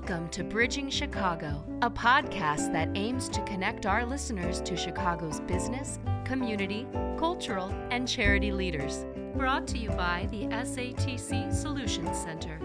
Welcome 0.00 0.30
to 0.30 0.42
Bridging 0.42 0.88
Chicago, 0.88 1.62
a 1.82 1.90
podcast 1.90 2.72
that 2.72 2.88
aims 2.94 3.28
to 3.28 3.42
connect 3.42 3.84
our 3.84 4.06
listeners 4.06 4.62
to 4.62 4.74
Chicago's 4.74 5.40
business, 5.40 5.98
community, 6.24 6.86
cultural, 7.18 7.70
and 7.90 8.08
charity 8.08 8.50
leaders. 8.50 9.04
Brought 9.36 9.66
to 9.68 9.76
you 9.76 9.90
by 9.90 10.26
the 10.30 10.46
SATC 10.46 11.52
Solutions 11.52 12.18
Center. 12.18 12.58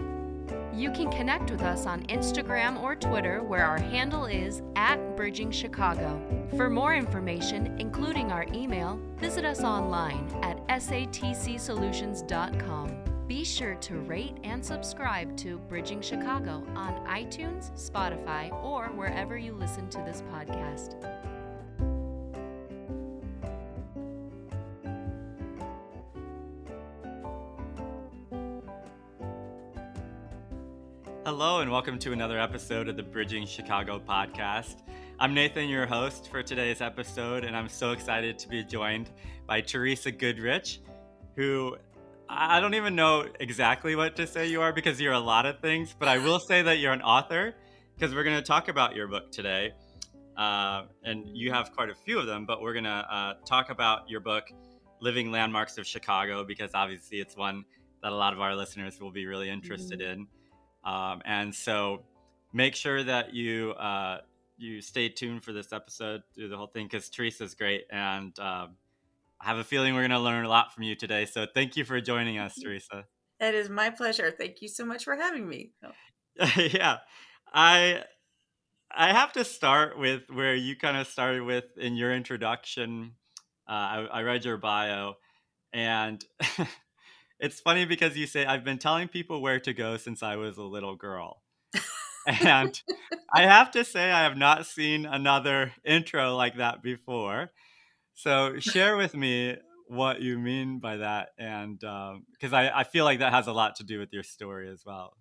You 0.72 0.90
can 0.92 1.10
connect 1.10 1.50
with 1.50 1.60
us 1.60 1.84
on 1.84 2.04
Instagram 2.04 2.82
or 2.82 2.96
Twitter, 2.96 3.42
where 3.42 3.66
our 3.66 3.78
handle 3.78 4.24
is 4.24 4.62
at 4.74 4.96
Bridging 5.14 5.50
Chicago. 5.50 6.18
For 6.56 6.70
more 6.70 6.94
information, 6.94 7.76
including 7.78 8.32
our 8.32 8.46
email, 8.54 8.98
visit 9.18 9.44
us 9.44 9.60
online 9.60 10.26
at 10.42 10.66
satcsolutions.com. 10.68 13.15
Be 13.28 13.42
sure 13.42 13.74
to 13.74 13.98
rate 13.98 14.36
and 14.44 14.64
subscribe 14.64 15.36
to 15.38 15.58
Bridging 15.58 16.00
Chicago 16.00 16.64
on 16.76 16.94
iTunes, 17.06 17.72
Spotify, 17.72 18.52
or 18.62 18.84
wherever 18.94 19.36
you 19.36 19.52
listen 19.52 19.88
to 19.88 19.98
this 19.98 20.22
podcast. 20.32 20.94
Hello, 31.24 31.62
and 31.62 31.72
welcome 31.72 31.98
to 31.98 32.12
another 32.12 32.38
episode 32.38 32.88
of 32.88 32.96
the 32.96 33.02
Bridging 33.02 33.44
Chicago 33.44 33.98
podcast. 33.98 34.82
I'm 35.18 35.34
Nathan, 35.34 35.68
your 35.68 35.86
host 35.86 36.30
for 36.30 36.44
today's 36.44 36.80
episode, 36.80 37.42
and 37.42 37.56
I'm 37.56 37.68
so 37.68 37.90
excited 37.90 38.38
to 38.38 38.48
be 38.48 38.62
joined 38.62 39.10
by 39.48 39.62
Teresa 39.62 40.12
Goodrich, 40.12 40.80
who 41.34 41.76
I 42.28 42.60
don't 42.60 42.74
even 42.74 42.96
know 42.96 43.26
exactly 43.38 43.94
what 43.94 44.16
to 44.16 44.26
say 44.26 44.48
you 44.48 44.62
are 44.62 44.72
because 44.72 45.00
you're 45.00 45.12
a 45.12 45.20
lot 45.20 45.46
of 45.46 45.60
things, 45.60 45.94
but 45.96 46.08
I 46.08 46.18
will 46.18 46.40
say 46.40 46.62
that 46.62 46.78
you're 46.78 46.92
an 46.92 47.02
author 47.02 47.54
because 47.94 48.14
we're 48.14 48.24
going 48.24 48.36
to 48.36 48.42
talk 48.42 48.68
about 48.68 48.96
your 48.96 49.06
book 49.06 49.30
today. 49.30 49.72
Uh, 50.36 50.82
and 51.02 51.24
you 51.32 51.52
have 51.52 51.72
quite 51.72 51.88
a 51.88 51.94
few 51.94 52.18
of 52.18 52.26
them, 52.26 52.44
but 52.44 52.60
we're 52.60 52.72
going 52.72 52.84
to 52.84 52.90
uh, 52.90 53.34
talk 53.46 53.70
about 53.70 54.10
your 54.10 54.20
book, 54.20 54.44
Living 55.00 55.30
Landmarks 55.30 55.78
of 55.78 55.86
Chicago, 55.86 56.44
because 56.44 56.72
obviously 56.74 57.20
it's 57.20 57.36
one 57.36 57.64
that 58.02 58.12
a 58.12 58.14
lot 58.14 58.32
of 58.32 58.40
our 58.40 58.54
listeners 58.54 59.00
will 59.00 59.12
be 59.12 59.26
really 59.26 59.48
interested 59.48 60.00
mm-hmm. 60.00 60.20
in. 60.20 60.26
Um, 60.84 61.22
and 61.24 61.54
so 61.54 62.04
make 62.52 62.74
sure 62.74 63.02
that 63.02 63.34
you 63.34 63.72
uh, 63.72 64.18
you 64.58 64.80
stay 64.80 65.08
tuned 65.08 65.42
for 65.42 65.52
this 65.52 65.72
episode 65.72 66.22
through 66.34 66.48
the 66.48 66.56
whole 66.56 66.68
thing 66.68 66.86
because 66.86 67.08
Teresa's 67.08 67.54
great 67.54 67.84
and 67.90 68.38
um, 68.38 68.76
I 69.40 69.46
have 69.46 69.58
a 69.58 69.64
feeling 69.64 69.94
we're 69.94 70.00
going 70.00 70.10
to 70.10 70.18
learn 70.18 70.44
a 70.44 70.48
lot 70.48 70.74
from 70.74 70.84
you 70.84 70.94
today. 70.94 71.26
So 71.26 71.46
thank 71.52 71.76
you 71.76 71.84
for 71.84 72.00
joining 72.00 72.38
us, 72.38 72.54
Teresa. 72.60 73.06
It 73.38 73.54
is 73.54 73.68
my 73.68 73.90
pleasure. 73.90 74.30
Thank 74.36 74.62
you 74.62 74.68
so 74.68 74.84
much 74.84 75.04
for 75.04 75.14
having 75.14 75.48
me. 75.48 75.72
Oh. 75.84 76.50
yeah. 76.56 76.98
I 77.52 78.02
I 78.90 79.12
have 79.12 79.32
to 79.34 79.44
start 79.44 79.98
with 79.98 80.22
where 80.32 80.54
you 80.54 80.76
kind 80.76 80.96
of 80.96 81.06
started 81.06 81.42
with 81.42 81.64
in 81.76 81.96
your 81.96 82.12
introduction. 82.12 83.12
Uh, 83.68 83.72
I, 83.72 84.08
I 84.12 84.22
read 84.22 84.44
your 84.44 84.56
bio, 84.56 85.14
and 85.72 86.24
it's 87.40 87.60
funny 87.60 87.84
because 87.84 88.16
you 88.16 88.26
say, 88.26 88.46
I've 88.46 88.64
been 88.64 88.78
telling 88.78 89.08
people 89.08 89.42
where 89.42 89.60
to 89.60 89.72
go 89.72 89.96
since 89.96 90.22
I 90.22 90.36
was 90.36 90.56
a 90.56 90.62
little 90.62 90.96
girl. 90.96 91.42
and 92.26 92.80
I 93.34 93.42
have 93.42 93.72
to 93.72 93.84
say, 93.84 94.10
I 94.10 94.22
have 94.22 94.36
not 94.36 94.66
seen 94.66 95.04
another 95.04 95.72
intro 95.84 96.36
like 96.36 96.56
that 96.56 96.82
before. 96.82 97.50
So 98.16 98.58
share 98.58 98.96
with 98.96 99.14
me 99.14 99.56
what 99.88 100.22
you 100.22 100.38
mean 100.38 100.78
by 100.80 100.96
that, 100.96 101.28
and 101.38 101.78
because 101.78 102.52
um, 102.52 102.54
I, 102.54 102.80
I 102.80 102.84
feel 102.84 103.04
like 103.04 103.18
that 103.18 103.32
has 103.32 103.46
a 103.46 103.52
lot 103.52 103.76
to 103.76 103.84
do 103.84 103.98
with 103.98 104.10
your 104.10 104.22
story 104.22 104.70
as 104.70 104.82
well. 104.86 105.12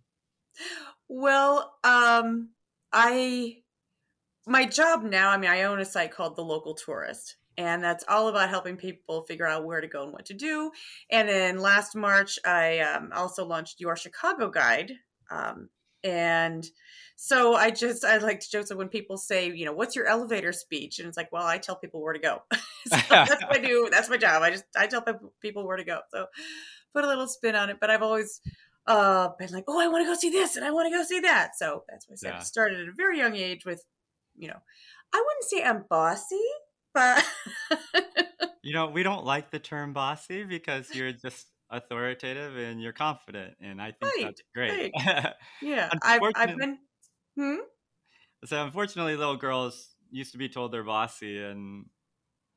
Well, 1.09 1.75
um, 1.83 2.51
I 2.93 3.57
my 4.47 4.65
job 4.65 5.03
now. 5.03 5.29
I 5.29 5.37
mean, 5.37 5.51
I 5.51 5.63
own 5.63 5.81
a 5.81 5.85
site 5.85 6.11
called 6.11 6.37
The 6.37 6.43
Local 6.43 6.73
Tourist, 6.73 7.35
and 7.57 7.83
that's 7.83 8.05
all 8.07 8.29
about 8.29 8.49
helping 8.49 8.77
people 8.77 9.23
figure 9.23 9.45
out 9.45 9.65
where 9.65 9.81
to 9.81 9.87
go 9.87 10.03
and 10.03 10.13
what 10.13 10.25
to 10.27 10.33
do. 10.33 10.71
And 11.11 11.27
then 11.27 11.59
last 11.59 11.97
March, 11.97 12.39
I 12.45 12.79
um, 12.79 13.11
also 13.13 13.45
launched 13.45 13.81
Your 13.81 13.97
Chicago 13.97 14.49
Guide, 14.49 14.93
um, 15.29 15.69
and 16.01 16.65
so 17.15 17.55
I 17.55 17.71
just 17.71 18.03
I 18.03 18.17
like 18.17 18.41
to 18.41 18.49
joke 18.49 18.67
that 18.67 18.77
when 18.77 18.89
people 18.89 19.17
say, 19.17 19.51
you 19.51 19.65
know, 19.65 19.73
what's 19.73 19.95
your 19.95 20.07
elevator 20.07 20.51
speech, 20.51 20.99
and 20.99 21.07
it's 21.07 21.17
like, 21.17 21.31
well, 21.31 21.45
I 21.45 21.57
tell 21.57 21.75
people 21.75 22.01
where 22.01 22.13
to 22.13 22.19
go. 22.19 22.43
so 22.87 22.97
that's 23.09 23.43
what 23.43 23.57
I 23.57 23.59
do. 23.59 23.87
That's 23.91 24.09
my 24.09 24.17
job. 24.17 24.43
I 24.43 24.51
just 24.51 24.65
I 24.77 24.87
tell 24.87 25.03
people 25.41 25.65
where 25.65 25.77
to 25.77 25.83
go. 25.83 25.99
So 26.11 26.27
put 26.95 27.03
a 27.03 27.07
little 27.07 27.27
spin 27.27 27.55
on 27.55 27.69
it. 27.69 27.77
But 27.79 27.89
I've 27.89 28.01
always 28.01 28.41
uh, 28.87 29.29
been 29.37 29.51
like, 29.51 29.65
oh, 29.67 29.79
I 29.79 29.87
want 29.87 30.03
to 30.03 30.07
go 30.07 30.15
see 30.15 30.29
this 30.29 30.55
and 30.55 30.65
I 30.65 30.71
want 30.71 30.91
to 30.91 30.97
go 30.97 31.03
see 31.03 31.19
that. 31.21 31.55
So 31.57 31.83
that's 31.89 32.07
why 32.07 32.15
I 32.29 32.33
yeah. 32.33 32.39
started 32.39 32.79
at 32.79 32.87
a 32.87 32.93
very 32.95 33.17
young 33.17 33.35
age 33.35 33.65
with, 33.65 33.83
you 34.37 34.47
know, 34.47 34.57
I 35.13 35.17
wouldn't 35.17 35.43
say 35.43 35.63
I'm 35.63 35.85
bossy, 35.89 36.47
but 36.93 37.23
you 38.63 38.73
know, 38.73 38.87
we 38.87 39.03
don't 39.03 39.25
like 39.25 39.51
the 39.51 39.59
term 39.59 39.93
bossy 39.93 40.43
because 40.43 40.93
you're 40.93 41.11
just 41.11 41.45
authoritative 41.69 42.57
and 42.57 42.81
you're 42.81 42.93
confident, 42.93 43.55
and 43.61 43.81
I 43.81 43.91
think 43.91 44.13
right, 44.15 44.23
that's 44.23 44.41
great. 44.53 44.91
Right. 45.05 45.33
Yeah, 45.61 45.89
I've, 46.03 46.21
I've 46.35 46.57
been 46.57 46.79
Hmm? 47.37 47.55
So 48.45 48.63
unfortunately, 48.63 49.15
little 49.15 49.37
girls 49.37 49.95
used 50.11 50.31
to 50.33 50.37
be 50.37 50.49
told 50.49 50.71
they're 50.71 50.83
bossy, 50.83 51.41
and 51.41 51.85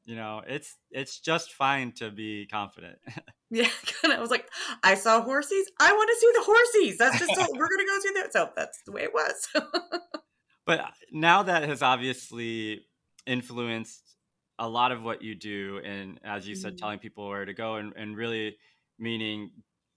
you 0.05 0.17
know, 0.17 0.43
it's 0.47 0.77
it's 0.91 1.21
just 1.21 1.53
fine 1.53 1.93
to 1.93 2.11
be 2.11 2.47
confident. 2.47 2.99
yeah, 3.51 3.69
and 4.03 4.13
I 4.13 4.21
was 4.21 4.31
like, 4.31 4.49
I 4.83 4.95
saw 4.95 5.23
horses. 5.23 5.71
I 5.81 5.93
want 5.93 6.09
to 6.09 6.17
see 6.21 6.33
the 6.35 6.45
horses. 6.45 6.99
That's 6.99 7.19
just 7.19 7.35
so, 7.35 7.47
we're 7.53 7.69
gonna 7.69 7.87
go 7.87 7.99
see 8.01 8.13
that. 8.15 8.33
So 8.33 8.51
that's 8.57 8.83
the 8.87 8.93
way 8.93 9.03
it 9.03 9.13
was. 9.15 9.49
but 10.67 10.85
now 11.13 11.43
that 11.43 11.69
has 11.69 11.83
obviously 11.83 12.83
influenced 13.27 14.03
a 14.59 14.69
lot 14.69 14.93
of 14.93 15.03
what 15.03 15.23
you 15.23 15.35
do, 15.35 15.81
and 15.85 16.19
as 16.25 16.47
you 16.47 16.55
said, 16.55 16.73
mm-hmm. 16.73 16.79
telling 16.79 16.99
people 16.99 17.29
where 17.29 17.45
to 17.45 17.55
go, 17.55 17.77
and, 17.77 17.93
and 17.97 18.17
really 18.17 18.57
meaning 18.99 19.51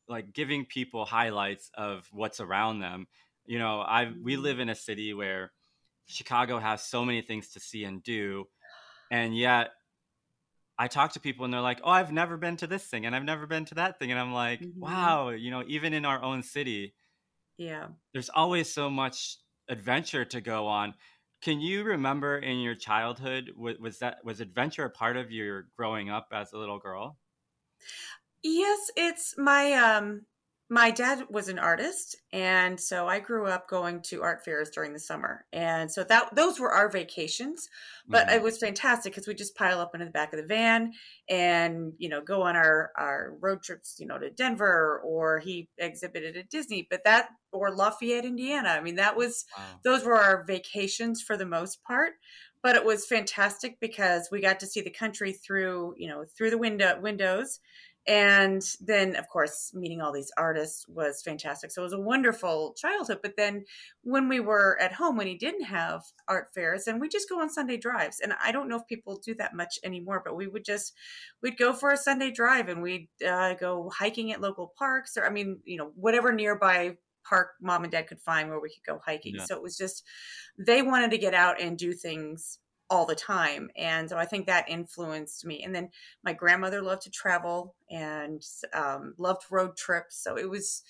like 0.08 0.34
giving 0.34 0.66
people 0.66 1.06
highlights 1.06 1.72
of 1.76 2.08
what's 2.12 2.40
around 2.40 2.80
them 2.80 3.08
you 3.46 3.60
know, 3.60 3.82
I 3.82 4.12
we 4.22 4.38
live 4.38 4.54
mm-hmm. 4.54 4.62
in 4.62 4.70
a 4.70 4.76
city 4.76 5.14
where 5.14 5.52
Chicago 6.06 6.60
has 6.60 6.84
so 6.84 7.06
many 7.06 7.22
things 7.22 7.50
to 7.50 7.60
see 7.60 7.84
and 7.84 8.04
do, 8.04 8.46
and 9.10 9.38
yet 9.38 9.72
I 10.78 10.88
talk 10.88 11.14
to 11.14 11.20
people 11.20 11.46
and 11.46 11.54
they're 11.54 11.62
like, 11.62 11.82
"Oh, 11.84 11.92
I've 11.92 12.12
never 12.12 12.38
been 12.38 12.58
to 12.58 12.68
this 12.68 12.86
thing 12.86 13.06
and 13.06 13.16
I've 13.16 13.24
never 13.24 13.46
been 13.46 13.66
to 13.66 13.76
that 13.76 14.00
thing," 14.00 14.12
and 14.12 14.20
I'm 14.20 14.34
like, 14.34 14.62
mm-hmm. 14.62 14.80
"Wow, 14.80 15.30
you 15.30 15.52
know, 15.52 15.64
even 15.68 15.94
in 15.94 16.06
our 16.06 16.22
own 16.22 16.44
city, 16.44 16.96
yeah, 17.58 17.88
there's 18.14 18.30
always 18.30 18.72
so 18.72 18.90
much 18.90 19.38
adventure 19.70 20.26
to 20.26 20.42
go 20.42 20.68
on." 20.68 20.94
Can 21.42 21.60
you 21.60 21.84
remember 21.84 22.38
in 22.38 22.60
your 22.60 22.76
childhood 22.76 23.52
was 23.58 24.00
that 24.00 24.24
was 24.24 24.42
adventure 24.42 24.86
a 24.86 24.90
part 24.90 25.18
of 25.18 25.32
your 25.32 25.68
growing 25.76 26.10
up 26.10 26.28
as 26.32 26.54
a 26.54 26.58
little 26.58 26.78
girl? 26.78 27.18
Yes, 28.44 28.92
it's 28.96 29.36
my 29.38 29.74
um 29.74 30.26
my 30.72 30.90
dad 30.90 31.26
was 31.30 31.50
an 31.50 31.60
artist 31.60 32.16
and 32.32 32.80
so 32.80 33.06
i 33.06 33.20
grew 33.20 33.46
up 33.46 33.68
going 33.68 34.02
to 34.02 34.24
art 34.24 34.44
fairs 34.46 34.70
during 34.70 34.94
the 34.94 35.00
summer 35.00 35.46
and 35.52 35.92
so 35.92 36.02
that 36.02 36.34
those 36.34 36.62
were 36.62 36.72
our 36.72 36.90
vacations 36.90 37.68
but 38.08 38.28
mm-hmm. 38.28 38.38
it 38.38 38.42
was 38.42 38.58
fantastic 38.58 39.12
because 39.12 39.28
we 39.28 39.34
just 39.34 39.54
pile 39.58 39.82
up 39.82 39.94
into 39.94 40.06
the 40.06 40.12
back 40.12 40.32
of 40.32 40.40
the 40.40 40.48
van 40.48 40.94
and 41.30 41.92
you 41.98 42.08
know 42.08 42.22
go 42.22 42.42
on 42.42 42.56
our 42.56 42.92
our 42.98 43.36
road 43.42 43.62
trips 43.62 43.98
you 44.00 44.08
know 44.08 44.18
to 44.18 44.30
denver 44.30 45.02
or 45.04 45.40
he 45.40 45.68
exhibited 45.78 46.38
at 46.38 46.50
disney 46.50 46.88
but 46.90 47.04
that 47.04 47.28
or 47.52 47.76
lafayette 47.76 48.24
indiana 48.24 48.70
i 48.70 48.80
mean 48.80 48.96
that 48.96 49.18
was 49.18 49.44
wow. 49.58 49.64
those 49.84 50.06
were 50.06 50.18
our 50.18 50.46
vacations 50.46 51.22
for 51.22 51.36
the 51.36 51.46
most 51.46 51.84
part 51.84 52.14
but 52.64 52.76
it 52.76 52.86
was 52.86 53.08
fantastic 53.08 53.78
because 53.82 54.30
we 54.32 54.40
got 54.40 54.60
to 54.60 54.68
see 54.68 54.80
the 54.80 54.90
country 54.90 55.34
through 55.34 55.94
you 55.98 56.08
know 56.08 56.24
through 56.38 56.50
the 56.50 56.58
window 56.58 56.98
windows 57.02 57.60
and 58.08 58.64
then 58.82 59.16
of 59.16 59.28
course 59.28 59.72
meeting 59.74 60.02
all 60.02 60.12
these 60.12 60.32
artists 60.38 60.88
was 60.88 61.22
fantastic. 61.22 61.72
So 61.72 61.82
it 61.82 61.86
was 61.86 61.94
a 61.94 62.00
wonderful 62.00 62.74
childhood. 62.78 63.20
But 63.22 63.38
then 63.38 63.66
when 64.04 64.28
we 64.28 64.40
were 64.40 64.78
at 64.82 64.94
home 64.94 65.18
when 65.18 65.28
he 65.28 65.38
didn't 65.38 65.66
have 65.66 66.02
art 66.28 66.48
fairs 66.54 66.88
and 66.88 67.00
we 67.00 67.10
just 67.10 67.30
go 67.30 67.40
on 67.40 67.50
sunday 67.50 67.78
drives. 67.78 68.20
And 68.20 68.34
i 68.44 68.52
don't 68.52 68.70
know 68.70 68.78
if 68.78 68.88
people 68.88 69.22
do 69.24 69.36
that 69.36 69.56
much 69.56 69.80
anymore 69.84 70.22
but 70.24 70.36
we 70.36 70.48
would 70.48 70.66
just 70.66 70.94
we'd 71.44 71.58
go 71.58 71.74
for 71.74 71.92
a 71.92 71.98
sunday 71.98 72.32
drive 72.32 72.70
and 72.70 72.82
we'd 72.82 73.08
uh, 73.28 73.54
go 73.54 73.92
hiking 73.96 74.32
at 74.32 74.42
local 74.42 74.74
parks 74.78 75.18
or 75.18 75.26
i 75.26 75.30
mean 75.30 75.60
you 75.64 75.78
know 75.78 75.92
whatever 75.96 76.32
nearby 76.32 76.96
park 77.24 77.52
mom 77.62 77.84
and 77.84 77.92
dad 77.92 78.08
could 78.08 78.20
find 78.20 78.50
where 78.50 78.60
we 78.60 78.70
could 78.70 78.84
go 78.86 79.00
hiking. 79.06 79.36
Yeah. 79.36 79.46
so 79.46 79.56
it 79.56 79.62
was 79.62 79.78
just 79.78 80.04
they 80.58 80.82
wanted 80.82 81.12
to 81.12 81.18
get 81.18 81.34
out 81.34 81.62
and 81.62 81.78
do 81.78 81.94
things 81.94 82.60
all 82.92 83.06
the 83.06 83.16
time. 83.16 83.72
And 83.78 84.10
so 84.10 84.18
I 84.18 84.26
think 84.26 84.46
that 84.46 84.70
influenced 84.70 85.46
me. 85.46 85.64
And 85.64 85.74
then 85.74 85.90
my 86.24 86.34
grandmother 86.34 86.82
loved 86.82 87.04
to 87.04 87.10
travel 87.10 87.74
and 87.90 88.44
um, 88.74 89.16
loved 89.18 89.46
road 89.50 89.78
trips. 89.78 90.22
So 90.22 90.38
it 90.38 90.50
was, 90.50 90.84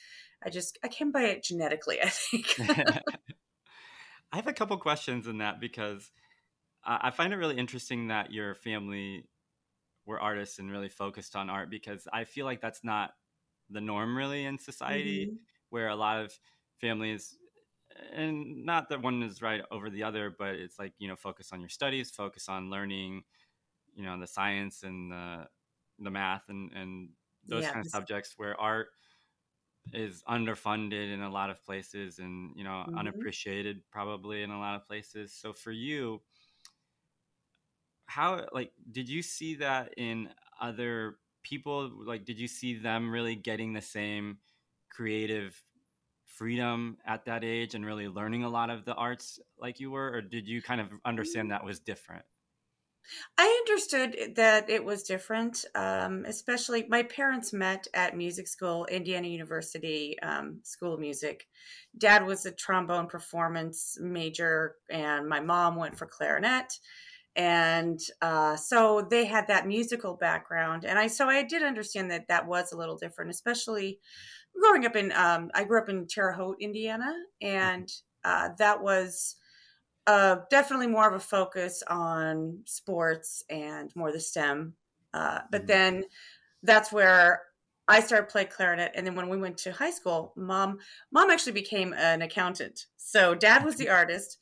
I 0.44 0.50
just, 0.50 0.80
I 0.84 0.88
came 0.88 1.12
by 1.12 1.22
it 1.26 1.44
genetically, 1.44 2.02
I 2.04 2.10
think. 2.10 2.60
I 4.34 4.38
have 4.38 4.48
a 4.48 4.54
couple 4.54 4.76
questions 4.78 5.28
in 5.28 5.38
that 5.38 5.60
because 5.60 6.10
I 6.84 7.12
find 7.12 7.32
it 7.32 7.38
really 7.38 7.58
interesting 7.58 8.08
that 8.08 8.32
your 8.32 8.56
family 8.56 9.26
were 10.08 10.20
artists 10.20 10.58
and 10.58 10.72
really 10.72 10.90
focused 10.90 11.36
on 11.36 11.50
art 11.50 11.70
because 11.70 12.08
I 12.12 12.24
feel 12.24 12.46
like 12.46 12.62
that's 12.62 12.84
not 12.84 13.12
the 13.70 13.82
norm 13.82 14.18
really 14.18 14.46
in 14.46 14.58
society, 14.58 15.28
mm-hmm. 15.28 15.36
where 15.70 15.90
a 15.90 15.96
lot 15.96 16.24
of 16.24 16.34
families 16.80 17.38
and 18.14 18.66
not 18.66 18.90
that 18.90 19.02
one 19.02 19.24
is 19.24 19.42
right 19.42 19.62
over 19.72 19.90
the 19.90 20.04
other, 20.04 20.34
but 20.38 20.56
it's 20.56 20.80
like 20.80 20.94
you 21.00 21.08
know, 21.08 21.16
focus 21.16 21.52
on 21.52 21.60
your 21.60 21.70
studies, 21.70 22.12
focus 22.12 22.50
on 22.50 22.70
learning, 22.70 23.24
you 23.94 24.04
know, 24.04 24.20
the 24.20 24.28
science 24.28 24.84
and 24.84 25.12
the 25.12 25.48
the 26.00 26.12
math 26.12 26.50
and 26.50 26.72
and 26.74 27.10
those 27.48 27.66
kind 27.66 27.86
of 27.86 27.92
subjects 27.92 28.34
where 28.38 28.60
art 28.60 28.90
is 29.94 30.24
underfunded 30.30 31.12
in 31.12 31.22
a 31.22 31.30
lot 31.30 31.50
of 31.50 31.64
places 31.66 32.20
and 32.20 32.52
you 32.56 32.64
know 32.64 32.86
mm-hmm. 32.88 32.98
unappreciated 32.98 33.82
probably 33.92 34.44
in 34.44 34.52
a 34.52 34.60
lot 34.60 34.76
of 34.76 34.88
places. 34.88 35.34
So 35.34 35.54
for 35.54 35.72
you 35.72 36.22
how 38.12 38.46
like 38.52 38.72
did 38.92 39.08
you 39.08 39.22
see 39.22 39.56
that 39.56 39.94
in 39.96 40.30
other 40.60 41.16
people? 41.44 41.90
Like 42.06 42.26
did 42.26 42.38
you 42.38 42.48
see 42.48 42.78
them 42.78 43.10
really 43.10 43.36
getting 43.36 43.74
the 43.74 43.82
same 43.82 44.38
creative 44.90 45.60
freedom 46.42 46.98
at 47.06 47.26
that 47.26 47.44
age 47.44 47.76
and 47.76 47.86
really 47.86 48.08
learning 48.08 48.44
a 48.44 48.50
lot 48.50 48.72
of 48.72 48.84
the 48.84 48.96
arts 48.96 49.40
like 49.60 49.80
you 49.80 49.92
were 49.92 50.12
or 50.12 50.22
did 50.24 50.48
you 50.48 50.60
kind 50.60 50.82
of 50.82 50.88
understand 51.06 51.50
mm. 51.50 51.52
that 51.52 51.64
was 51.64 51.80
different 51.80 52.26
I 53.38 53.64
understood 53.68 54.36
that 54.36 54.70
it 54.70 54.86
was 54.86 55.02
different, 55.02 55.66
um, 55.74 56.24
especially 56.28 56.86
my 56.88 57.02
parents 57.02 57.52
met 57.52 57.88
at 57.96 58.16
music 58.16 58.48
school, 58.48 58.86
Indiana 58.86 59.28
University 59.28 60.20
um, 60.22 60.60
School 60.64 60.94
of 60.94 61.00
Music. 61.00 61.48
Dad 61.98 62.28
was 62.28 62.46
a 62.46 62.52
trombone 62.52 63.08
performance 63.08 63.98
major, 64.00 64.76
and 64.90 65.28
my 65.28 65.40
mom 65.40 65.78
went 65.78 65.98
for 65.98 66.06
clarinet. 66.06 66.78
And 67.36 68.00
uh, 68.22 68.56
so 68.56 69.08
they 69.10 69.26
had 69.26 69.48
that 69.48 69.68
musical 69.68 70.16
background, 70.16 70.86
and 70.86 71.00
I 71.00 71.08
so 71.08 71.28
I 71.28 71.44
did 71.44 71.64
understand 71.64 72.12
that 72.12 72.28
that 72.28 72.46
was 72.46 72.72
a 72.72 72.78
little 72.78 72.98
different, 72.98 73.32
especially 73.32 74.00
growing 74.62 74.86
up 74.86 74.96
in. 74.96 75.12
Um, 75.14 75.52
I 75.54 75.64
grew 75.64 75.80
up 75.80 75.90
in 75.90 76.08
Terre 76.08 76.32
Haute, 76.32 76.58
Indiana, 76.60 77.14
and 77.42 77.92
uh, 78.24 78.50
that 78.58 78.82
was 78.82 79.36
uh, 80.08 80.38
definitely 80.50 80.88
more 80.88 81.08
of 81.08 81.14
a 81.14 81.20
focus 81.20 81.84
on 81.88 82.60
sports 82.66 83.44
and 83.50 83.92
more 83.96 84.12
the 84.12 84.20
STEM. 84.20 84.74
Uh, 85.14 85.40
but 85.52 85.62
mm-hmm. 85.62 85.68
then 85.68 86.04
that's 86.64 86.92
where 86.92 87.42
I 87.88 88.00
started 88.00 88.30
playing 88.30 88.48
clarinet, 88.48 88.92
and 88.96 89.06
then 89.06 89.16
when 89.16 89.28
we 89.28 89.38
went 89.38 89.58
to 89.60 89.72
high 89.72 89.92
school, 89.92 90.34
mom 90.38 90.78
mom 91.12 91.30
actually 91.30 91.54
became 91.54 91.94
an 91.94 92.22
accountant. 92.22 92.86
So 92.98 93.36
dad 93.36 93.66
was 93.66 93.76
the 93.76 93.90
artist, 93.90 94.38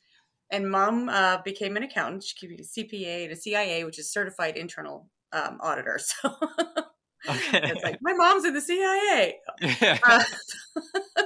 and 0.50 0.70
mom 0.70 1.08
uh, 1.08 1.38
became 1.42 1.76
an 1.76 1.82
accountant. 1.82 2.22
She 2.24 2.46
became 2.46 2.64
a 2.64 2.68
CPA 2.68 3.24
and 3.24 3.32
a 3.32 3.36
CIA, 3.36 3.84
which 3.84 3.98
is 3.98 4.12
certified 4.12 4.56
internal 4.56 5.08
um, 5.32 5.58
auditor. 5.60 5.98
So 5.98 6.34
okay. 7.28 7.60
it's 7.70 7.82
like 7.82 7.98
my 8.00 8.12
mom's 8.12 8.44
in 8.44 8.54
the 8.54 8.60
CIA. 8.60 9.38
Uh, 10.02 10.24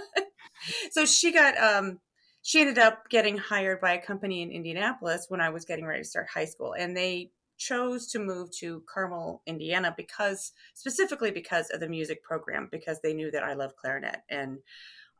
so 0.91 1.05
she 1.05 1.33
got 1.33 1.57
um, 1.59 1.99
she 2.45 2.61
ended 2.61 2.79
up 2.79 3.09
getting 3.09 3.39
hired 3.39 3.81
by 3.81 3.95
a 3.95 4.03
company 4.03 4.43
in 4.43 4.51
Indianapolis 4.51 5.27
when 5.29 5.41
I 5.41 5.49
was 5.49 5.65
getting 5.65 5.87
ready 5.87 6.03
to 6.03 6.09
start 6.09 6.29
high 6.29 6.45
school. 6.45 6.75
And 6.79 6.95
they 6.95 7.31
chose 7.57 8.07
to 8.09 8.19
move 8.19 8.51
to 8.59 8.83
Carmel, 8.87 9.41
Indiana 9.47 9.95
because 9.97 10.53
specifically 10.75 11.31
because 11.31 11.71
of 11.71 11.81
the 11.81 11.89
music 11.89 12.23
program, 12.23 12.69
because 12.71 13.01
they 13.01 13.15
knew 13.15 13.31
that 13.31 13.43
I 13.43 13.55
love 13.55 13.75
clarinet. 13.77 14.21
And 14.29 14.59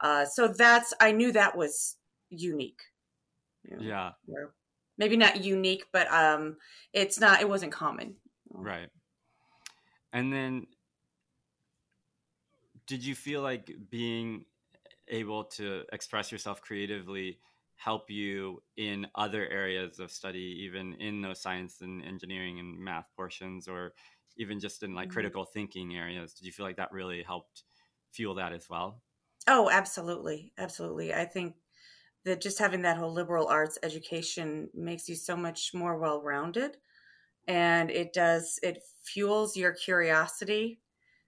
uh, 0.01 0.27
so 0.27 0.49
that's, 0.49 0.93
I 1.01 1.13
knew 1.13 1.33
that 1.33 1.57
was 1.57 1.97
unique. 2.29 2.83
You 3.63 3.79
know, 3.79 3.83
yeah. 3.83 4.11
Maybe 4.99 5.17
not 5.17 5.43
unique, 5.43 5.87
but 5.95 6.13
um, 6.13 6.59
it's 6.93 7.19
not, 7.19 7.41
it 7.41 7.49
wasn't 7.49 7.73
common. 7.73 8.17
Right. 8.53 8.91
And 10.15 10.33
then 10.33 10.69
did 12.87 13.05
you 13.05 13.15
feel 13.17 13.43
like 13.43 13.71
being 13.91 14.45
able 15.09 15.45
to 15.45 15.83
express 15.93 16.31
yourself 16.31 16.63
creatively 16.63 17.39
help 17.77 18.09
you 18.09 18.63
in 18.77 19.07
other 19.17 19.47
areas 19.49 19.99
of 19.99 20.11
study 20.11 20.61
even 20.63 20.95
in 20.95 21.21
those 21.21 21.43
science 21.43 21.81
and 21.81 22.03
engineering 22.05 22.61
and 22.61 22.79
math 22.79 23.07
portions 23.17 23.67
or 23.67 23.93
even 24.37 24.61
just 24.61 24.83
in 24.85 24.95
like 24.95 25.09
mm-hmm. 25.09 25.15
critical 25.15 25.45
thinking 25.45 25.97
areas? 25.97 26.33
Did 26.33 26.47
you 26.47 26.53
feel 26.53 26.65
like 26.65 26.77
that 26.77 26.93
really 26.93 27.23
helped 27.23 27.65
fuel 28.13 28.37
that 28.37 28.53
as 28.53 28.71
well? 28.71 29.03
Oh 29.49 29.69
absolutely. 29.69 30.53
Absolutely. 30.57 31.13
I 31.13 31.25
think 31.25 31.57
that 32.25 32.41
just 32.41 32.61
having 32.61 32.83
that 32.83 32.97
whole 32.97 33.13
liberal 33.13 33.49
arts 33.49 33.79
education 33.83 34.71
makes 34.73 35.09
you 35.09 35.17
so 35.17 35.37
much 35.37 35.75
more 35.75 35.99
well-rounded 35.99 36.77
and 37.47 37.91
it 37.91 38.13
does 38.13 38.59
it 38.63 38.83
fuels 39.03 39.57
your 39.57 39.73
curiosity 39.73 40.81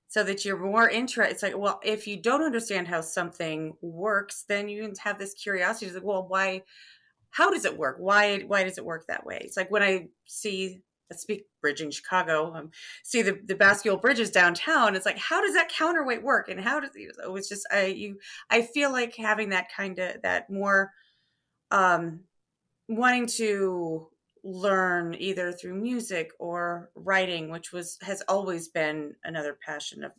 so 0.08 0.22
that 0.22 0.44
you're 0.44 0.58
more 0.58 0.88
interested. 0.88 1.32
It's 1.32 1.42
like, 1.42 1.58
well, 1.58 1.80
if 1.84 2.06
you 2.06 2.16
don't 2.20 2.42
understand 2.42 2.88
how 2.88 3.00
something 3.00 3.74
works, 3.80 4.44
then 4.48 4.68
you 4.68 4.92
have 5.00 5.18
this 5.18 5.34
curiosity. 5.34 5.86
It's 5.86 5.94
like, 5.94 6.04
well, 6.04 6.26
why? 6.28 6.62
How 7.30 7.50
does 7.50 7.64
it 7.64 7.76
work? 7.76 7.96
Why? 7.98 8.40
Why 8.40 8.64
does 8.64 8.78
it 8.78 8.84
work 8.84 9.06
that 9.08 9.26
way? 9.26 9.40
It's 9.42 9.56
like 9.56 9.70
when 9.70 9.82
I 9.82 10.08
see 10.26 10.80
let's 11.10 11.22
speak 11.22 11.44
bridging 11.60 11.90
Chicago, 11.90 12.52
um, 12.54 12.70
see 13.04 13.22
the 13.22 13.40
the 13.44 13.54
Bascule 13.54 14.00
bridges 14.00 14.30
downtown. 14.30 14.96
It's 14.96 15.06
like, 15.06 15.18
how 15.18 15.40
does 15.40 15.54
that 15.54 15.68
counterweight 15.68 16.22
work? 16.22 16.48
And 16.48 16.60
how 16.60 16.80
does 16.80 16.90
it? 16.94 17.30
was 17.30 17.48
just 17.48 17.66
I 17.72 17.86
you 17.86 18.18
I 18.50 18.62
feel 18.62 18.92
like 18.92 19.14
having 19.16 19.50
that 19.50 19.68
kind 19.74 19.98
of 19.98 20.22
that 20.22 20.50
more 20.50 20.92
um 21.70 22.20
wanting 22.88 23.26
to 23.26 24.08
learn 24.46 25.16
either 25.18 25.50
through 25.50 25.74
music 25.74 26.30
or 26.38 26.90
writing 26.94 27.50
which 27.50 27.72
was 27.72 27.98
has 28.00 28.22
always 28.28 28.68
been 28.68 29.12
another 29.24 29.58
passion 29.66 30.04
of 30.04 30.12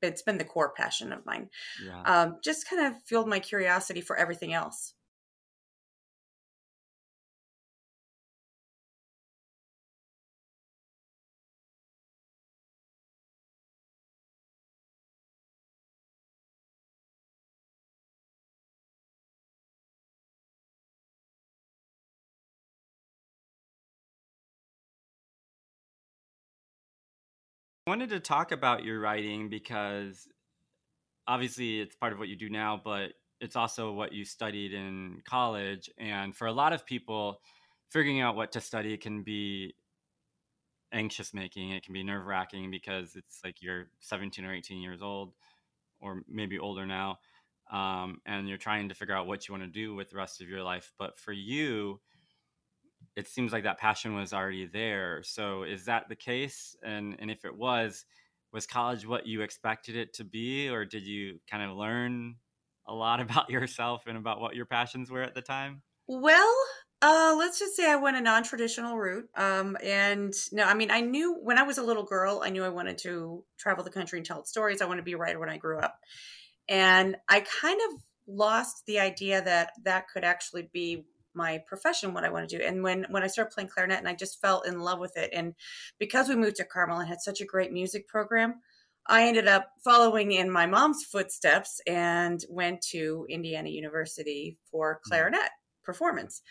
it's 0.00 0.22
been 0.22 0.38
the 0.38 0.44
core 0.44 0.72
passion 0.76 1.12
of 1.12 1.26
mine 1.26 1.48
yeah. 1.84 2.02
um, 2.02 2.36
just 2.42 2.70
kind 2.70 2.86
of 2.86 3.02
fueled 3.02 3.28
my 3.28 3.40
curiosity 3.40 4.00
for 4.00 4.16
everything 4.16 4.54
else 4.54 4.94
I 27.88 27.90
wanted 27.90 28.10
to 28.10 28.20
talk 28.20 28.52
about 28.52 28.84
your 28.84 29.00
writing 29.00 29.48
because 29.48 30.28
obviously 31.26 31.80
it's 31.80 31.96
part 31.96 32.12
of 32.12 32.18
what 32.18 32.28
you 32.28 32.36
do 32.36 32.50
now, 32.50 32.78
but 32.84 33.14
it's 33.40 33.56
also 33.56 33.92
what 33.92 34.12
you 34.12 34.26
studied 34.26 34.74
in 34.74 35.22
college. 35.24 35.88
And 35.96 36.36
for 36.36 36.48
a 36.48 36.52
lot 36.52 36.74
of 36.74 36.84
people, 36.84 37.40
figuring 37.88 38.20
out 38.20 38.36
what 38.36 38.52
to 38.52 38.60
study 38.60 38.94
can 38.98 39.22
be 39.22 39.74
anxious 40.92 41.32
making. 41.32 41.70
It 41.70 41.82
can 41.82 41.94
be 41.94 42.02
nerve 42.02 42.26
wracking 42.26 42.70
because 42.70 43.16
it's 43.16 43.40
like 43.42 43.62
you're 43.62 43.86
17 44.00 44.44
or 44.44 44.52
18 44.52 44.82
years 44.82 45.00
old, 45.00 45.32
or 45.98 46.24
maybe 46.28 46.58
older 46.58 46.84
now, 46.84 47.20
um, 47.72 48.20
and 48.26 48.50
you're 48.50 48.58
trying 48.58 48.90
to 48.90 48.94
figure 48.94 49.14
out 49.14 49.26
what 49.26 49.48
you 49.48 49.54
want 49.54 49.64
to 49.64 49.70
do 49.70 49.94
with 49.94 50.10
the 50.10 50.18
rest 50.18 50.42
of 50.42 50.48
your 50.50 50.62
life. 50.62 50.92
But 50.98 51.16
for 51.16 51.32
you, 51.32 52.00
it 53.18 53.26
seems 53.26 53.52
like 53.52 53.64
that 53.64 53.78
passion 53.78 54.14
was 54.14 54.32
already 54.32 54.64
there. 54.64 55.24
So 55.24 55.64
is 55.64 55.86
that 55.86 56.08
the 56.08 56.14
case? 56.14 56.76
And 56.84 57.16
and 57.18 57.32
if 57.32 57.44
it 57.44 57.54
was, 57.54 58.04
was 58.52 58.64
college 58.64 59.04
what 59.08 59.26
you 59.26 59.42
expected 59.42 59.96
it 59.96 60.14
to 60.14 60.24
be, 60.24 60.68
or 60.68 60.84
did 60.84 61.02
you 61.02 61.40
kind 61.50 61.68
of 61.68 61.76
learn 61.76 62.36
a 62.86 62.94
lot 62.94 63.20
about 63.26 63.50
yourself 63.50 64.04
and 64.06 64.16
about 64.16 64.40
what 64.40 64.54
your 64.54 64.66
passions 64.66 65.10
were 65.10 65.22
at 65.22 65.34
the 65.34 65.42
time? 65.42 65.82
Well, 66.06 66.54
uh, 67.02 67.34
let's 67.36 67.58
just 67.58 67.74
say 67.74 67.90
I 67.90 67.96
went 67.96 68.16
a 68.16 68.20
non-traditional 68.20 68.96
route. 68.96 69.28
Um, 69.36 69.76
and 69.82 70.32
no, 70.52 70.62
I 70.62 70.74
mean, 70.74 70.92
I 70.92 71.00
knew 71.00 71.34
when 71.42 71.58
I 71.58 71.64
was 71.64 71.78
a 71.78 71.82
little 71.82 72.04
girl, 72.04 72.42
I 72.44 72.50
knew 72.50 72.62
I 72.62 72.68
wanted 72.68 72.98
to 72.98 73.44
travel 73.58 73.82
the 73.82 73.90
country 73.90 74.20
and 74.20 74.26
tell 74.26 74.44
stories. 74.44 74.80
I 74.80 74.86
wanted 74.86 75.00
to 75.00 75.04
be 75.04 75.14
a 75.14 75.18
writer 75.18 75.40
when 75.40 75.50
I 75.50 75.56
grew 75.56 75.80
up, 75.80 75.98
and 76.68 77.16
I 77.28 77.40
kind 77.40 77.80
of 77.88 78.00
lost 78.28 78.86
the 78.86 79.00
idea 79.00 79.42
that 79.42 79.72
that 79.82 80.06
could 80.08 80.22
actually 80.22 80.70
be 80.72 81.04
my 81.38 81.62
profession 81.66 82.12
what 82.12 82.24
i 82.24 82.28
want 82.28 82.46
to 82.46 82.58
do 82.58 82.62
and 82.62 82.82
when 82.82 83.06
when 83.10 83.22
i 83.22 83.28
started 83.28 83.54
playing 83.54 83.68
clarinet 83.68 83.98
and 83.98 84.08
i 84.08 84.14
just 84.14 84.40
fell 84.40 84.60
in 84.62 84.80
love 84.80 84.98
with 84.98 85.16
it 85.16 85.30
and 85.32 85.54
because 85.98 86.28
we 86.28 86.34
moved 86.34 86.56
to 86.56 86.64
carmel 86.64 86.98
and 86.98 87.08
had 87.08 87.20
such 87.20 87.40
a 87.40 87.46
great 87.46 87.72
music 87.72 88.08
program 88.08 88.56
i 89.06 89.22
ended 89.22 89.46
up 89.46 89.70
following 89.84 90.32
in 90.32 90.50
my 90.50 90.66
mom's 90.66 91.04
footsteps 91.04 91.80
and 91.86 92.44
went 92.50 92.82
to 92.82 93.24
indiana 93.30 93.68
university 93.68 94.58
for 94.70 94.96
mm. 94.96 95.02
clarinet 95.08 95.50
performance 95.84 96.42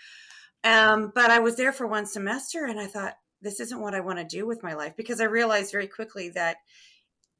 um, 0.63 1.11
but 1.13 1.29
i 1.29 1.37
was 1.37 1.57
there 1.57 1.73
for 1.73 1.85
one 1.85 2.05
semester 2.05 2.65
and 2.65 2.79
i 2.79 2.87
thought 2.87 3.17
this 3.41 3.59
isn't 3.59 3.81
what 3.81 3.93
i 3.93 3.99
want 3.99 4.17
to 4.17 4.23
do 4.25 4.47
with 4.47 4.63
my 4.63 4.73
life 4.73 4.93
because 4.95 5.19
i 5.19 5.25
realized 5.25 5.71
very 5.71 5.87
quickly 5.87 6.29
that 6.29 6.57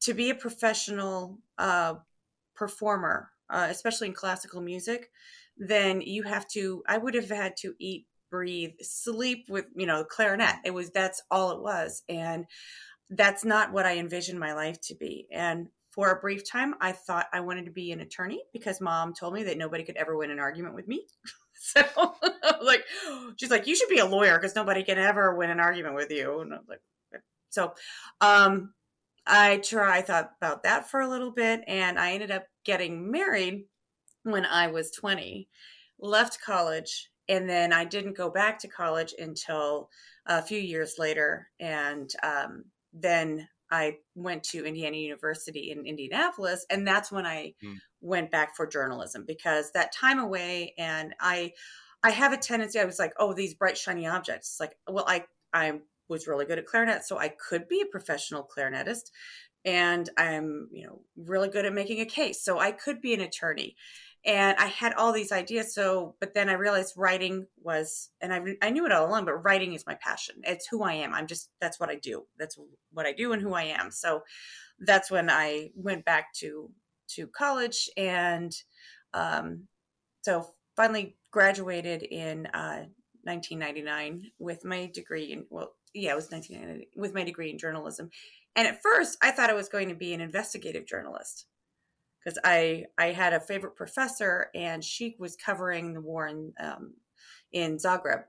to 0.02 0.14
be 0.14 0.30
a 0.30 0.36
professional 0.36 1.40
uh, 1.58 1.96
performer 2.56 3.32
uh, 3.50 3.68
especially 3.70 4.08
in 4.08 4.14
classical 4.14 4.60
music 4.60 5.10
then 5.58 6.02
you 6.02 6.24
have 6.24 6.48
to 6.48 6.84
i 6.88 6.98
would 6.98 7.14
have 7.14 7.30
had 7.30 7.56
to 7.58 7.74
eat 7.80 8.06
breathe 8.30 8.74
sleep 8.82 9.46
with 9.50 9.66
you 9.76 9.86
know 9.86 10.04
clarinet 10.04 10.56
it 10.66 10.74
was 10.74 10.92
that's 10.92 11.22
all 11.32 11.52
it 11.52 11.62
was 11.62 12.04
and 12.10 12.46
that's 13.12 13.46
not 13.46 13.72
what 13.72 13.86
i 13.86 13.98
envisioned 13.98 14.40
my 14.40 14.54
life 14.54 14.80
to 14.82 14.96
be 14.96 15.28
and 15.32 15.70
for 15.98 16.12
a 16.12 16.20
brief 16.20 16.48
time, 16.48 16.76
I 16.80 16.92
thought 16.92 17.26
I 17.34 17.40
wanted 17.40 17.66
to 17.66 17.72
be 17.72 17.92
an 17.92 18.02
attorney 18.02 18.44
because 18.54 18.80
mom 18.80 19.16
told 19.16 19.34
me 19.34 19.42
that 19.46 19.58
nobody 19.58 19.84
could 19.84 19.98
ever 19.98 20.16
win 20.16 20.30
an 20.30 20.38
argument 20.38 20.76
with 20.76 20.88
me. 20.88 21.08
so 21.54 21.82
like, 22.62 22.84
she's 23.38 23.50
like, 23.50 23.66
you 23.66 23.76
should 23.76 23.90
be 23.90 23.98
a 23.98 24.06
lawyer 24.06 24.38
because 24.38 24.56
nobody 24.56 24.84
can 24.84 25.00
ever 25.00 25.34
win 25.34 25.50
an 25.50 25.60
argument 25.60 25.96
with 25.96 26.12
you. 26.12 26.42
And 26.42 26.54
I 26.54 26.58
was 26.58 26.68
like, 26.70 27.24
so, 27.50 27.74
um, 28.22 28.76
I 29.26 29.58
try, 29.58 29.98
I 29.98 30.02
thought 30.04 30.34
about 30.40 30.62
that 30.64 30.88
for 30.88 31.02
a 31.02 31.10
little 31.10 31.32
bit 31.32 31.64
and 31.66 31.98
I 31.98 32.12
ended 32.12 32.30
up 32.30 32.46
getting 32.64 33.10
married 33.10 33.66
when 34.32 34.46
I 34.46 34.68
was 34.68 34.92
20, 34.92 35.48
left 36.00 36.42
college, 36.42 37.10
and 37.30 37.50
then 37.50 37.74
I 37.74 37.86
didn't 37.86 38.18
go 38.18 38.30
back 38.30 38.60
to 38.60 38.68
college 38.68 39.14
until 39.18 39.90
a 40.26 40.42
few 40.42 40.60
years 40.60 40.96
later. 40.98 41.50
And 41.60 42.10
um, 42.24 42.66
then 42.94 43.48
I 43.70 43.98
went 44.16 44.44
to 44.46 44.66
Indiana 44.66 44.98
University 44.98 45.72
in 45.72 45.86
Indianapolis, 45.86 46.66
and 46.70 46.88
that's 46.88 47.12
when 47.12 47.26
I 47.26 47.54
mm. 47.64 47.76
went 48.02 48.32
back 48.32 48.56
for 48.56 48.66
journalism 48.66 49.26
because 49.28 49.72
that 49.74 49.94
time 49.94 50.20
away, 50.20 50.74
and 50.78 51.14
I, 51.20 51.52
I 52.04 52.12
have 52.12 52.32
a 52.32 52.38
tendency. 52.38 52.80
I 52.80 52.86
was 52.86 53.00
like, 53.00 53.14
oh, 53.20 53.34
these 53.34 53.56
bright 53.56 53.78
shiny 53.78 54.08
objects. 54.08 54.52
It's 54.52 54.60
like, 54.60 54.78
well, 54.88 55.06
I 55.08 55.26
I 55.54 55.80
was 56.08 56.28
really 56.28 56.46
good 56.46 56.60
at 56.60 56.66
clarinet, 56.66 57.04
so 57.04 57.18
I 57.18 57.30
could 57.30 57.68
be 57.68 57.82
a 57.82 57.92
professional 57.92 58.48
clarinetist, 58.48 59.12
and 59.66 60.10
I'm 60.18 60.70
you 60.72 60.88
know 60.88 61.02
really 61.18 61.50
good 61.50 61.66
at 61.66 61.74
making 61.74 62.00
a 62.00 62.06
case, 62.06 62.42
so 62.42 62.60
I 62.60 62.72
could 62.72 63.02
be 63.02 63.14
an 63.14 63.22
attorney 63.22 63.76
and 64.28 64.58
i 64.60 64.68
had 64.68 64.94
all 64.94 65.14
these 65.14 65.32
ideas 65.32 65.74
so 65.74 66.14
but 66.20 66.34
then 66.34 66.50
i 66.50 66.54
realized 66.54 66.94
writing 66.98 67.48
was 67.64 68.10
and 68.22 68.34
i, 68.34 68.42
I 68.62 68.70
knew 68.70 68.86
it 68.86 68.92
all 68.92 69.08
along 69.08 69.26
but 69.26 69.44
writing 69.44 69.74
is 69.74 69.88
my 69.88 69.96
passion. 69.96 70.36
It's 70.44 70.68
who 70.68 70.84
i 70.84 70.94
am. 70.94 71.14
I'm 71.14 71.26
just 71.26 71.50
that's 71.60 71.80
what 71.80 71.90
i 71.90 71.96
do. 71.96 72.26
That's 72.38 72.58
what 72.92 73.06
i 73.06 73.14
do 73.14 73.32
and 73.32 73.42
who 73.42 73.54
i 73.54 73.64
am. 73.64 73.90
So 73.90 74.22
that's 74.80 75.10
when 75.10 75.30
i 75.30 75.72
went 75.76 76.06
back 76.06 76.34
to 76.36 76.70
to 77.16 77.28
college 77.28 77.90
and 77.96 78.54
um, 79.14 79.64
so 80.22 80.54
finally 80.76 81.16
graduated 81.32 82.04
in 82.04 82.48
uh, 82.48 82.86
1999 83.24 84.32
with 84.40 84.66
my 84.66 84.92
degree 84.94 85.32
in 85.32 85.46
well 85.50 85.72
yeah 85.94 86.12
it 86.12 86.16
was 86.16 86.30
1999 86.30 86.88
with 86.96 87.14
my 87.14 87.24
degree 87.24 87.50
in 87.50 87.58
journalism. 87.58 88.10
And 88.56 88.68
at 88.68 88.82
first 88.82 89.18
i 89.22 89.32
thought 89.32 89.50
i 89.50 89.54
was 89.54 89.70
going 89.70 89.90
to 89.90 89.96
be 89.96 90.14
an 90.14 90.22
investigative 90.22 90.86
journalist 90.86 91.46
because 92.28 92.40
I 92.44 92.86
I 92.98 93.14
had 93.14 93.34
a 93.34 93.40
favorite 93.40 93.76
professor 93.78 94.50
and 94.54 94.84
she 94.84 95.16
was 95.18 95.38
covering 95.38 95.94
the 95.94 96.02
war 96.02 96.28
in 96.28 96.52
um, 96.60 96.94
in 97.54 97.78
Zagreb 97.78 98.24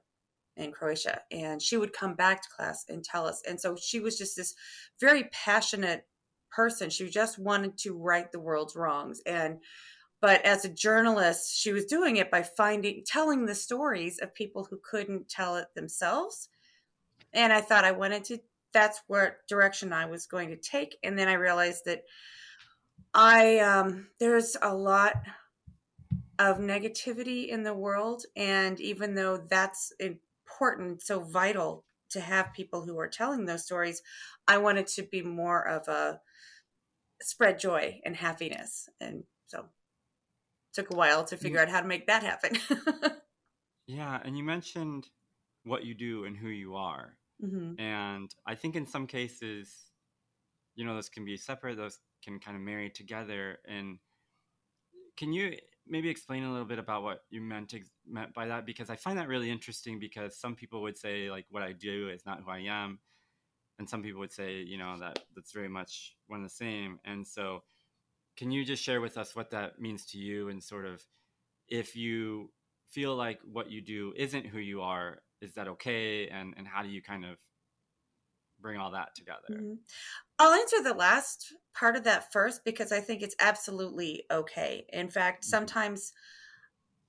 in 0.56 0.70
Croatia 0.70 1.20
and 1.32 1.60
she 1.60 1.76
would 1.76 1.92
come 1.92 2.14
back 2.14 2.42
to 2.42 2.48
class 2.48 2.84
and 2.88 3.02
tell 3.02 3.26
us 3.26 3.42
and 3.48 3.60
so 3.60 3.76
she 3.76 3.98
was 3.98 4.16
just 4.16 4.36
this 4.36 4.54
very 5.00 5.24
passionate 5.32 6.06
person. 6.50 6.90
She 6.90 7.08
just 7.08 7.38
wanted 7.38 7.76
to 7.78 7.96
right 7.96 8.30
the 8.30 8.38
world's 8.38 8.76
wrongs 8.76 9.20
and 9.26 9.58
but 10.20 10.44
as 10.44 10.64
a 10.64 10.68
journalist 10.68 11.56
she 11.56 11.72
was 11.72 11.84
doing 11.84 12.18
it 12.18 12.30
by 12.30 12.42
finding 12.42 13.02
telling 13.04 13.46
the 13.46 13.54
stories 13.54 14.20
of 14.20 14.32
people 14.32 14.64
who 14.70 14.78
couldn't 14.88 15.28
tell 15.28 15.56
it 15.56 15.68
themselves 15.76 16.48
and 17.32 17.52
i 17.52 17.60
thought 17.60 17.84
i 17.84 17.92
wanted 17.92 18.24
to 18.24 18.36
that's 18.72 19.00
what 19.06 19.46
direction 19.48 19.92
i 19.92 20.06
was 20.06 20.26
going 20.26 20.48
to 20.48 20.56
take 20.56 20.96
and 21.04 21.16
then 21.16 21.28
i 21.28 21.34
realized 21.34 21.84
that 21.84 22.02
I 23.14 23.58
um, 23.58 24.08
there's 24.20 24.56
a 24.60 24.74
lot 24.74 25.14
of 26.38 26.58
negativity 26.58 27.48
in 27.48 27.62
the 27.62 27.74
world, 27.74 28.24
and 28.36 28.78
even 28.80 29.14
though 29.14 29.36
that's 29.36 29.92
important, 29.98 31.02
so 31.02 31.20
vital 31.20 31.84
to 32.10 32.20
have 32.20 32.54
people 32.54 32.82
who 32.82 32.98
are 32.98 33.08
telling 33.08 33.44
those 33.44 33.64
stories, 33.64 34.02
I 34.46 34.58
wanted 34.58 34.86
to 34.88 35.02
be 35.02 35.22
more 35.22 35.66
of 35.66 35.88
a 35.88 36.20
spread 37.20 37.58
joy 37.58 38.00
and 38.04 38.14
happiness, 38.14 38.88
and 39.00 39.24
so 39.46 39.66
took 40.72 40.92
a 40.92 40.96
while 40.96 41.24
to 41.24 41.36
figure 41.36 41.60
out 41.60 41.68
how 41.68 41.80
to 41.80 41.88
make 41.88 42.06
that 42.06 42.22
happen. 42.22 42.56
yeah, 43.86 44.20
and 44.24 44.36
you 44.36 44.44
mentioned 44.44 45.08
what 45.64 45.84
you 45.84 45.94
do 45.94 46.24
and 46.24 46.36
who 46.36 46.48
you 46.48 46.76
are, 46.76 47.16
mm-hmm. 47.42 47.80
and 47.80 48.32
I 48.46 48.54
think 48.54 48.76
in 48.76 48.86
some 48.86 49.06
cases, 49.06 49.74
you 50.76 50.84
know, 50.84 50.94
those 50.94 51.08
can 51.08 51.24
be 51.24 51.36
separate. 51.36 51.76
Those 51.76 51.98
can 52.22 52.38
kind 52.38 52.56
of 52.56 52.62
marry 52.62 52.90
together. 52.90 53.58
And 53.66 53.98
can 55.16 55.32
you 55.32 55.56
maybe 55.86 56.08
explain 56.08 56.44
a 56.44 56.50
little 56.50 56.66
bit 56.66 56.78
about 56.78 57.02
what 57.02 57.20
you 57.30 57.40
meant 57.40 57.70
to, 57.70 57.80
meant 58.06 58.34
by 58.34 58.46
that? 58.46 58.66
Because 58.66 58.90
I 58.90 58.96
find 58.96 59.18
that 59.18 59.28
really 59.28 59.50
interesting. 59.50 59.98
Because 59.98 60.36
some 60.36 60.54
people 60.54 60.82
would 60.82 60.96
say 60.96 61.30
like 61.30 61.46
what 61.50 61.62
I 61.62 61.72
do 61.72 62.08
is 62.08 62.24
not 62.26 62.42
who 62.42 62.50
I 62.50 62.60
am, 62.60 62.98
and 63.78 63.88
some 63.88 64.02
people 64.02 64.20
would 64.20 64.32
say 64.32 64.56
you 64.56 64.78
know 64.78 64.98
that 65.00 65.20
that's 65.34 65.52
very 65.52 65.68
much 65.68 66.16
one 66.26 66.40
and 66.40 66.46
the 66.46 66.54
same. 66.54 66.98
And 67.04 67.26
so, 67.26 67.62
can 68.36 68.50
you 68.50 68.64
just 68.64 68.82
share 68.82 69.00
with 69.00 69.18
us 69.18 69.34
what 69.34 69.50
that 69.50 69.80
means 69.80 70.04
to 70.06 70.18
you, 70.18 70.48
and 70.48 70.62
sort 70.62 70.86
of 70.86 71.04
if 71.68 71.96
you 71.96 72.50
feel 72.90 73.14
like 73.16 73.40
what 73.44 73.70
you 73.70 73.80
do 73.82 74.12
isn't 74.16 74.46
who 74.46 74.58
you 74.58 74.80
are, 74.82 75.18
is 75.40 75.54
that 75.54 75.68
okay? 75.68 76.28
And 76.28 76.54
and 76.56 76.66
how 76.66 76.82
do 76.82 76.88
you 76.88 77.02
kind 77.02 77.24
of 77.24 77.36
bring 78.60 78.78
all 78.78 78.92
that 78.92 79.14
together? 79.14 79.48
Mm-hmm. 79.50 79.74
I'll 80.38 80.52
answer 80.52 80.82
the 80.82 80.94
last 80.94 81.52
part 81.74 81.96
of 81.96 82.04
that 82.04 82.32
first 82.32 82.64
because 82.64 82.92
I 82.92 83.00
think 83.00 83.22
it's 83.22 83.36
absolutely 83.40 84.24
okay. 84.30 84.86
In 84.92 85.08
fact, 85.08 85.42
mm-hmm. 85.42 85.50
sometimes 85.50 86.12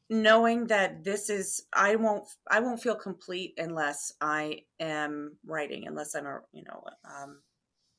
knowing 0.10 0.68
that 0.68 1.04
this 1.04 1.30
is 1.30 1.64
I 1.74 1.96
won't 1.96 2.26
I 2.50 2.60
won't 2.60 2.82
feel 2.82 2.96
complete 2.96 3.54
unless 3.58 4.14
I 4.20 4.64
am 4.80 5.38
writing, 5.46 5.88
unless 5.88 6.16
I'm 6.16 6.26
a 6.26 6.40
you 6.52 6.64
know 6.64 6.84
um, 7.06 7.40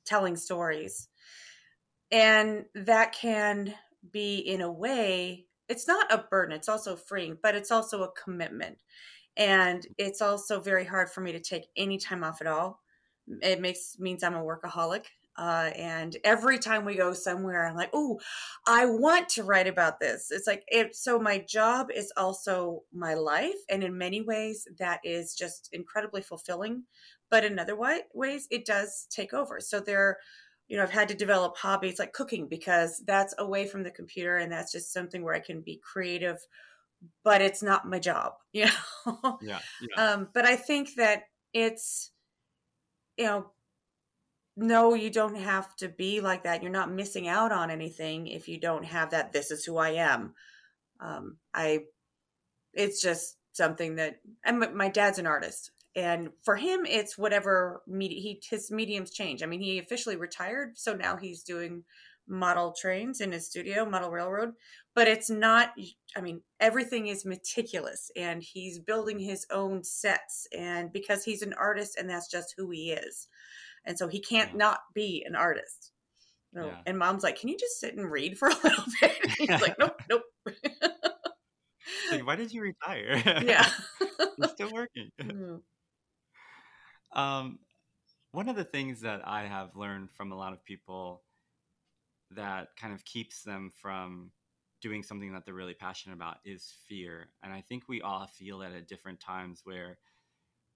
telling 0.04 0.36
stories, 0.36 1.08
and 2.10 2.64
that 2.74 3.12
can 3.12 3.74
be 4.10 4.38
in 4.38 4.60
a 4.60 4.70
way 4.70 5.46
it's 5.68 5.86
not 5.86 6.12
a 6.12 6.18
burden. 6.18 6.52
It's 6.52 6.68
also 6.68 6.96
freeing, 6.96 7.38
but 7.40 7.54
it's 7.54 7.70
also 7.70 8.02
a 8.02 8.10
commitment, 8.12 8.78
and 9.36 9.86
it's 9.98 10.20
also 10.20 10.60
very 10.60 10.84
hard 10.84 11.10
for 11.10 11.20
me 11.20 11.30
to 11.30 11.40
take 11.40 11.66
any 11.76 11.96
time 11.96 12.24
off 12.24 12.40
at 12.40 12.48
all 12.48 12.80
it 13.42 13.60
makes 13.60 13.98
means 13.98 14.22
I'm 14.22 14.34
a 14.34 14.42
workaholic. 14.42 15.06
Uh, 15.36 15.70
and 15.76 16.16
every 16.22 16.58
time 16.58 16.84
we 16.84 16.96
go 16.96 17.14
somewhere, 17.14 17.66
I'm 17.66 17.76
like, 17.76 17.90
oh, 17.94 18.20
I 18.66 18.84
want 18.84 19.28
to 19.30 19.42
write 19.42 19.68
about 19.68 19.98
this. 19.98 20.30
It's 20.30 20.46
like 20.46 20.64
it. 20.68 20.94
So 20.94 21.18
my 21.18 21.38
job 21.38 21.88
is 21.90 22.12
also 22.16 22.82
my 22.92 23.14
life, 23.14 23.54
and 23.70 23.82
in 23.82 23.96
many 23.96 24.20
ways, 24.20 24.66
that 24.78 25.00
is 25.02 25.34
just 25.34 25.70
incredibly 25.72 26.20
fulfilling. 26.20 26.84
But 27.30 27.44
in 27.44 27.58
other 27.58 27.76
way, 27.76 28.02
ways, 28.12 28.48
it 28.50 28.66
does 28.66 29.06
take 29.08 29.32
over. 29.32 29.60
So 29.60 29.80
there, 29.80 30.18
you 30.68 30.76
know, 30.76 30.82
I've 30.82 30.90
had 30.90 31.08
to 31.08 31.14
develop 31.14 31.56
hobbies 31.56 31.98
like 31.98 32.12
cooking 32.12 32.46
because 32.46 33.02
that's 33.06 33.34
away 33.38 33.66
from 33.66 33.82
the 33.82 33.90
computer, 33.90 34.36
and 34.36 34.52
that's 34.52 34.72
just 34.72 34.92
something 34.92 35.22
where 35.22 35.34
I 35.34 35.40
can 35.40 35.62
be 35.62 35.80
creative. 35.82 36.38
But 37.24 37.40
it's 37.40 37.62
not 37.62 37.88
my 37.88 37.98
job, 37.98 38.34
you 38.52 38.66
know. 39.06 39.38
Yeah. 39.40 39.60
yeah. 39.96 40.04
Um, 40.04 40.28
but 40.34 40.44
I 40.44 40.56
think 40.56 40.96
that 40.96 41.22
it's 41.54 42.10
you 43.20 43.26
know, 43.26 43.50
no, 44.56 44.94
you 44.94 45.10
don't 45.10 45.36
have 45.36 45.76
to 45.76 45.88
be 45.88 46.22
like 46.22 46.44
that. 46.44 46.62
You're 46.62 46.72
not 46.72 46.90
missing 46.90 47.28
out 47.28 47.52
on 47.52 47.70
anything 47.70 48.26
if 48.28 48.48
you 48.48 48.58
don't 48.58 48.84
have 48.84 49.10
that. 49.10 49.30
This 49.30 49.50
is 49.50 49.62
who 49.62 49.76
I 49.76 49.90
am. 49.90 50.34
Um, 51.00 51.36
I, 51.52 51.80
it's 52.72 53.02
just 53.02 53.36
something 53.52 53.96
that, 53.96 54.20
and 54.42 54.74
my 54.74 54.88
dad's 54.88 55.18
an 55.18 55.26
artist, 55.26 55.70
and 55.94 56.30
for 56.44 56.56
him, 56.56 56.86
it's 56.86 57.18
whatever 57.18 57.82
media 57.86 58.20
he 58.20 58.42
his 58.48 58.70
mediums 58.70 59.10
change. 59.10 59.42
I 59.42 59.46
mean, 59.46 59.60
he 59.60 59.78
officially 59.78 60.16
retired, 60.16 60.78
so 60.78 60.94
now 60.94 61.16
he's 61.16 61.42
doing 61.42 61.84
model 62.26 62.74
trains 62.78 63.20
in 63.20 63.32
his 63.32 63.46
studio, 63.46 63.84
model 63.84 64.10
railroad. 64.10 64.52
But 64.94 65.08
it's 65.08 65.30
not. 65.30 65.72
I 66.16 66.20
mean, 66.20 66.42
everything 66.58 67.06
is 67.06 67.24
meticulous, 67.24 68.10
and 68.16 68.42
he's 68.42 68.78
building 68.78 69.18
his 69.18 69.46
own 69.50 69.84
sets, 69.84 70.46
and 70.56 70.92
because 70.92 71.24
he's 71.24 71.42
an 71.42 71.54
artist, 71.54 71.96
and 71.96 72.10
that's 72.10 72.30
just 72.30 72.54
who 72.56 72.70
he 72.70 72.92
is, 72.92 73.28
and 73.84 73.96
so 73.96 74.08
he 74.08 74.20
can't 74.20 74.50
yeah. 74.50 74.58
not 74.58 74.80
be 74.94 75.24
an 75.26 75.36
artist. 75.36 75.92
No. 76.52 76.66
Yeah. 76.66 76.78
And 76.86 76.98
mom's 76.98 77.22
like, 77.22 77.38
"Can 77.38 77.48
you 77.48 77.56
just 77.56 77.78
sit 77.78 77.96
and 77.96 78.10
read 78.10 78.36
for 78.36 78.48
a 78.48 78.54
little 78.64 78.84
bit?" 79.00 79.16
he's 79.38 79.48
like, 79.48 79.78
"Nope, 79.78 80.02
nope." 80.10 80.22
like, 82.10 82.26
why 82.26 82.36
did 82.36 82.52
you 82.52 82.62
retire? 82.62 83.22
Yeah, 83.44 83.68
he's 84.36 84.50
still 84.50 84.72
working. 84.72 85.10
Mm-hmm. 85.20 87.18
Um, 87.18 87.58
one 88.32 88.48
of 88.48 88.56
the 88.56 88.64
things 88.64 89.00
that 89.00 89.26
I 89.26 89.46
have 89.46 89.74
learned 89.74 90.10
from 90.12 90.32
a 90.32 90.36
lot 90.36 90.52
of 90.52 90.64
people 90.64 91.22
that 92.32 92.68
kind 92.80 92.92
of 92.92 93.04
keeps 93.04 93.42
them 93.42 93.70
from 93.80 94.30
doing 94.80 95.02
something 95.02 95.32
that 95.32 95.44
they're 95.44 95.54
really 95.54 95.74
passionate 95.74 96.14
about 96.14 96.38
is 96.44 96.72
fear. 96.88 97.28
And 97.42 97.52
I 97.52 97.60
think 97.60 97.84
we 97.88 98.00
all 98.00 98.26
feel 98.26 98.58
that 98.60 98.72
at 98.72 98.88
different 98.88 99.20
times 99.20 99.60
where 99.64 99.98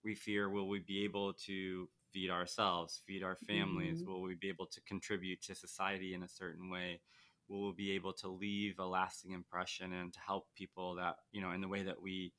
we 0.04 0.14
fear 0.14 0.50
will 0.50 0.68
we 0.68 0.80
be 0.80 1.04
able 1.04 1.32
to 1.46 1.88
feed 2.12 2.30
ourselves, 2.30 3.00
feed 3.06 3.23
our 3.23 3.37
families? 3.37 4.02
Mm-hmm. 4.02 4.11
Will 4.11 4.23
we 4.23 4.34
be 4.34 4.49
able 4.49 4.66
to 4.66 4.80
contribute 4.82 5.42
to 5.42 5.54
society 5.54 6.14
in 6.14 6.23
a 6.23 6.28
certain 6.28 6.70
way? 6.70 7.00
Will 7.49 7.66
we 7.66 7.73
be 7.73 7.92
able 7.92 8.12
to 8.14 8.28
leave 8.28 8.78
a 8.78 8.87
lasting 8.87 9.32
impression 9.32 9.92
and 9.92 10.12
to 10.12 10.20
help 10.20 10.46
people 10.56 10.94
that, 10.96 11.16
you 11.32 11.40
know, 11.40 11.52
in 11.52 11.61
the 11.61 11.68
way 11.68 11.82
that 11.82 12.00
we 12.00 12.32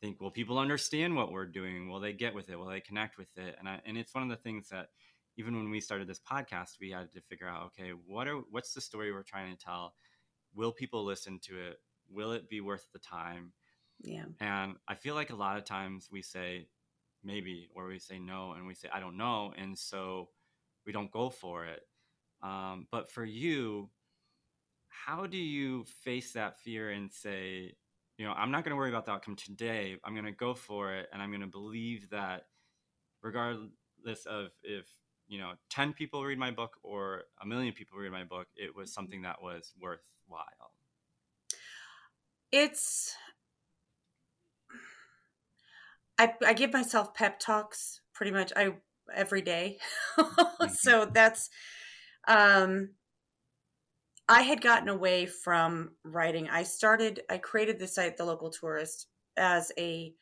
think, 0.00 0.20
will 0.20 0.30
people 0.30 0.58
understand 0.58 1.14
what 1.14 1.30
we're 1.30 1.46
doing? 1.46 1.90
Will 1.90 2.00
they 2.00 2.12
get 2.12 2.34
with 2.34 2.48
it? 2.48 2.58
Will 2.58 2.66
they 2.66 2.80
connect 2.80 3.18
with 3.18 3.36
it? 3.36 3.56
And 3.58 3.68
I, 3.68 3.80
and 3.86 3.96
it's 3.96 4.14
one 4.14 4.24
of 4.24 4.30
the 4.30 4.42
things 4.42 4.68
that 4.70 4.88
even 5.36 5.56
when 5.56 5.70
we 5.70 5.80
started 5.80 6.08
this 6.08 6.20
podcast, 6.20 6.78
we 6.80 6.90
had 6.90 7.12
to 7.14 7.20
figure 7.20 7.48
out, 7.48 7.66
okay, 7.66 7.92
what 8.06 8.28
are 8.28 8.38
what's 8.50 8.74
the 8.74 8.80
story 8.80 9.12
we're 9.12 9.22
trying 9.22 9.54
to 9.54 9.64
tell? 9.64 9.94
Will 10.54 10.72
people 10.72 11.04
listen 11.04 11.38
to 11.44 11.58
it? 11.58 11.78
Will 12.10 12.32
it 12.32 12.48
be 12.48 12.60
worth 12.60 12.86
the 12.92 12.98
time? 12.98 13.52
Yeah. 14.02 14.24
And 14.40 14.74
I 14.88 14.94
feel 14.94 15.14
like 15.14 15.30
a 15.30 15.36
lot 15.36 15.56
of 15.56 15.64
times 15.64 16.08
we 16.10 16.22
say 16.22 16.68
maybe, 17.24 17.68
or 17.74 17.86
we 17.86 17.98
say 17.98 18.18
no, 18.18 18.52
and 18.52 18.66
we 18.66 18.74
say 18.74 18.88
I 18.92 19.00
don't 19.00 19.16
know, 19.16 19.52
and 19.56 19.78
so 19.78 20.28
we 20.84 20.92
don't 20.92 21.10
go 21.10 21.30
for 21.30 21.64
it. 21.66 21.82
Um, 22.42 22.86
but 22.90 23.10
for 23.10 23.24
you, 23.24 23.88
how 24.88 25.26
do 25.26 25.38
you 25.38 25.84
face 26.02 26.32
that 26.32 26.58
fear 26.58 26.90
and 26.90 27.10
say, 27.10 27.74
you 28.18 28.26
know, 28.26 28.32
I'm 28.32 28.50
not 28.50 28.64
going 28.64 28.70
to 28.70 28.76
worry 28.76 28.90
about 28.90 29.06
the 29.06 29.12
outcome 29.12 29.36
today. 29.36 29.96
I'm 30.04 30.14
going 30.14 30.26
to 30.26 30.32
go 30.32 30.54
for 30.54 30.92
it, 30.94 31.08
and 31.12 31.22
I'm 31.22 31.30
going 31.30 31.40
to 31.40 31.46
believe 31.46 32.10
that, 32.10 32.46
regardless 33.22 34.26
of 34.26 34.48
if 34.62 34.86
you 35.32 35.38
know 35.38 35.52
10 35.70 35.94
people 35.94 36.22
read 36.22 36.38
my 36.38 36.50
book 36.50 36.76
or 36.82 37.22
a 37.40 37.46
million 37.46 37.72
people 37.72 37.98
read 37.98 38.12
my 38.12 38.22
book, 38.22 38.48
it 38.54 38.76
was 38.76 38.92
something 38.92 39.22
that 39.22 39.42
was 39.42 39.72
worthwhile. 39.80 40.74
It's 42.52 43.16
I, 46.18 46.34
I 46.46 46.52
give 46.52 46.74
myself 46.74 47.14
pep 47.14 47.40
talks 47.40 48.02
pretty 48.12 48.30
much 48.30 48.52
I 48.54 48.74
every 49.14 49.40
day. 49.40 49.78
mm-hmm. 50.18 50.66
so 50.74 51.06
that's 51.10 51.48
um 52.28 52.90
I 54.28 54.42
had 54.42 54.60
gotten 54.60 54.90
away 54.90 55.24
from 55.24 55.92
writing. 56.04 56.50
I 56.50 56.64
started 56.64 57.22
I 57.30 57.38
created 57.38 57.78
the 57.78 57.88
site 57.88 58.18
The 58.18 58.26
Local 58.26 58.50
Tourist 58.50 59.06
as 59.38 59.72
a 59.78 60.12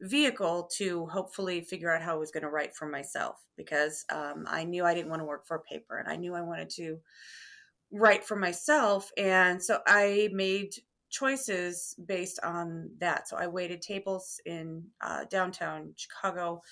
vehicle 0.00 0.68
to 0.76 1.06
hopefully 1.06 1.60
figure 1.60 1.94
out 1.94 2.02
how 2.02 2.14
I 2.14 2.18
was 2.18 2.30
going 2.30 2.42
to 2.42 2.48
write 2.48 2.74
for 2.74 2.86
myself 2.86 3.44
because 3.56 4.04
um, 4.10 4.44
I 4.46 4.64
knew 4.64 4.84
I 4.84 4.94
didn't 4.94 5.10
want 5.10 5.20
to 5.20 5.26
work 5.26 5.46
for 5.46 5.56
a 5.56 5.62
paper 5.62 5.98
and 5.98 6.08
I 6.08 6.16
knew 6.16 6.34
I 6.34 6.40
wanted 6.40 6.70
to 6.70 6.98
write 7.92 8.24
for 8.24 8.36
myself. 8.36 9.10
And 9.16 9.62
so 9.62 9.80
I 9.86 10.30
made 10.32 10.74
choices 11.10 11.94
based 12.06 12.38
on 12.42 12.90
that. 12.98 13.28
So 13.28 13.36
I 13.36 13.48
waited 13.48 13.82
tables 13.82 14.40
in 14.46 14.84
uh, 15.00 15.24
downtown 15.28 15.92
Chicago 15.96 16.62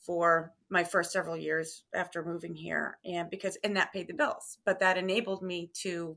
for 0.00 0.52
my 0.68 0.82
first 0.82 1.12
several 1.12 1.36
years 1.36 1.84
after 1.94 2.24
moving 2.24 2.54
here, 2.54 2.98
and 3.04 3.30
because 3.30 3.56
and 3.62 3.76
that 3.76 3.92
paid 3.92 4.08
the 4.08 4.14
bills. 4.14 4.58
But 4.64 4.80
that 4.80 4.98
enabled 4.98 5.42
me 5.42 5.70
to 5.82 6.16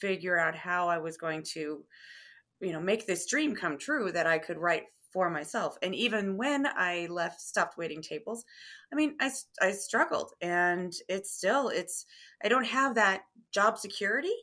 figure 0.00 0.38
out 0.38 0.56
how 0.56 0.88
I 0.88 0.98
was 0.98 1.16
going 1.16 1.44
to, 1.52 1.84
you 2.60 2.72
know, 2.72 2.80
make 2.80 3.06
this 3.06 3.26
dream 3.26 3.54
come 3.54 3.78
true 3.78 4.10
that 4.10 4.26
I 4.26 4.38
could 4.38 4.58
write 4.58 4.84
for 5.12 5.30
myself. 5.30 5.76
And 5.82 5.94
even 5.94 6.36
when 6.36 6.66
I 6.66 7.06
left, 7.10 7.40
stopped 7.40 7.76
waiting 7.76 8.02
tables, 8.02 8.44
I 8.92 8.96
mean, 8.96 9.16
I, 9.20 9.30
I 9.60 9.72
struggled 9.72 10.32
and 10.40 10.92
it's 11.08 11.32
still, 11.32 11.68
it's, 11.68 12.06
I 12.42 12.48
don't 12.48 12.66
have 12.66 12.94
that 12.94 13.22
job 13.52 13.78
security 13.78 14.34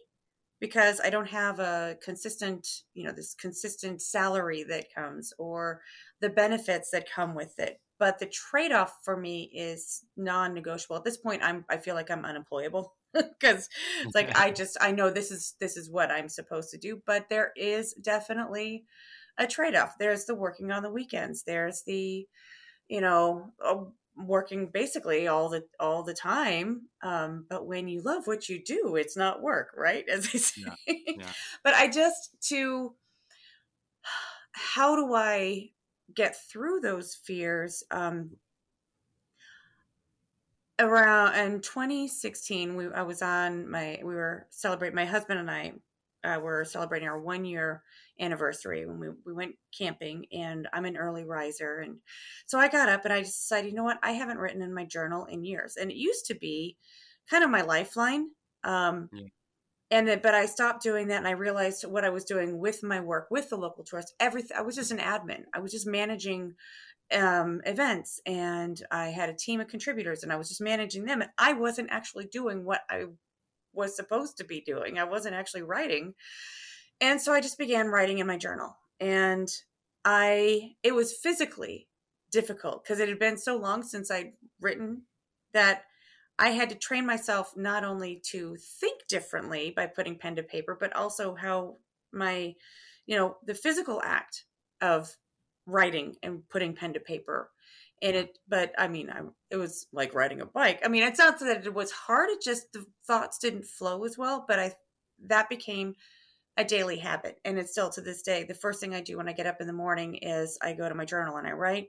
because 0.60 1.00
I 1.00 1.10
don't 1.10 1.30
have 1.30 1.60
a 1.60 1.98
consistent, 2.04 2.68
you 2.94 3.06
know, 3.06 3.12
this 3.12 3.34
consistent 3.34 4.02
salary 4.02 4.64
that 4.64 4.94
comes 4.94 5.34
or 5.38 5.82
the 6.22 6.30
benefits 6.30 6.92
that 6.92 7.10
come 7.10 7.34
with 7.34 7.58
it. 7.60 7.80
But 7.98 8.20
the 8.20 8.28
trade-off 8.28 9.00
for 9.04 9.18
me 9.18 9.52
is 9.54 10.06
non-negotiable. 10.16 10.98
At 10.98 11.04
this 11.04 11.18
point, 11.18 11.44
I'm 11.44 11.66
I 11.70 11.78
feel 11.78 11.96
like 11.96 12.10
I'm 12.10 12.24
unemployable 12.24 12.94
because 13.14 13.68
it's 14.06 14.16
like 14.16 14.38
I 14.38 14.52
just 14.52 14.78
I 14.80 14.92
know 14.92 15.10
this 15.10 15.32
is 15.32 15.56
this 15.60 15.76
is 15.76 15.90
what 15.90 16.10
I'm 16.10 16.30
supposed 16.30 16.70
to 16.72 16.78
do. 16.78 17.02
But 17.06 17.28
there 17.30 17.52
is 17.58 17.94
definitely 17.94 18.86
a 19.40 19.48
trade-off. 19.48 19.96
There's 19.98 20.26
the 20.26 20.36
working 20.36 20.72
on 20.72 20.84
the 20.84 20.92
weekends. 20.92 21.44
There's 21.44 21.82
the, 21.84 22.28
you 22.88 23.02
know, 23.02 23.54
working 24.26 24.68
basically 24.68 25.28
all 25.28 25.50
the 25.50 25.64
all 25.80 26.04
the 26.04 26.14
time 26.14 26.82
um, 27.04 27.46
but 27.50 27.66
when 27.66 27.88
you 27.88 28.02
love 28.02 28.28
what 28.28 28.50
you 28.50 28.62
do 28.64 28.96
it's 28.96 29.16
not 29.16 29.42
work 29.42 29.74
right 29.78 30.08
as 30.12 30.28
i 30.34 30.38
say 30.38 30.64
yeah. 30.88 30.94
Yeah. 31.18 31.32
but 31.64 31.74
i 31.74 31.88
just 31.88 32.36
to 32.42 32.94
how 34.52 34.96
do 34.96 35.14
i 35.14 35.70
get 36.14 36.36
through 36.50 36.80
those 36.82 37.16
fears 37.16 37.84
um, 37.92 38.32
around 40.80 41.36
in 41.36 41.62
2016 41.62 42.76
we 42.76 42.88
i 42.92 43.02
was 43.02 43.22
on 43.22 43.70
my 43.70 44.00
we 44.04 44.16
were 44.16 44.48
celebrating 44.50 44.96
my 44.96 45.06
husband 45.06 45.40
and 45.40 45.52
i 45.52 45.72
uh, 46.24 46.40
were 46.42 46.66
celebrating 46.66 47.08
our 47.08 47.20
one 47.20 47.46
year 47.46 47.84
anniversary 48.20 48.86
when 48.86 49.00
we, 49.00 49.08
we 49.26 49.34
went 49.34 49.56
camping 49.78 50.26
and 50.32 50.68
I'm 50.74 50.86
an 50.86 50.98
early 50.98 51.24
riser. 51.24 51.80
And 51.80 51.98
so 52.46 52.60
I 52.60 52.68
got 52.68 52.90
up 52.90 53.06
and 53.06 53.14
I 53.14 53.22
decided, 53.22 53.70
you 53.70 53.76
know 53.76 53.84
what? 53.84 54.00
I 54.04 54.12
haven't 54.12 54.38
written 54.38 54.62
in 54.62 54.74
my 54.74 54.86
journal 54.86 55.26
in 55.26 55.44
years. 55.44 55.78
And 55.78 55.92
it 55.92 55.98
used 55.98 56.26
to 56.28 56.36
be 56.36 56.78
kind 57.30 57.44
of 57.44 57.50
my 57.50 57.62
lifeline. 57.62 58.28
Um, 58.64 59.10
yeah. 59.14 59.28
And 59.92 60.08
then, 60.08 60.20
but 60.22 60.36
I 60.36 60.46
stopped 60.46 60.84
doing 60.84 61.08
that 61.08 61.18
and 61.18 61.28
I 61.28 61.32
realized 61.32 61.84
what 61.84 62.06
I 62.06 62.10
was 62.10 62.24
doing 62.24 62.60
with 62.60 62.84
my 62.84 63.00
work 63.00 63.28
with 63.32 63.50
the 63.50 63.58
local 63.58 63.84
tourist. 63.84 64.14
Everything, 64.20 64.56
I 64.56 64.62
was 64.62 64.76
just 64.76 64.92
an 64.92 65.00
admin. 65.00 65.46
I 65.54 65.60
was 65.60 65.72
just 65.72 65.88
managing 65.88 66.54
um, 67.12 67.62
events 67.66 68.22
and 68.26 68.80
I 68.92 69.08
had 69.08 69.30
a 69.30 69.34
team 69.34 69.60
of 69.62 69.68
contributors 69.68 70.22
and 70.22 70.32
I 70.32 70.36
was 70.36 70.48
just 70.48 70.62
managing 70.62 71.06
them. 71.06 71.22
And 71.22 71.32
I 71.40 71.54
wasn't 71.54 71.90
actually 71.92 72.26
doing 72.26 72.66
what 72.66 72.82
I 72.90 73.06
was 73.74 73.96
supposed 73.96 74.38
to 74.38 74.44
be 74.44 74.62
doing. 74.62 74.98
I 74.98 75.04
wasn't 75.04 75.36
actually 75.36 75.64
writing. 75.64 76.14
And 77.02 77.22
so 77.22 77.34
I 77.34 77.42
just 77.42 77.58
began 77.58 77.88
writing 77.88 78.20
in 78.20 78.28
my 78.28 78.38
journal. 78.38 78.76
And 79.00 79.48
I, 80.04 80.76
it 80.84 80.94
was 80.94 81.14
physically 81.14 81.88
difficult 82.32 82.84
because 82.84 83.00
it 83.00 83.10
had 83.10 83.20
been 83.20 83.38
so 83.38 83.58
long 83.58 83.84
since 83.84 84.12
I'd 84.12 84.34
written 84.60 85.04
that 85.54 85.84
I 86.38 86.50
had 86.50 86.70
to 86.70 86.76
train 86.76 87.06
myself 87.06 87.54
not 87.58 87.84
only 87.84 88.22
to 88.32 88.56
think 88.58 89.08
differently 89.08 89.74
by 89.76 89.88
putting 89.88 90.18
pen 90.18 90.36
to 90.38 90.44
paper, 90.44 90.78
but 90.80 90.96
also 90.96 91.36
how 91.36 91.78
my, 92.14 92.56
you 93.06 93.18
know, 93.18 93.38
the 93.46 93.54
physical 93.54 94.02
act 94.04 94.46
of 94.82 95.16
writing 95.66 96.16
and 96.24 96.48
putting 96.50 96.74
pen 96.74 96.94
to 96.94 97.00
paper. 97.00 97.52
And 98.02 98.16
it, 98.16 98.38
but 98.48 98.72
I 98.78 98.88
mean, 98.88 99.10
I, 99.10 99.22
it 99.52 99.58
was 99.58 99.88
like 99.92 100.14
riding 100.14 100.42
a 100.42 100.46
bike. 100.46 100.82
I 100.86 100.88
mean, 100.88 101.04
it's 101.04 101.20
not 101.20 101.40
that 101.40 101.66
it 101.66 101.74
was 101.74 101.92
hard. 101.92 102.30
It 102.30 102.42
just 102.42 102.72
the 102.72 102.86
thoughts 103.06 103.40
didn't 103.40 103.66
flow 103.66 104.06
as 104.06 104.18
well. 104.18 104.46
But 104.48 104.60
I, 104.60 104.74
that 105.28 105.50
became 105.50 105.96
a 106.60 106.64
daily 106.64 106.98
habit 106.98 107.40
and 107.46 107.58
it's 107.58 107.72
still 107.72 107.90
to 107.90 108.02
this 108.02 108.22
day 108.22 108.44
the 108.44 108.54
first 108.54 108.82
thing 108.82 108.94
i 108.94 109.00
do 109.00 109.16
when 109.16 109.30
i 109.30 109.34
get 109.34 109.48
up 109.48 109.62
in 109.62 109.68
the 109.68 109.72
morning 109.72 110.16
is 110.16 110.58
i 110.62 110.74
go 110.74 110.90
to 110.90 110.94
my 110.94 111.06
journal 111.06 111.38
and 111.38 111.48
i 111.48 111.52
write 111.52 111.88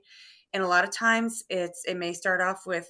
and 0.53 0.63
a 0.63 0.67
lot 0.67 0.85
of 0.85 0.91
times 0.91 1.43
it's 1.49 1.83
it 1.85 1.97
may 1.97 2.13
start 2.13 2.39
off 2.39 2.65
with 2.65 2.89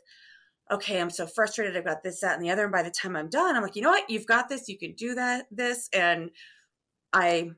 okay 0.71 1.01
i'm 1.01 1.10
so 1.10 1.25
frustrated 1.25 1.75
i've 1.75 1.84
got 1.84 2.03
this 2.03 2.21
that 2.21 2.36
and 2.36 2.45
the 2.45 2.51
other 2.51 2.63
and 2.63 2.71
by 2.71 2.84
the 2.84 2.91
time 2.91 3.15
i'm 3.15 3.29
done 3.29 3.55
i'm 3.55 3.63
like 3.63 3.75
you 3.75 3.81
know 3.81 3.89
what 3.89 4.07
you've 4.12 4.27
got 4.27 4.47
this 4.47 4.69
you 4.69 4.77
can 4.77 4.93
do 4.93 5.15
that 5.15 5.45
this 5.49 5.89
and 5.91 6.29
i 7.13 7.49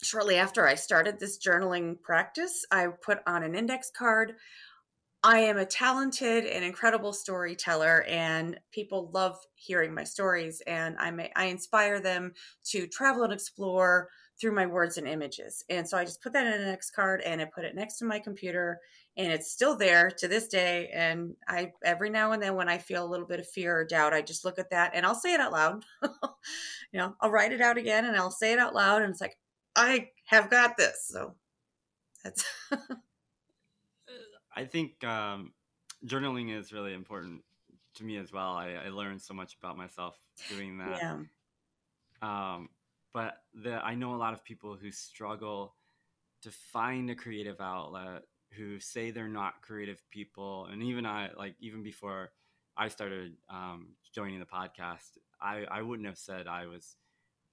shortly 0.00 0.36
after 0.36 0.64
i 0.64 0.76
started 0.76 1.18
this 1.18 1.36
journaling 1.36 2.00
practice 2.02 2.64
i 2.70 2.86
put 2.86 3.18
on 3.26 3.42
an 3.42 3.56
index 3.56 3.90
card 3.90 4.34
I 5.24 5.38
am 5.38 5.56
a 5.56 5.64
talented 5.64 6.44
and 6.44 6.62
incredible 6.62 7.14
storyteller, 7.14 8.04
and 8.06 8.60
people 8.72 9.10
love 9.14 9.38
hearing 9.54 9.94
my 9.94 10.04
stories. 10.04 10.60
And 10.66 10.96
I 10.98 11.10
may, 11.10 11.32
I 11.34 11.46
inspire 11.46 11.98
them 11.98 12.34
to 12.64 12.86
travel 12.86 13.24
and 13.24 13.32
explore 13.32 14.10
through 14.38 14.54
my 14.54 14.66
words 14.66 14.98
and 14.98 15.08
images. 15.08 15.64
And 15.70 15.88
so 15.88 15.96
I 15.96 16.04
just 16.04 16.22
put 16.22 16.34
that 16.34 16.46
in 16.46 16.60
an 16.60 16.68
X 16.68 16.90
card 16.90 17.22
and 17.22 17.40
I 17.40 17.46
put 17.46 17.64
it 17.64 17.74
next 17.74 17.96
to 17.98 18.04
my 18.04 18.18
computer, 18.18 18.80
and 19.16 19.32
it's 19.32 19.50
still 19.50 19.78
there 19.78 20.10
to 20.10 20.28
this 20.28 20.46
day. 20.46 20.90
And 20.92 21.34
I 21.48 21.72
every 21.82 22.10
now 22.10 22.32
and 22.32 22.42
then 22.42 22.54
when 22.54 22.68
I 22.68 22.76
feel 22.76 23.02
a 23.02 23.08
little 23.08 23.26
bit 23.26 23.40
of 23.40 23.48
fear 23.48 23.78
or 23.78 23.86
doubt, 23.86 24.12
I 24.12 24.20
just 24.20 24.44
look 24.44 24.58
at 24.58 24.68
that 24.70 24.90
and 24.94 25.06
I'll 25.06 25.14
say 25.14 25.32
it 25.32 25.40
out 25.40 25.52
loud. 25.52 25.84
you 26.02 27.00
know, 27.00 27.14
I'll 27.22 27.30
write 27.30 27.52
it 27.52 27.62
out 27.62 27.78
again 27.78 28.04
and 28.04 28.14
I'll 28.14 28.30
say 28.30 28.52
it 28.52 28.58
out 28.58 28.74
loud, 28.74 29.00
and 29.00 29.10
it's 29.10 29.22
like 29.22 29.38
I 29.74 30.10
have 30.26 30.50
got 30.50 30.76
this. 30.76 31.08
So 31.08 31.34
that's. 32.22 32.44
I 34.56 34.64
think 34.64 35.02
um, 35.04 35.52
journaling 36.06 36.56
is 36.56 36.72
really 36.72 36.94
important 36.94 37.42
to 37.96 38.04
me 38.04 38.16
as 38.16 38.32
well. 38.32 38.52
I, 38.52 38.74
I 38.86 38.88
learned 38.88 39.22
so 39.22 39.34
much 39.34 39.56
about 39.60 39.76
myself 39.76 40.18
doing 40.48 40.78
that. 40.78 40.98
Yeah. 41.00 41.18
Um, 42.22 42.68
but 43.12 43.42
the, 43.54 43.74
I 43.84 43.94
know 43.94 44.14
a 44.14 44.16
lot 44.16 44.32
of 44.32 44.44
people 44.44 44.76
who 44.80 44.90
struggle 44.90 45.74
to 46.42 46.50
find 46.50 47.10
a 47.10 47.14
creative 47.14 47.60
outlet, 47.60 48.22
who 48.56 48.80
say 48.80 49.10
they're 49.10 49.28
not 49.28 49.62
creative 49.62 50.02
people, 50.10 50.66
and 50.70 50.82
even 50.82 51.06
I, 51.06 51.30
like 51.36 51.54
even 51.60 51.82
before 51.82 52.30
I 52.76 52.88
started 52.88 53.36
um, 53.48 53.88
joining 54.12 54.40
the 54.40 54.46
podcast, 54.46 55.18
I, 55.40 55.64
I 55.70 55.82
wouldn't 55.82 56.08
have 56.08 56.18
said 56.18 56.46
I 56.46 56.66
was 56.66 56.96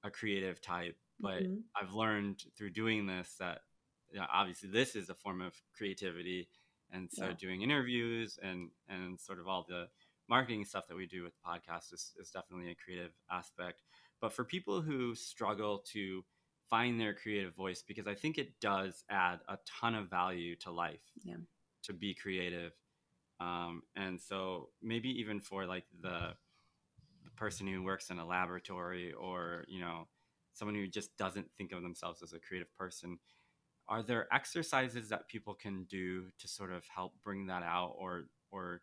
a 0.04 0.10
creative 0.10 0.62
type, 0.62 0.98
but 1.20 1.44
mm-hmm. 1.44 1.58
I've 1.80 1.94
learned 1.94 2.44
through 2.58 2.72
doing 2.72 3.06
this 3.06 3.36
that 3.40 3.60
you 4.12 4.20
know, 4.20 4.26
obviously 4.34 4.70
this 4.70 4.96
is 4.96 5.10
a 5.10 5.16
form 5.16 5.42
of 5.42 5.54
creativity 5.74 6.48
and 6.92 7.10
so 7.12 7.26
yeah. 7.26 7.34
doing 7.40 7.62
interviews 7.62 8.40
and 8.42 8.70
and 8.90 9.20
sort 9.20 9.40
of 9.40 9.48
all 9.48 9.66
the 9.68 9.88
marketing 10.30 10.64
stuff 10.64 10.88
that 10.88 10.96
we 10.96 11.06
do 11.06 11.24
with 11.24 11.34
the 11.34 11.50
podcast 11.50 11.94
is, 11.94 12.14
is 12.20 12.30
definitely 12.30 12.72
a 12.72 12.76
creative 12.76 13.12
aspect 13.32 13.82
but 14.22 14.32
for 14.32 14.44
people 14.44 14.82
who 14.82 15.14
struggle 15.16 15.80
to 15.80 16.24
find 16.70 17.00
their 17.00 17.14
creative 17.14 17.54
voice 17.56 17.84
because 17.86 18.08
i 18.08 18.14
think 18.14 18.38
it 18.38 18.60
does 18.60 19.04
add 19.10 19.40
a 19.50 19.58
ton 19.66 19.96
of 19.96 20.10
value 20.10 20.56
to 20.56 20.72
life 20.72 21.02
yeah. 21.24 21.36
to 21.84 21.94
be 21.94 22.14
creative 22.14 22.72
um, 23.40 23.82
and 23.96 24.22
so 24.22 24.70
maybe 24.84 25.10
even 25.10 25.40
for 25.40 25.66
like 25.66 25.86
the 26.02 26.34
the 27.24 27.32
person 27.36 27.66
who 27.66 27.82
works 27.82 28.10
in 28.12 28.20
a 28.20 28.26
laboratory 28.26 29.14
or 29.14 29.66
you 29.68 29.80
know 29.80 30.08
someone 30.54 30.76
who 30.76 30.88
just 30.88 31.16
doesn't 31.18 31.48
think 31.58 31.72
of 31.72 31.82
themselves 31.82 32.22
as 32.22 32.34
a 32.34 32.40
creative 32.40 32.72
person 32.78 33.18
are 33.92 34.02
there 34.02 34.34
exercises 34.34 35.10
that 35.10 35.28
people 35.28 35.54
can 35.54 35.84
do 35.84 36.30
to 36.40 36.48
sort 36.48 36.72
of 36.72 36.84
help 36.88 37.14
bring 37.24 37.48
that 37.48 37.62
out? 37.62 37.94
Or 37.98 38.28
or 38.50 38.82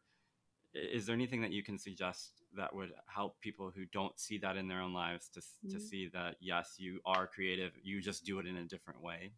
is 0.74 1.06
there 1.06 1.14
anything 1.14 1.40
that 1.40 1.50
you 1.50 1.62
can 1.62 1.78
suggest 1.78 2.42
that 2.54 2.74
would 2.74 2.92
help 3.06 3.40
people 3.40 3.72
who 3.74 3.86
don't 3.86 4.20
see 4.20 4.36
that 4.38 4.56
in 4.56 4.68
their 4.68 4.82
own 4.82 4.92
lives 4.92 5.30
to, 5.30 5.40
mm-hmm. 5.40 5.70
to 5.70 5.80
see 5.80 6.10
that 6.12 6.36
yes 6.40 6.74
you 6.76 7.00
are 7.06 7.26
creative 7.26 7.72
you 7.82 8.02
just 8.02 8.24
do 8.24 8.38
it 8.38 8.46
in 8.46 8.56
a 8.58 8.64
different 8.64 9.02
way? 9.02 9.32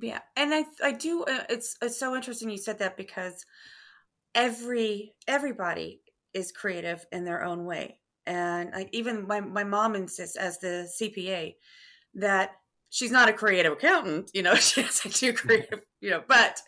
Yeah 0.00 0.20
and 0.36 0.52
i 0.52 0.64
i 0.82 0.92
do 0.92 1.22
uh, 1.24 1.44
it's 1.48 1.76
it's 1.80 1.98
so 1.98 2.16
interesting 2.16 2.50
you 2.50 2.58
said 2.58 2.80
that 2.80 2.96
because 2.96 3.46
every 4.34 5.14
everybody 5.28 6.00
is 6.34 6.50
creative 6.50 7.04
in 7.12 7.24
their 7.24 7.44
own 7.44 7.64
way. 7.64 7.98
And 8.26 8.70
like 8.72 8.88
even 8.92 9.26
my, 9.26 9.40
my 9.40 9.64
mom 9.64 9.94
insists 9.94 10.36
as 10.36 10.58
the 10.58 10.88
cpa 11.00 11.54
that 12.14 12.50
she's 12.92 13.10
not 13.10 13.28
a 13.28 13.32
creative 13.32 13.72
accountant 13.72 14.30
you 14.34 14.42
know 14.42 14.54
she 14.56 14.82
doesn't 14.82 15.14
do 15.14 15.32
creative 15.32 15.80
you 16.00 16.10
know 16.10 16.22
but 16.28 16.60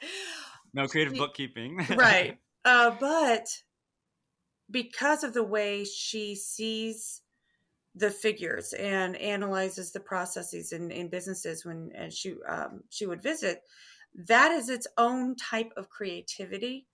no 0.74 0.88
creative 0.88 1.14
she, 1.14 1.18
bookkeeping. 1.18 1.86
Right. 1.96 2.38
Uh, 2.64 2.90
but 2.98 3.46
because 4.70 5.22
of 5.22 5.32
the 5.32 5.44
way 5.44 5.84
she 5.84 6.34
sees 6.34 7.22
the 7.94 8.10
figures 8.10 8.72
and 8.72 9.14
analyzes 9.16 9.92
the 9.92 10.00
processes 10.00 10.72
in, 10.72 10.90
in 10.90 11.08
businesses 11.08 11.64
when 11.64 11.92
and 11.94 12.12
she 12.12 12.34
um, 12.48 12.82
she 12.90 13.06
would 13.06 13.22
visit 13.22 13.62
that 14.26 14.50
is 14.50 14.68
its 14.68 14.86
own 14.98 15.36
type 15.36 15.72
of 15.76 15.88
creativity. 15.88 16.86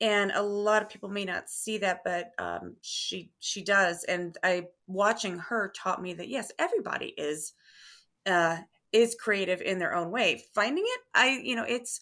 And 0.00 0.32
a 0.32 0.42
lot 0.42 0.82
of 0.82 0.88
people 0.88 1.08
may 1.08 1.24
not 1.24 1.48
see 1.48 1.78
that 1.78 2.00
but 2.04 2.32
um, 2.38 2.76
she 2.82 3.30
she 3.40 3.62
does. 3.62 4.04
And 4.04 4.36
i 4.42 4.66
watching 4.86 5.38
her 5.38 5.72
taught 5.74 6.02
me 6.02 6.12
that 6.14 6.28
yes 6.28 6.52
everybody 6.58 7.14
is 7.16 7.54
uh, 8.26 8.58
is 8.94 9.16
creative 9.16 9.60
in 9.60 9.78
their 9.78 9.94
own 9.94 10.10
way. 10.10 10.44
Finding 10.54 10.84
it 10.86 11.00
i 11.14 11.40
you 11.42 11.56
know 11.56 11.64
it's 11.64 12.00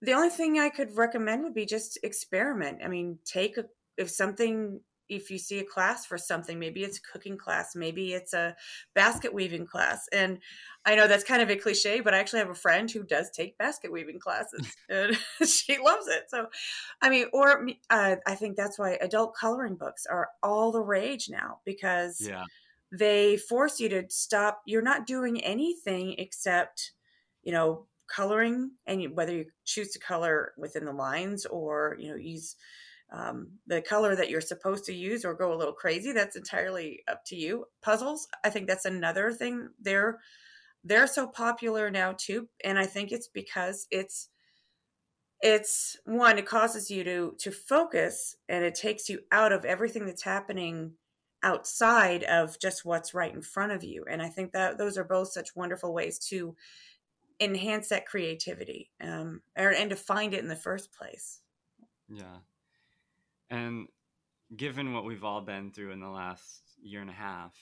the 0.00 0.12
only 0.12 0.30
thing 0.30 0.58
i 0.58 0.68
could 0.68 0.96
recommend 0.96 1.42
would 1.42 1.54
be 1.54 1.66
just 1.66 1.98
experiment. 2.02 2.78
I 2.84 2.88
mean 2.88 3.18
take 3.24 3.58
a 3.58 3.64
if 3.98 4.10
something 4.10 4.80
if 5.08 5.28
you 5.28 5.38
see 5.38 5.58
a 5.58 5.64
class 5.64 6.06
for 6.06 6.16
something 6.16 6.56
maybe 6.60 6.84
it's 6.84 6.98
a 6.98 7.12
cooking 7.12 7.36
class 7.36 7.74
maybe 7.74 8.12
it's 8.12 8.32
a 8.32 8.54
basket 8.94 9.34
weaving 9.34 9.66
class. 9.66 10.06
And 10.12 10.38
i 10.86 10.94
know 10.94 11.08
that's 11.08 11.24
kind 11.24 11.42
of 11.42 11.50
a 11.50 11.56
cliche 11.56 12.00
but 12.00 12.14
i 12.14 12.18
actually 12.18 12.38
have 12.38 12.48
a 12.48 12.54
friend 12.54 12.88
who 12.90 13.02
does 13.02 13.30
take 13.30 13.58
basket 13.58 13.90
weaving 13.92 14.20
classes 14.20 14.74
and 14.88 15.18
she 15.46 15.78
loves 15.78 16.06
it. 16.06 16.24
So 16.28 16.46
i 17.02 17.10
mean 17.10 17.26
or 17.32 17.68
uh, 17.90 18.16
i 18.24 18.34
think 18.36 18.56
that's 18.56 18.78
why 18.78 18.92
adult 19.00 19.34
coloring 19.34 19.74
books 19.74 20.06
are 20.06 20.28
all 20.44 20.70
the 20.70 20.80
rage 20.80 21.28
now 21.28 21.58
because 21.64 22.20
yeah. 22.20 22.44
They 22.92 23.36
force 23.36 23.78
you 23.80 23.88
to 23.88 24.04
stop 24.08 24.62
you're 24.66 24.82
not 24.82 25.06
doing 25.06 25.42
anything 25.42 26.14
except 26.18 26.92
you 27.42 27.52
know 27.52 27.86
coloring 28.08 28.72
and 28.86 29.16
whether 29.16 29.32
you 29.32 29.44
choose 29.64 29.90
to 29.92 29.98
color 29.98 30.52
within 30.58 30.84
the 30.84 30.92
lines 30.92 31.46
or 31.46 31.96
you 31.98 32.08
know 32.08 32.16
use 32.16 32.56
um, 33.12 33.48
the 33.66 33.82
color 33.82 34.14
that 34.14 34.30
you're 34.30 34.40
supposed 34.40 34.84
to 34.84 34.94
use 34.94 35.24
or 35.24 35.34
go 35.34 35.52
a 35.52 35.56
little 35.56 35.72
crazy 35.72 36.12
that's 36.12 36.36
entirely 36.36 37.02
up 37.08 37.24
to 37.26 37.36
you. 37.36 37.66
Puzzles 37.82 38.26
i 38.44 38.50
think 38.50 38.66
that's 38.66 38.84
another 38.84 39.32
thing. 39.32 39.68
They're 39.80 40.18
they're 40.84 41.06
so 41.06 41.26
popular 41.26 41.90
now 41.90 42.14
too 42.16 42.48
and 42.64 42.78
i 42.78 42.86
think 42.86 43.12
it's 43.12 43.28
because 43.28 43.86
it's 43.90 44.28
it's 45.42 45.96
one 46.04 46.38
it 46.38 46.46
causes 46.46 46.90
you 46.90 47.04
to 47.04 47.34
to 47.38 47.50
focus 47.50 48.36
and 48.48 48.64
it 48.64 48.74
takes 48.74 49.08
you 49.08 49.20
out 49.30 49.52
of 49.52 49.64
everything 49.64 50.06
that's 50.06 50.22
happening 50.22 50.92
outside 51.42 52.22
of 52.24 52.58
just 52.58 52.84
what's 52.84 53.14
right 53.14 53.34
in 53.34 53.42
front 53.42 53.72
of 53.72 53.82
you 53.82 54.04
and 54.08 54.20
i 54.20 54.28
think 54.28 54.52
that 54.52 54.78
those 54.78 54.98
are 54.98 55.04
both 55.04 55.32
such 55.32 55.56
wonderful 55.56 55.92
ways 55.92 56.18
to 56.18 56.54
enhance 57.40 57.88
that 57.88 58.04
creativity 58.04 58.90
um, 59.00 59.40
or, 59.56 59.70
and 59.70 59.90
to 59.90 59.96
find 59.96 60.34
it 60.34 60.42
in 60.42 60.48
the 60.48 60.56
first 60.56 60.92
place 60.92 61.40
yeah 62.08 62.38
and 63.50 63.88
given 64.56 64.92
what 64.92 65.04
we've 65.04 65.24
all 65.24 65.40
been 65.40 65.70
through 65.70 65.92
in 65.92 66.00
the 66.00 66.08
last 66.08 66.62
year 66.82 67.00
and 67.00 67.10
a 67.10 67.14
half, 67.14 67.54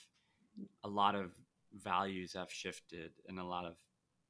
a 0.85 0.89
lot 0.89 1.15
of 1.15 1.33
values 1.73 2.33
have 2.35 2.51
shifted 2.51 3.13
in 3.29 3.39
a 3.39 3.47
lot 3.47 3.65
of 3.65 3.77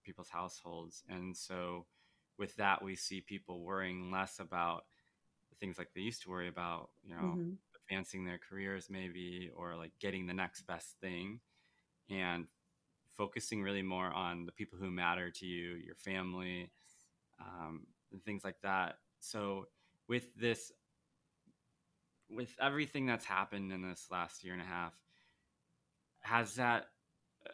people's 0.05 0.29
households. 0.29 1.03
And 1.09 1.37
so, 1.37 1.87
with 2.39 2.55
that, 2.57 2.83
we 2.83 2.95
see 2.95 3.21
people 3.21 3.63
worrying 3.63 4.11
less 4.13 4.39
about 4.39 4.85
things 5.59 5.79
like 5.79 5.89
they 5.95 6.03
used 6.03 6.23
to 6.23 6.31
worry 6.31 6.49
about, 6.49 6.91
you 7.03 7.11
know, 7.11 7.23
mm-hmm. 7.23 7.51
Advancing 7.89 8.25
their 8.25 8.39
careers, 8.39 8.89
maybe, 8.91 9.51
or 9.57 9.77
like 9.77 9.93
getting 10.01 10.27
the 10.27 10.35
next 10.35 10.63
best 10.63 10.97
thing, 11.01 11.41
and 12.11 12.47
focusing 13.17 13.63
really 13.63 13.83
more 13.83 14.11
on 14.11 14.47
the 14.47 14.53
people 14.53 14.79
who 14.79 14.91
matter 14.91 15.31
to 15.31 15.47
you, 15.47 15.75
your 15.75 15.95
family, 15.95 16.71
um, 17.41 17.87
and 18.13 18.23
things 18.25 18.45
like 18.45 18.61
that. 18.63 18.97
So, 19.21 19.67
with 20.09 20.35
this 20.37 20.73
with 22.31 22.55
everything 22.61 23.07
that's 23.07 23.25
happened 23.25 23.73
in 23.73 23.81
this 23.83 24.09
last 24.11 24.45
year 24.45 24.53
and 24.53 24.63
a 24.63 24.67
half, 24.67 24.93
has 26.21 26.57
that, 26.57 26.87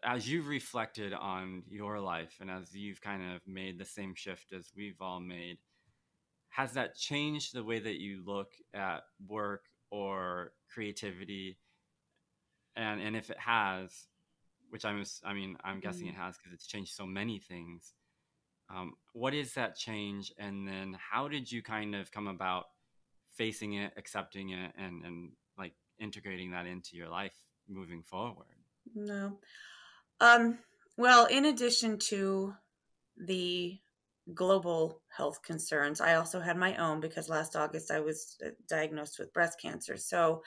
as 0.02 0.28
you've 0.28 0.48
reflected 0.48 1.12
on 1.12 1.62
your 1.70 2.00
life 2.00 2.38
and 2.40 2.50
as 2.50 2.74
you've 2.74 3.00
kind 3.00 3.22
of 3.34 3.40
made 3.46 3.78
the 3.78 3.84
same 3.84 4.14
shift 4.16 4.52
as 4.52 4.72
we've 4.76 5.00
all 5.00 5.20
made, 5.20 5.58
has 6.48 6.72
that 6.72 6.96
changed 6.96 7.54
the 7.54 7.62
way 7.62 7.78
that 7.78 8.00
you 8.00 8.22
look 8.26 8.50
at 8.72 9.02
work 9.28 9.62
or 9.94 10.52
creativity? 10.72 11.56
And 12.76 13.00
and 13.00 13.16
if 13.16 13.30
it 13.30 13.38
has, 13.38 14.08
which 14.70 14.84
I'm, 14.84 15.04
I 15.24 15.32
mean, 15.32 15.56
I'm 15.62 15.80
guessing 15.80 16.08
mm-hmm. 16.08 16.20
it 16.20 16.24
has 16.24 16.36
because 16.36 16.52
it's 16.52 16.66
changed 16.66 16.92
so 16.92 17.06
many 17.06 17.38
things. 17.38 17.94
Um, 18.74 18.94
what 19.12 19.34
is 19.34 19.54
that 19.54 19.76
change? 19.76 20.32
And 20.38 20.66
then 20.66 20.96
how 20.98 21.28
did 21.28 21.50
you 21.50 21.62
kind 21.62 21.94
of 21.94 22.10
come 22.10 22.26
about 22.26 22.64
facing 23.36 23.74
it, 23.74 23.92
accepting 23.96 24.50
it, 24.50 24.72
and 24.76 25.04
and 25.04 25.30
like 25.56 25.74
integrating 26.00 26.50
that 26.50 26.66
into 26.66 26.96
your 26.96 27.08
life 27.08 27.36
moving 27.68 28.02
forward? 28.02 28.46
No. 28.94 29.38
Um, 30.20 30.58
well, 30.96 31.26
in 31.26 31.44
addition 31.44 31.98
to 32.10 32.54
the 33.16 33.78
global 34.32 35.02
health 35.14 35.42
concerns, 35.42 36.00
I 36.00 36.14
also 36.14 36.40
had 36.40 36.56
my 36.56 36.76
own 36.76 37.00
because 37.00 37.28
last 37.28 37.56
August 37.56 37.90
I 37.90 38.00
was 38.00 38.36
uh, 38.44 38.50
diagnosed 38.68 39.18
with 39.18 39.32
breast 39.32 39.60
cancer. 39.60 39.96
So 39.96 40.42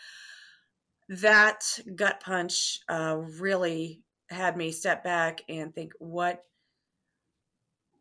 that 1.10 1.64
gut 1.96 2.20
punch 2.20 2.80
uh, 2.90 3.18
really 3.40 4.02
had 4.30 4.58
me 4.58 4.72
step 4.72 5.04
back 5.04 5.42
and 5.48 5.74
think, 5.74 5.94
what 6.00 6.44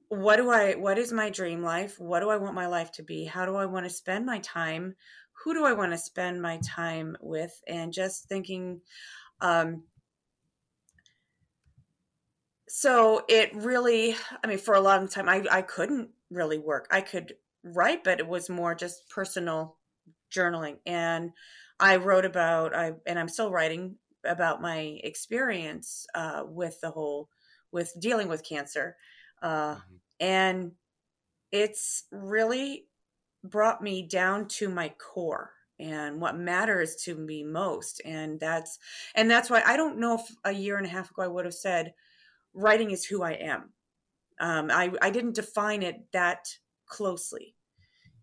what 0.09 0.37
do 0.37 0.51
I 0.51 0.75
what 0.75 0.99
is 0.99 1.12
my 1.12 1.31
dream 1.31 1.62
life? 1.62 1.99
What 1.99 2.21
do 2.21 2.31
I 2.31 2.37
want 2.37 2.55
my 2.55 2.67
life 2.67 2.93
to 2.93 3.03
be? 3.03 3.25
How 3.25 3.45
do 3.45 3.57
I 3.57 3.67
want 3.67 3.87
to 3.87 3.91
spend 3.91 4.25
my 4.25 4.39
time? 4.39 4.95
Who 5.45 5.53
do 5.53 5.65
I 5.65 5.73
want 5.73 5.93
to 5.93 5.99
spend 5.99 6.41
my 6.41 6.59
time 6.59 7.17
with? 7.21 7.61
And 7.67 7.93
just 7.93 8.29
thinking 8.29 8.81
um 9.41 9.83
so 12.69 13.25
it 13.29 13.55
really 13.55 14.17
I 14.43 14.47
mean 14.47 14.59
for 14.59 14.75
a 14.75 14.81
long 14.81 15.09
time 15.09 15.29
I 15.29 15.45
I 15.51 15.63
couldn't 15.63 16.11
really 16.31 16.59
work. 16.59 16.87
I 16.91 17.01
could 17.01 17.35
write 17.63 18.05
but 18.05 18.21
it 18.21 18.29
was 18.29 18.49
more 18.49 18.75
just 18.75 19.09
personal 19.11 19.77
journaling 20.35 20.77
and 20.87 21.31
I 21.79 21.97
wrote 21.97 22.25
about 22.25 22.75
I 22.75 22.93
and 23.07 23.19
I'm 23.19 23.29
still 23.29 23.51
writing 23.51 23.97
about 24.25 24.61
my 24.61 24.99
experience 25.05 26.07
uh, 26.15 26.43
with 26.47 26.81
the 26.81 26.91
whole 26.91 27.29
with 27.73 27.93
dealing 28.01 28.29
with 28.29 28.45
cancer 28.45 28.97
uh, 29.43 29.75
mm-hmm. 29.75 29.97
And 30.19 30.73
it's 31.53 32.05
really 32.11 32.87
brought 33.45 33.83
me 33.83 34.03
down 34.03 34.49
to 34.49 34.69
my 34.69 34.89
core 34.99 35.53
and 35.79 36.21
what 36.21 36.37
matters 36.37 36.97
to 36.97 37.15
me 37.15 37.45
most 37.45 38.01
and 38.05 38.41
that's 38.41 38.79
and 39.15 39.31
that's 39.31 39.51
why 39.51 39.63
i 39.67 39.77
don't 39.77 39.99
know 39.99 40.15
if 40.15 40.23
a 40.45 40.53
year 40.53 40.79
and 40.79 40.87
a 40.87 40.91
half 40.91 41.11
ago 41.11 41.23
i 41.23 41.27
would 41.27 41.45
have 41.45 41.55
said 41.55 41.93
writing 42.57 42.90
is 42.90 43.05
who 43.05 43.23
i 43.23 43.33
am 43.33 43.71
um, 44.38 44.71
I, 44.71 44.92
I 45.01 45.09
didn't 45.11 45.35
define 45.35 45.83
it 45.83 46.12
that 46.12 46.47
closely 46.87 47.55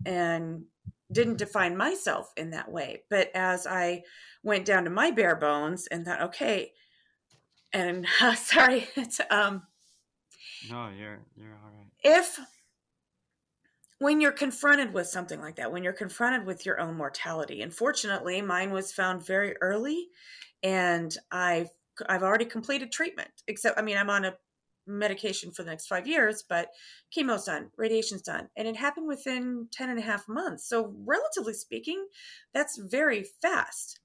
and 0.06 0.66
didn't 1.12 1.38
define 1.38 1.78
myself 1.78 2.32
in 2.36 2.52
that 2.52 2.72
way 2.72 3.04
but 3.10 3.32
as 3.34 3.66
i 3.66 4.04
went 4.44 4.66
down 4.66 4.84
to 4.84 4.90
my 4.90 5.12
bare 5.12 5.36
bones 5.36 5.88
and 5.88 6.06
thought 6.06 6.22
okay 6.22 6.74
and 7.72 8.06
uh, 8.22 8.36
sorry 8.36 8.88
it's 8.96 9.22
um 9.30 9.64
no, 10.70 10.90
you're 10.98 11.20
you're 11.36 11.54
all 11.64 11.72
right. 11.72 11.88
If 12.04 12.40
when 14.00 14.22
you're 14.22 14.32
confronted 14.32 14.94
with 14.94 15.08
something 15.08 15.40
like 15.40 15.56
that, 15.58 15.72
when 15.72 15.84
you're 15.84 15.94
confronted 15.94 16.46
with 16.46 16.66
your 16.66 16.80
own 16.80 16.96
mortality, 16.96 17.62
unfortunately, 17.62 18.42
mine 18.42 18.72
was 18.72 18.92
found 18.92 19.26
very 19.26 19.56
early, 19.62 20.08
and 20.62 21.16
I've 21.32 21.70
I've 22.08 22.24
already 22.24 22.46
completed 22.46 22.92
treatment. 22.92 23.32
Except, 23.48 23.78
I 23.78 23.82
mean, 23.82 23.98
I'm 23.98 24.10
on 24.10 24.26
a 24.26 24.36
medication 24.86 25.52
for 25.52 25.64
the 25.64 25.70
next 25.70 25.88
five 25.88 26.08
years, 26.08 26.44
but 26.48 26.70
chemo's 27.16 27.46
done, 27.46 27.70
radiation's 27.78 28.22
done. 28.22 28.50
And 28.58 28.68
it 28.68 28.76
happened 28.76 29.08
within 29.08 29.68
10 29.72 29.90
and 29.90 30.00
a 30.00 30.04
half 30.04 30.28
months. 30.28 30.68
So, 30.68 30.94
relatively 31.06 31.54
speaking, 31.54 32.06
that's 32.54 32.78
very 32.78 33.26
fast. 33.42 34.00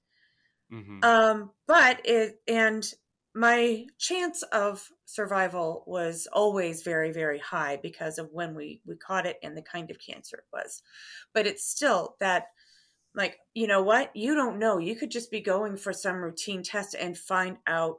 Mm-hmm. 0.71 1.03
Um, 1.03 1.51
but 1.67 2.01
it, 2.05 2.35
and 2.47 2.85
my 3.35 3.85
chance 3.97 4.43
of 4.43 4.87
survival 5.05 5.83
was 5.85 6.27
always 6.31 6.83
very, 6.83 7.11
very 7.11 7.39
high 7.39 7.77
because 7.81 8.17
of 8.17 8.29
when 8.31 8.55
we, 8.55 8.81
we 8.85 8.95
caught 8.95 9.25
it 9.25 9.37
and 9.43 9.55
the 9.55 9.61
kind 9.61 9.91
of 9.91 9.97
cancer 9.99 10.37
it 10.37 10.45
was. 10.51 10.81
But 11.33 11.45
it's 11.45 11.65
still 11.65 12.15
that 12.19 12.45
like 13.19 13.37
you 13.53 13.67
know 13.67 13.83
what? 13.83 14.15
You 14.15 14.33
don't 14.33 14.59
know. 14.59 14.77
You 14.77 14.95
could 14.95 15.11
just 15.11 15.29
be 15.29 15.41
going 15.41 15.75
for 15.75 15.91
some 15.91 16.15
routine 16.15 16.63
test 16.63 16.95
and 16.95 17.17
find 17.17 17.57
out 17.67 17.97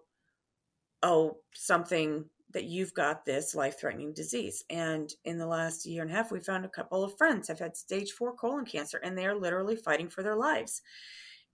oh 1.02 1.36
something 1.54 2.24
that 2.52 2.64
you've 2.64 2.94
got 2.94 3.24
this 3.24 3.54
life-threatening 3.54 4.14
disease. 4.14 4.64
And 4.70 5.12
in 5.24 5.38
the 5.38 5.46
last 5.46 5.84
year 5.86 6.02
and 6.02 6.10
a 6.10 6.14
half 6.14 6.32
we 6.32 6.40
found 6.40 6.64
a 6.64 6.70
couple 6.70 7.04
of 7.04 7.16
friends 7.18 7.48
have 7.48 7.58
had 7.58 7.76
stage 7.76 8.12
four 8.12 8.34
colon 8.34 8.64
cancer 8.64 8.98
and 9.04 9.16
they 9.16 9.26
are 9.26 9.38
literally 9.38 9.76
fighting 9.76 10.08
for 10.08 10.22
their 10.22 10.36
lives. 10.36 10.80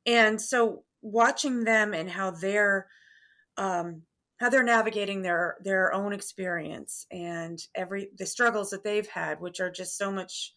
And 0.07 0.41
so 0.41 0.85
watching 1.03 1.65
them 1.65 1.93
and 1.93 2.09
how 2.09 2.31
they're 2.31 2.87
um, 3.57 4.03
how 4.39 4.49
they're 4.49 4.63
navigating 4.63 5.23
their 5.23 5.57
their 5.65 5.93
own 5.93 6.13
experience 6.13 7.07
and 7.11 7.59
every 7.75 8.11
the 8.17 8.27
struggles 8.27 8.71
that 8.71 8.85
they've 8.85 9.09
had 9.09 9.41
which 9.41 9.59
are 9.59 9.71
just 9.71 9.99
so 9.99 10.13
much 10.13 10.53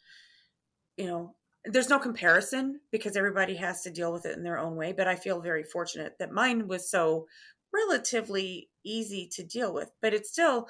you 0.95 1.07
know 1.07 1.33
there's 1.65 1.89
no 1.89 1.99
comparison 1.99 2.79
because 2.91 3.17
everybody 3.17 3.55
has 3.55 3.81
to 3.81 3.91
deal 3.91 4.13
with 4.13 4.25
it 4.25 4.37
in 4.37 4.43
their 4.43 4.59
own 4.59 4.75
way 4.75 4.93
but 4.93 5.07
i 5.07 5.15
feel 5.15 5.41
very 5.41 5.63
fortunate 5.63 6.13
that 6.17 6.31
mine 6.31 6.67
was 6.67 6.89
so 6.89 7.25
relatively 7.73 8.69
easy 8.83 9.29
to 9.33 9.43
deal 9.43 9.73
with. 9.73 9.91
But 10.01 10.13
it 10.13 10.25
still 10.25 10.67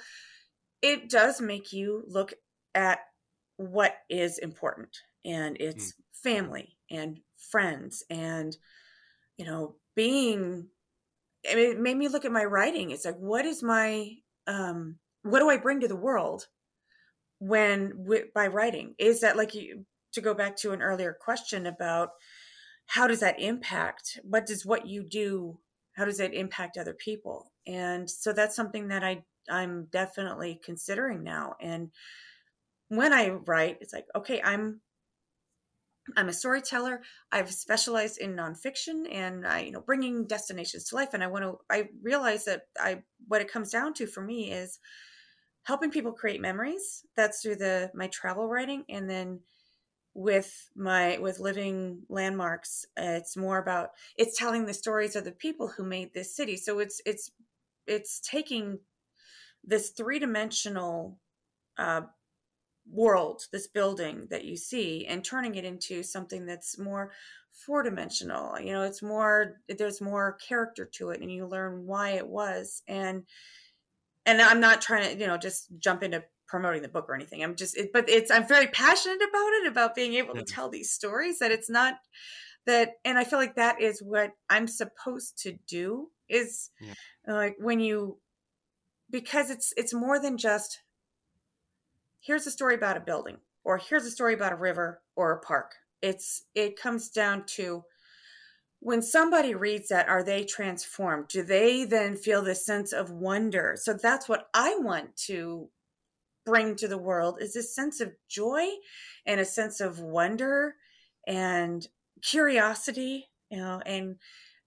it 0.82 1.10
does 1.10 1.41
make 1.41 1.73
you 1.73 2.04
look 2.08 2.34
at 2.73 2.99
what 3.58 3.95
is 4.10 4.38
important 4.38 4.95
and 5.25 5.58
it's 5.60 5.91
mm. 5.91 5.93
family 6.23 6.78
and 6.89 7.19
friends 7.52 8.04
and 8.10 8.56
you 9.38 9.45
know 9.45 9.75
being 9.95 10.67
it 11.43 11.80
made 11.80 11.97
me 11.97 12.08
look 12.08 12.25
at 12.25 12.32
my 12.32 12.43
writing. 12.45 12.91
It's 12.91 13.06
like 13.06 13.17
what 13.17 13.45
is 13.45 13.63
my 13.63 14.12
um 14.47 14.95
what 15.23 15.39
do 15.39 15.49
i 15.49 15.58
bring 15.58 15.82
to 15.82 15.88
the 15.88 15.95
world 15.95 16.47
when 17.39 18.08
by 18.34 18.47
writing? 18.47 18.95
Is 18.97 19.21
that 19.21 19.38
like 19.38 19.56
you 19.56 19.86
to 20.13 20.22
go 20.22 20.34
back 20.34 20.56
to 20.58 20.72
an 20.72 20.82
earlier 20.82 21.15
question 21.19 21.65
about 21.65 22.10
how 22.88 23.08
does 23.08 23.19
that 23.19 23.39
impact 23.39 24.19
what 24.24 24.45
does 24.45 24.65
what 24.65 24.88
you 24.88 25.04
do 25.04 25.60
how 26.00 26.06
does 26.06 26.22
it 26.22 26.34
impact 26.34 26.78
other 26.78 26.93
people? 26.93 27.52
And 27.67 28.10
so 28.10 28.32
that's 28.32 28.56
something 28.56 28.88
that 28.88 29.04
i 29.04 29.24
i'm 29.50 29.88
definitely 29.91 30.60
considering 30.63 31.24
now. 31.24 31.56
And 31.60 31.91
when 32.88 33.13
i 33.13 33.30
write 33.30 33.78
it's 33.82 33.93
like 33.93 34.06
okay 34.15 34.41
i'm 34.43 34.80
i'm 36.15 36.30
a 36.30 36.34
storyteller. 36.34 37.02
I've 37.32 37.52
specialized 37.52 38.17
in 38.19 38.36
nonfiction 38.36 39.13
and 39.13 39.45
i 39.45 39.60
you 39.60 39.72
know 39.72 39.82
bringing 39.82 40.26
destinations 40.26 40.86
to 40.86 40.95
life. 40.95 41.13
And 41.13 41.24
i 41.24 41.28
want 41.28 41.43
to 41.43 41.60
i 41.69 41.89
realize 42.02 42.45
that 42.45 42.62
i 42.80 43.04
what 43.28 43.41
it 43.41 43.52
comes 43.52 43.72
down 43.72 43.93
to 43.95 44.08
for 44.08 44.22
me 44.22 44.54
is 44.54 44.80
helping 45.63 45.91
people 45.91 46.13
create 46.13 46.41
memories. 46.41 47.06
That's 47.17 47.41
through 47.41 47.58
the 47.58 47.91
my 47.93 48.08
travel 48.08 48.48
writing. 48.48 48.86
And 48.88 49.10
then 49.10 49.41
with 50.19 50.69
my 50.75 51.17
with 51.19 51.39
living 51.39 52.01
landmarks 52.10 52.86
it's 52.97 53.38
more 53.38 53.58
about 53.58 53.91
it's 54.17 54.38
telling 54.38 54.65
the 54.65 54.73
stories 54.73 55.15
of 55.15 55.23
the 55.23 55.32
people 55.32 55.69
who 55.69 55.84
made 55.86 56.13
this 56.13 56.36
city. 56.36 56.58
So 56.58 56.79
it's 56.79 57.01
it's 57.05 57.32
it's 57.88 58.19
taking 58.19 58.79
this 59.63 59.91
three-dimensional 59.91 61.17
uh, 61.77 62.01
world 62.91 63.43
this 63.53 63.67
building 63.67 64.27
that 64.29 64.43
you 64.43 64.58
see 64.58 65.05
and 65.05 65.23
turning 65.23 65.55
it 65.55 65.63
into 65.63 66.03
something 66.03 66.45
that's 66.45 66.77
more 66.77 67.13
four-dimensional. 67.53 68.60
You 68.60 68.73
know 68.73 68.84
it's 68.84 69.01
more 69.01 69.62
there's 69.69 70.01
more 70.01 70.34
character 70.34 70.86
to 70.95 71.12
it 71.12 71.21
and 71.21 71.32
you 71.32 71.47
learn 71.47 71.86
why 71.86 72.12
it 72.12 72.27
was. 72.27 72.84
And 72.89 73.23
and 74.25 74.41
i'm 74.41 74.60
not 74.60 74.82
trying 74.82 75.10
to 75.10 75.17
you 75.17 75.27
know 75.27 75.38
just 75.38 75.69
jump 75.79 76.03
into 76.03 76.21
promoting 76.49 76.81
the 76.81 76.89
book 76.89 77.05
or 77.07 77.15
anything. 77.15 77.43
I'm 77.43 77.55
just, 77.55 77.77
it, 77.77 77.91
but 77.93 78.09
it's, 78.09 78.31
I'm 78.31 78.47
very 78.47 78.67
passionate 78.67 79.21
about 79.21 79.49
it, 79.53 79.67
about 79.67 79.95
being 79.95 80.15
able 80.15 80.33
to 80.33 80.43
tell 80.43 80.67
these 80.67 80.91
stories 80.91 81.39
that 81.39 81.51
it's 81.51 81.69
not 81.69 81.93
that, 82.65 82.93
and 83.05 83.17
I 83.17 83.23
feel 83.23 83.39
like 83.39 83.55
that 83.55 83.79
is 83.81 84.01
what 84.01 84.31
I'm 84.49 84.67
supposed 84.67 85.38
to 85.43 85.57
do 85.67 86.09
is 86.27 86.71
yeah. 86.81 86.93
like 87.27 87.55
when 87.59 87.79
you, 87.79 88.17
because 89.09 89.49
it's, 89.49 89.73
it's 89.77 89.93
more 89.93 90.19
than 90.19 90.38
just, 90.38 90.79
here's 92.19 92.47
a 92.47 92.51
story 92.51 92.75
about 92.75 92.97
a 92.97 93.01
building 93.01 93.38
or 93.63 93.77
here's 93.77 94.05
a 94.05 94.12
story 94.12 94.33
about 94.33 94.53
a 94.53 94.57
river 94.57 95.01
or 95.15 95.31
a 95.31 95.39
park. 95.39 95.75
It's, 96.01 96.43
it 96.55 96.81
comes 96.81 97.09
down 97.09 97.43
to, 97.55 97.83
when 98.81 99.01
somebody 99.01 99.53
reads 99.53 99.89
that, 99.89 100.07
are 100.07 100.23
they 100.23 100.45
transformed? 100.45 101.27
Do 101.27 101.43
they 101.43 101.83
then 101.83 102.15
feel 102.15 102.41
this 102.41 102.65
sense 102.65 102.93
of 102.93 103.12
wonder? 103.12 103.75
So 103.75 103.93
that's 103.93 104.29
what 104.29 104.47
I 104.53 104.77
want 104.79 105.17
to 105.27 105.69
bring 106.45 106.75
to 106.75 106.88
the 106.88 106.97
world 106.97 107.38
is 107.39 107.54
this 107.54 107.75
sense 107.75 108.02
of 108.02 108.13
joy 108.28 108.65
and 109.25 109.39
a 109.39 109.45
sense 109.45 109.80
of 109.82 109.99
wonder 109.99 110.75
and 111.28 111.88
curiosity, 112.21 113.30
you 113.49 113.58
know, 113.58 113.82
and 113.86 114.15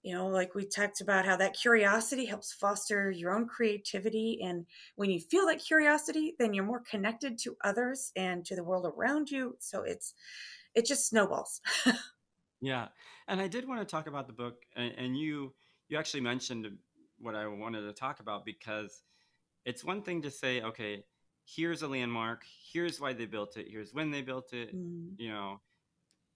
you 0.03 0.13
know, 0.13 0.27
like 0.27 0.53
we 0.53 0.65
talked 0.65 0.99
about 0.99 1.25
how 1.25 1.37
that 1.37 1.53
curiosity 1.53 2.25
helps 2.25 2.51
foster 2.51 3.09
your 3.09 3.33
own 3.33 3.47
creativity. 3.47 4.39
And 4.43 4.65
when 4.97 5.09
you 5.09 5.19
feel 5.21 5.45
that 5.47 5.63
curiosity, 5.63 6.35
then 6.37 6.53
you're 6.53 6.65
more 6.65 6.81
connected 6.81 7.37
to 7.39 7.55
others 7.63 8.11
and 8.17 8.45
to 8.45 8.55
the 8.55 8.65
world 8.65 8.85
around 8.85 9.31
you. 9.31 9.55
So 9.59 9.83
it's, 9.83 10.13
it 10.75 10.85
just 10.85 11.07
snowballs. 11.07 11.61
yeah. 12.61 12.89
And 13.29 13.39
I 13.39 13.47
did 13.47 13.65
want 13.65 13.79
to 13.79 13.85
talk 13.85 14.07
about 14.07 14.27
the 14.27 14.33
book 14.33 14.55
and, 14.75 14.93
and 14.97 15.17
you, 15.17 15.53
you 15.87 15.97
actually 15.97 16.21
mentioned 16.21 16.67
what 17.17 17.35
I 17.35 17.47
wanted 17.47 17.83
to 17.83 17.93
talk 17.93 18.19
about 18.19 18.43
because 18.43 19.03
it's 19.63 19.85
one 19.85 20.01
thing 20.01 20.21
to 20.23 20.31
say, 20.31 20.61
okay, 20.61 21.05
here's 21.45 21.81
a 21.81 21.87
landmark 21.87 22.43
here's 22.71 22.99
why 22.99 23.13
they 23.13 23.25
built 23.25 23.57
it 23.57 23.67
here's 23.69 23.93
when 23.93 24.11
they 24.11 24.21
built 24.21 24.53
it 24.53 24.75
mm. 24.75 25.09
you 25.17 25.29
know 25.29 25.59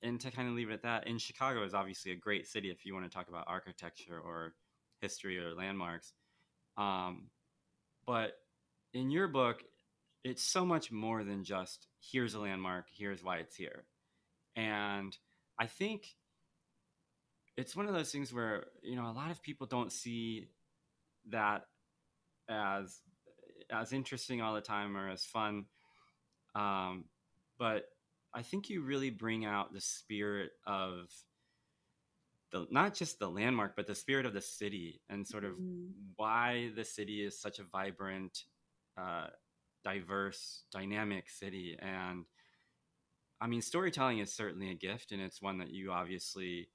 and 0.03 0.19
to 0.19 0.29
kind 0.29 0.47
of 0.47 0.53
leave 0.53 0.69
it 0.69 0.73
at 0.73 0.83
that 0.83 1.07
and 1.07 1.21
chicago 1.21 1.63
is 1.63 1.73
obviously 1.73 2.11
a 2.11 2.15
great 2.15 2.45
city 2.47 2.69
if 2.69 2.85
you 2.85 2.93
want 2.93 3.09
to 3.09 3.15
talk 3.15 3.29
about 3.29 3.45
architecture 3.47 4.19
or 4.19 4.53
history 5.01 5.37
or 5.37 5.53
landmarks 5.53 6.13
um, 6.77 7.29
but 8.05 8.33
in 8.93 9.09
your 9.09 9.27
book 9.27 9.63
it's 10.23 10.43
so 10.43 10.65
much 10.65 10.91
more 10.91 11.23
than 11.23 11.43
just 11.43 11.87
here's 11.99 12.33
a 12.33 12.39
landmark 12.39 12.85
here's 12.95 13.23
why 13.23 13.37
it's 13.37 13.55
here 13.55 13.85
and 14.55 15.17
i 15.59 15.65
think 15.65 16.15
it's 17.55 17.75
one 17.75 17.87
of 17.87 17.93
those 17.93 18.11
things 18.11 18.33
where 18.33 18.65
you 18.83 18.95
know 18.95 19.09
a 19.09 19.13
lot 19.13 19.31
of 19.31 19.41
people 19.41 19.67
don't 19.67 19.91
see 19.91 20.47
that 21.29 21.63
as 22.49 23.01
as 23.71 23.93
interesting 23.93 24.41
all 24.41 24.53
the 24.53 24.61
time 24.61 24.95
or 24.95 25.09
as 25.09 25.25
fun. 25.25 25.65
Um, 26.55 27.05
but 27.57 27.85
I 28.33 28.41
think 28.41 28.69
you 28.69 28.81
really 28.81 29.09
bring 29.09 29.45
out 29.45 29.73
the 29.73 29.81
spirit 29.81 30.51
of 30.65 31.11
the 32.51 32.67
not 32.71 32.93
just 32.93 33.19
the 33.19 33.29
landmark, 33.29 33.75
but 33.75 33.87
the 33.87 33.95
spirit 33.95 34.25
of 34.25 34.33
the 34.33 34.41
city 34.41 35.01
and 35.09 35.27
sort 35.27 35.43
of 35.43 35.53
mm-hmm. 35.53 35.91
why 36.15 36.71
the 36.75 36.85
city 36.85 37.25
is 37.25 37.39
such 37.39 37.59
a 37.59 37.63
vibrant, 37.63 38.43
uh, 38.97 39.27
diverse, 39.83 40.63
dynamic 40.71 41.29
city. 41.29 41.77
And 41.79 42.25
I 43.39 43.47
mean, 43.47 43.61
storytelling 43.61 44.19
is 44.19 44.33
certainly 44.33 44.71
a 44.71 44.75
gift, 44.75 45.11
and 45.11 45.21
it's 45.21 45.41
one 45.41 45.57
that 45.59 45.71
you 45.71 45.91
obviously 45.91 46.69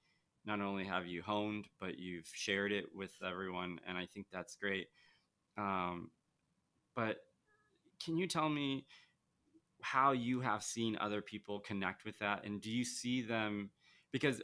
not 0.44 0.60
only 0.60 0.84
have 0.84 1.06
you 1.06 1.22
honed, 1.22 1.68
but 1.80 1.98
you've 1.98 2.30
shared 2.32 2.72
it 2.72 2.86
with 2.94 3.12
everyone, 3.24 3.78
and 3.86 3.96
I 3.96 4.06
think 4.06 4.26
that's 4.32 4.56
great. 4.56 4.88
Um, 5.56 6.10
but 6.94 7.18
can 8.04 8.16
you 8.16 8.26
tell 8.26 8.48
me 8.48 8.86
how 9.80 10.12
you 10.12 10.40
have 10.40 10.62
seen 10.62 10.96
other 11.00 11.20
people 11.22 11.60
connect 11.60 12.04
with 12.04 12.18
that, 12.18 12.44
and 12.44 12.60
do 12.60 12.70
you 12.70 12.84
see 12.84 13.22
them? 13.22 13.70
Because 14.12 14.42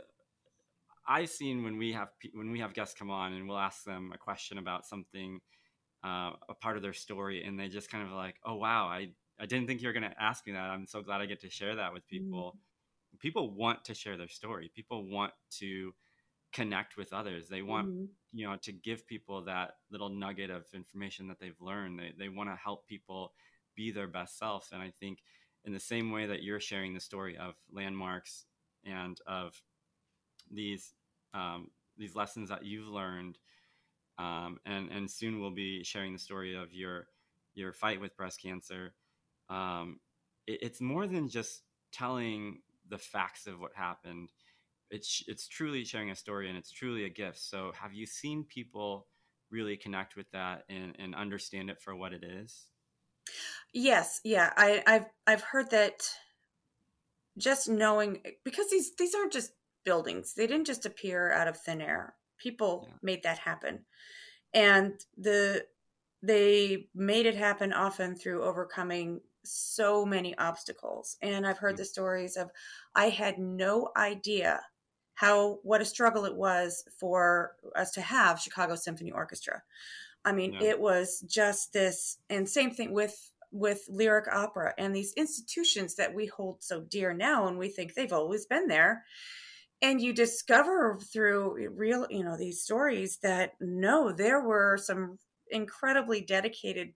I've 1.06 1.30
seen 1.30 1.64
when 1.64 1.78
we 1.78 1.92
have 1.92 2.08
when 2.34 2.50
we 2.50 2.60
have 2.60 2.74
guests 2.74 2.94
come 2.98 3.10
on 3.10 3.32
and 3.32 3.48
we'll 3.48 3.58
ask 3.58 3.84
them 3.84 4.12
a 4.14 4.18
question 4.18 4.58
about 4.58 4.86
something, 4.86 5.40
uh, 6.04 6.32
a 6.48 6.54
part 6.60 6.76
of 6.76 6.82
their 6.82 6.92
story, 6.92 7.44
and 7.44 7.58
they 7.58 7.68
just 7.68 7.90
kind 7.90 8.04
of 8.04 8.12
like, 8.12 8.36
"Oh 8.44 8.56
wow, 8.56 8.86
I 8.86 9.12
I 9.40 9.46
didn't 9.46 9.66
think 9.66 9.80
you 9.80 9.88
were 9.88 9.94
going 9.94 10.10
to 10.10 10.22
ask 10.22 10.46
me 10.46 10.52
that. 10.52 10.70
I'm 10.70 10.86
so 10.86 11.02
glad 11.02 11.20
I 11.20 11.26
get 11.26 11.40
to 11.40 11.50
share 11.50 11.76
that 11.76 11.92
with 11.92 12.06
people." 12.08 12.50
Mm-hmm. 12.50 13.18
People 13.20 13.50
want 13.50 13.84
to 13.86 13.94
share 13.94 14.16
their 14.16 14.28
story. 14.28 14.70
People 14.74 15.08
want 15.08 15.32
to 15.58 15.94
connect 16.52 16.96
with 16.96 17.12
others. 17.12 17.48
They 17.48 17.62
want, 17.62 17.88
mm-hmm. 17.88 18.04
you 18.32 18.46
know, 18.46 18.56
to 18.62 18.72
give 18.72 19.06
people 19.06 19.44
that 19.44 19.72
little 19.90 20.08
nugget 20.08 20.50
of 20.50 20.64
information 20.72 21.28
that 21.28 21.38
they've 21.38 21.60
learned. 21.60 21.98
They, 21.98 22.12
they 22.18 22.28
want 22.28 22.50
to 22.50 22.56
help 22.56 22.86
people 22.86 23.32
be 23.76 23.90
their 23.90 24.08
best 24.08 24.38
self. 24.38 24.70
And 24.72 24.82
I 24.82 24.92
think 24.98 25.18
in 25.64 25.72
the 25.72 25.80
same 25.80 26.10
way 26.10 26.26
that 26.26 26.42
you're 26.42 26.60
sharing 26.60 26.94
the 26.94 27.00
story 27.00 27.36
of 27.36 27.54
landmarks 27.70 28.46
and 28.84 29.18
of 29.26 29.60
these, 30.50 30.94
um, 31.34 31.70
these 31.96 32.14
lessons 32.14 32.48
that 32.48 32.64
you've 32.64 32.88
learned, 32.88 33.38
um, 34.18 34.58
and, 34.64 34.90
and 34.90 35.10
soon 35.10 35.40
we'll 35.40 35.50
be 35.50 35.84
sharing 35.84 36.12
the 36.12 36.18
story 36.18 36.56
of 36.56 36.72
your, 36.72 37.06
your 37.54 37.72
fight 37.72 38.00
with 38.00 38.16
breast 38.16 38.40
cancer, 38.42 38.94
um, 39.50 40.00
it, 40.46 40.58
it's 40.62 40.80
more 40.80 41.06
than 41.06 41.28
just 41.28 41.62
telling 41.92 42.60
the 42.88 42.98
facts 42.98 43.46
of 43.46 43.60
what 43.60 43.72
happened. 43.74 44.30
It's 44.90 45.22
it's 45.26 45.46
truly 45.46 45.84
sharing 45.84 46.10
a 46.10 46.16
story, 46.16 46.48
and 46.48 46.56
it's 46.56 46.70
truly 46.70 47.04
a 47.04 47.10
gift. 47.10 47.38
So, 47.38 47.72
have 47.80 47.92
you 47.92 48.06
seen 48.06 48.44
people 48.44 49.06
really 49.50 49.76
connect 49.76 50.16
with 50.16 50.30
that 50.32 50.64
and, 50.68 50.94
and 50.98 51.14
understand 51.14 51.70
it 51.70 51.80
for 51.80 51.94
what 51.94 52.12
it 52.12 52.24
is? 52.24 52.68
Yes, 53.72 54.20
yeah, 54.24 54.52
I, 54.56 54.82
I've 54.86 55.06
I've 55.26 55.42
heard 55.42 55.70
that. 55.70 56.08
Just 57.36 57.68
knowing 57.68 58.20
because 58.44 58.68
these 58.68 58.96
these 58.96 59.14
aren't 59.14 59.32
just 59.32 59.52
buildings; 59.84 60.34
they 60.34 60.46
didn't 60.46 60.66
just 60.66 60.86
appear 60.86 61.32
out 61.32 61.46
of 61.46 61.56
thin 61.56 61.80
air. 61.80 62.14
People 62.38 62.86
yeah. 62.88 62.94
made 63.02 63.22
that 63.22 63.38
happen, 63.38 63.84
and 64.52 64.94
the 65.16 65.64
they 66.22 66.88
made 66.94 67.26
it 67.26 67.36
happen 67.36 67.72
often 67.72 68.16
through 68.16 68.42
overcoming 68.42 69.20
so 69.44 70.04
many 70.04 70.36
obstacles. 70.36 71.16
And 71.22 71.46
I've 71.46 71.58
heard 71.58 71.74
mm-hmm. 71.74 71.82
the 71.82 71.84
stories 71.84 72.36
of 72.36 72.50
I 72.94 73.08
had 73.08 73.38
no 73.38 73.90
idea 73.96 74.60
how 75.18 75.58
what 75.64 75.80
a 75.80 75.84
struggle 75.84 76.24
it 76.26 76.36
was 76.36 76.84
for 77.00 77.56
us 77.74 77.90
to 77.90 78.00
have 78.00 78.38
Chicago 78.38 78.76
Symphony 78.76 79.10
Orchestra. 79.10 79.60
I 80.24 80.30
mean, 80.30 80.52
yeah. 80.52 80.62
it 80.62 80.80
was 80.80 81.24
just 81.26 81.72
this 81.72 82.18
and 82.30 82.48
same 82.48 82.70
thing 82.70 82.92
with 82.92 83.32
with 83.50 83.80
lyric 83.88 84.32
opera 84.32 84.74
and 84.78 84.94
these 84.94 85.12
institutions 85.14 85.96
that 85.96 86.14
we 86.14 86.26
hold 86.26 86.62
so 86.62 86.82
dear 86.82 87.12
now 87.12 87.48
and 87.48 87.58
we 87.58 87.68
think 87.68 87.94
they've 87.94 88.12
always 88.12 88.46
been 88.46 88.68
there 88.68 89.04
and 89.80 90.02
you 90.02 90.12
discover 90.12 90.98
through 91.10 91.56
eh, 91.64 91.68
real 91.74 92.06
you 92.10 92.22
know 92.22 92.36
these 92.36 92.62
stories 92.62 93.16
that 93.22 93.54
no 93.58 94.12
there 94.12 94.42
were 94.42 94.76
some 94.76 95.18
incredibly 95.50 96.20
dedicated 96.20 96.92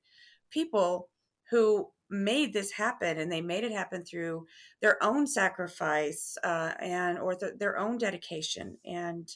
people 0.50 1.08
who 1.50 1.88
made 2.12 2.52
this 2.52 2.70
happen 2.70 3.18
and 3.18 3.32
they 3.32 3.40
made 3.40 3.64
it 3.64 3.72
happen 3.72 4.04
through 4.04 4.46
their 4.80 5.02
own 5.02 5.26
sacrifice 5.26 6.36
uh, 6.44 6.72
and 6.78 7.18
or 7.18 7.34
th- 7.34 7.54
their 7.58 7.78
own 7.78 7.96
dedication 7.96 8.76
and 8.84 9.28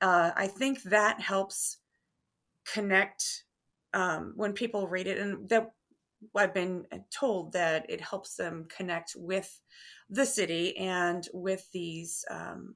uh, 0.00 0.30
i 0.36 0.46
think 0.46 0.82
that 0.84 1.20
helps 1.20 1.78
connect 2.72 3.44
um, 3.92 4.32
when 4.36 4.52
people 4.52 4.86
read 4.86 5.06
it 5.06 5.18
and 5.18 5.48
that 5.48 5.72
i've 6.36 6.54
been 6.54 6.84
told 7.10 7.52
that 7.52 7.84
it 7.88 8.00
helps 8.00 8.36
them 8.36 8.66
connect 8.74 9.14
with 9.16 9.60
the 10.08 10.24
city 10.24 10.76
and 10.76 11.28
with 11.32 11.68
these 11.72 12.24
um, 12.30 12.74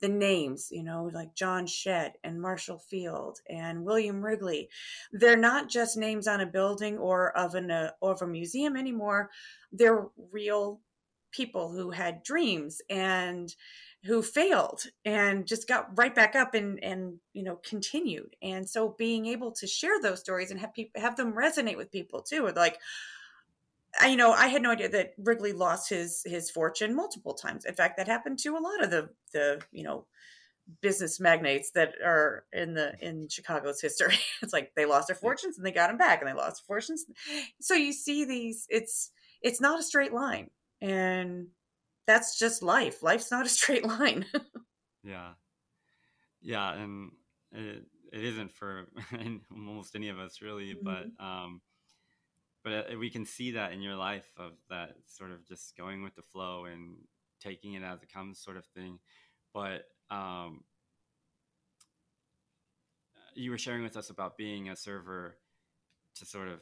the 0.00 0.08
names, 0.08 0.68
you 0.70 0.82
know, 0.82 1.10
like 1.12 1.34
John 1.34 1.66
Shedd 1.66 2.14
and 2.22 2.40
Marshall 2.40 2.78
Field 2.78 3.38
and 3.48 3.84
William 3.84 4.24
Wrigley. 4.24 4.68
They're 5.12 5.36
not 5.36 5.68
just 5.68 5.96
names 5.96 6.26
on 6.26 6.40
a 6.40 6.46
building 6.46 6.98
or 6.98 7.36
of 7.36 7.54
an 7.54 7.70
uh, 7.70 7.90
or 8.00 8.12
of 8.12 8.22
a 8.22 8.26
museum 8.26 8.76
anymore. 8.76 9.30
They're 9.72 10.06
real 10.32 10.80
people 11.32 11.72
who 11.72 11.90
had 11.90 12.22
dreams 12.22 12.80
and 12.88 13.54
who 14.04 14.22
failed 14.22 14.82
and 15.04 15.46
just 15.46 15.66
got 15.66 15.96
right 15.98 16.14
back 16.14 16.36
up 16.36 16.54
and 16.54 16.82
and 16.82 17.18
you 17.32 17.42
know 17.42 17.56
continued. 17.64 18.36
And 18.42 18.68
so 18.68 18.94
being 18.98 19.26
able 19.26 19.52
to 19.52 19.66
share 19.66 20.00
those 20.00 20.20
stories 20.20 20.50
and 20.50 20.60
have 20.60 20.74
people 20.74 21.00
have 21.00 21.16
them 21.16 21.32
resonate 21.32 21.76
with 21.76 21.90
people 21.90 22.22
too, 22.22 22.50
like 22.54 22.78
I, 24.00 24.08
you 24.08 24.16
know, 24.16 24.32
I 24.32 24.48
had 24.48 24.62
no 24.62 24.70
idea 24.70 24.88
that 24.90 25.14
Wrigley 25.18 25.52
lost 25.52 25.88
his 25.88 26.22
his 26.24 26.50
fortune 26.50 26.94
multiple 26.94 27.34
times. 27.34 27.64
In 27.64 27.74
fact, 27.74 27.96
that 27.96 28.08
happened 28.08 28.38
to 28.40 28.56
a 28.56 28.60
lot 28.60 28.82
of 28.82 28.90
the 28.90 29.10
the 29.32 29.60
you 29.72 29.84
know 29.84 30.06
business 30.80 31.20
magnates 31.20 31.70
that 31.72 31.94
are 32.04 32.44
in 32.52 32.74
the 32.74 32.94
in 33.00 33.28
Chicago's 33.28 33.80
history. 33.80 34.18
It's 34.42 34.52
like 34.52 34.72
they 34.76 34.86
lost 34.86 35.08
their 35.08 35.16
fortunes 35.16 35.56
and 35.56 35.66
they 35.66 35.72
got 35.72 35.88
them 35.88 35.98
back, 35.98 36.20
and 36.20 36.28
they 36.28 36.34
lost 36.34 36.62
their 36.62 36.66
fortunes. 36.66 37.04
So 37.60 37.74
you 37.74 37.92
see 37.92 38.24
these. 38.24 38.66
It's 38.68 39.10
it's 39.42 39.60
not 39.60 39.80
a 39.80 39.84
straight 39.84 40.12
line, 40.12 40.50
and 40.80 41.48
that's 42.06 42.38
just 42.38 42.62
life. 42.62 43.02
Life's 43.02 43.30
not 43.30 43.46
a 43.46 43.48
straight 43.60 43.86
line. 43.86 44.26
yeah, 45.02 45.32
yeah, 46.40 46.72
and 46.74 47.12
it, 47.52 47.84
it 48.12 48.24
isn't 48.24 48.52
for 48.52 48.86
almost 49.50 49.94
any 49.96 50.08
of 50.08 50.18
us 50.18 50.40
really, 50.42 50.74
mm-hmm. 50.74 50.84
but. 50.84 51.24
um 51.24 51.60
but 52.66 52.92
uh, 52.92 52.98
we 52.98 53.10
can 53.10 53.24
see 53.24 53.52
that 53.52 53.72
in 53.72 53.80
your 53.80 53.94
life 53.94 54.26
of 54.36 54.50
that 54.68 54.96
sort 55.06 55.30
of 55.30 55.46
just 55.46 55.76
going 55.76 56.02
with 56.02 56.16
the 56.16 56.22
flow 56.22 56.64
and 56.64 56.96
taking 57.40 57.74
it 57.74 57.84
as 57.84 58.02
it 58.02 58.12
comes 58.12 58.40
sort 58.40 58.56
of 58.56 58.66
thing. 58.66 58.98
But 59.54 59.84
um, 60.10 60.64
you 63.36 63.52
were 63.52 63.58
sharing 63.58 63.84
with 63.84 63.96
us 63.96 64.10
about 64.10 64.36
being 64.36 64.68
a 64.68 64.74
server 64.74 65.36
to 66.16 66.26
sort 66.26 66.48
of 66.48 66.58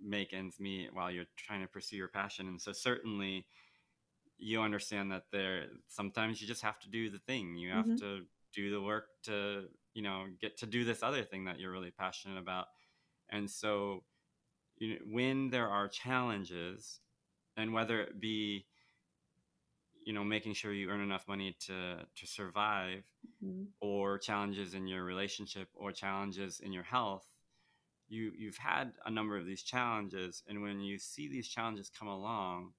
make 0.00 0.32
ends 0.32 0.60
meet 0.60 0.94
while 0.94 1.10
you're 1.10 1.24
trying 1.36 1.62
to 1.62 1.66
pursue 1.66 1.96
your 1.96 2.06
passion. 2.06 2.46
And 2.46 2.62
so 2.62 2.70
certainly 2.70 3.44
you 4.38 4.60
understand 4.60 5.10
that 5.10 5.24
there 5.32 5.64
sometimes 5.88 6.40
you 6.40 6.46
just 6.46 6.62
have 6.62 6.78
to 6.80 6.88
do 6.88 7.10
the 7.10 7.18
thing. 7.18 7.56
You 7.56 7.70
have 7.70 7.84
mm-hmm. 7.84 7.96
to 7.96 8.20
do 8.54 8.70
the 8.70 8.80
work 8.80 9.06
to 9.24 9.64
you 9.94 10.02
know 10.02 10.26
get 10.40 10.56
to 10.58 10.66
do 10.66 10.84
this 10.84 11.02
other 11.02 11.24
thing 11.24 11.46
that 11.46 11.58
you're 11.58 11.72
really 11.72 11.90
passionate 11.90 12.38
about. 12.38 12.66
And 13.28 13.50
so 13.50 14.04
you 14.78 14.94
know, 14.94 15.00
when 15.10 15.50
there 15.50 15.68
are 15.68 15.88
challenges, 15.88 17.00
and 17.56 17.72
whether 17.72 18.00
it 18.00 18.20
be 18.20 18.66
you 20.04 20.14
know 20.14 20.24
making 20.24 20.54
sure 20.54 20.72
you 20.72 20.88
earn 20.88 21.02
enough 21.02 21.28
money 21.28 21.54
to 21.66 21.96
to 22.16 22.26
survive 22.26 23.02
mm-hmm. 23.44 23.64
or 23.80 24.16
challenges 24.16 24.72
in 24.72 24.86
your 24.86 25.04
relationship 25.04 25.68
or 25.74 25.92
challenges 25.92 26.60
in 26.60 26.72
your 26.72 26.82
health 26.82 27.26
you 28.08 28.32
you've 28.38 28.56
had 28.56 28.92
a 29.04 29.10
number 29.10 29.36
of 29.36 29.44
these 29.44 29.62
challenges 29.62 30.42
and 30.48 30.62
when 30.62 30.80
you 30.80 30.98
see 30.98 31.28
these 31.28 31.46
challenges 31.46 31.90
come 31.90 32.08
along 32.08 32.72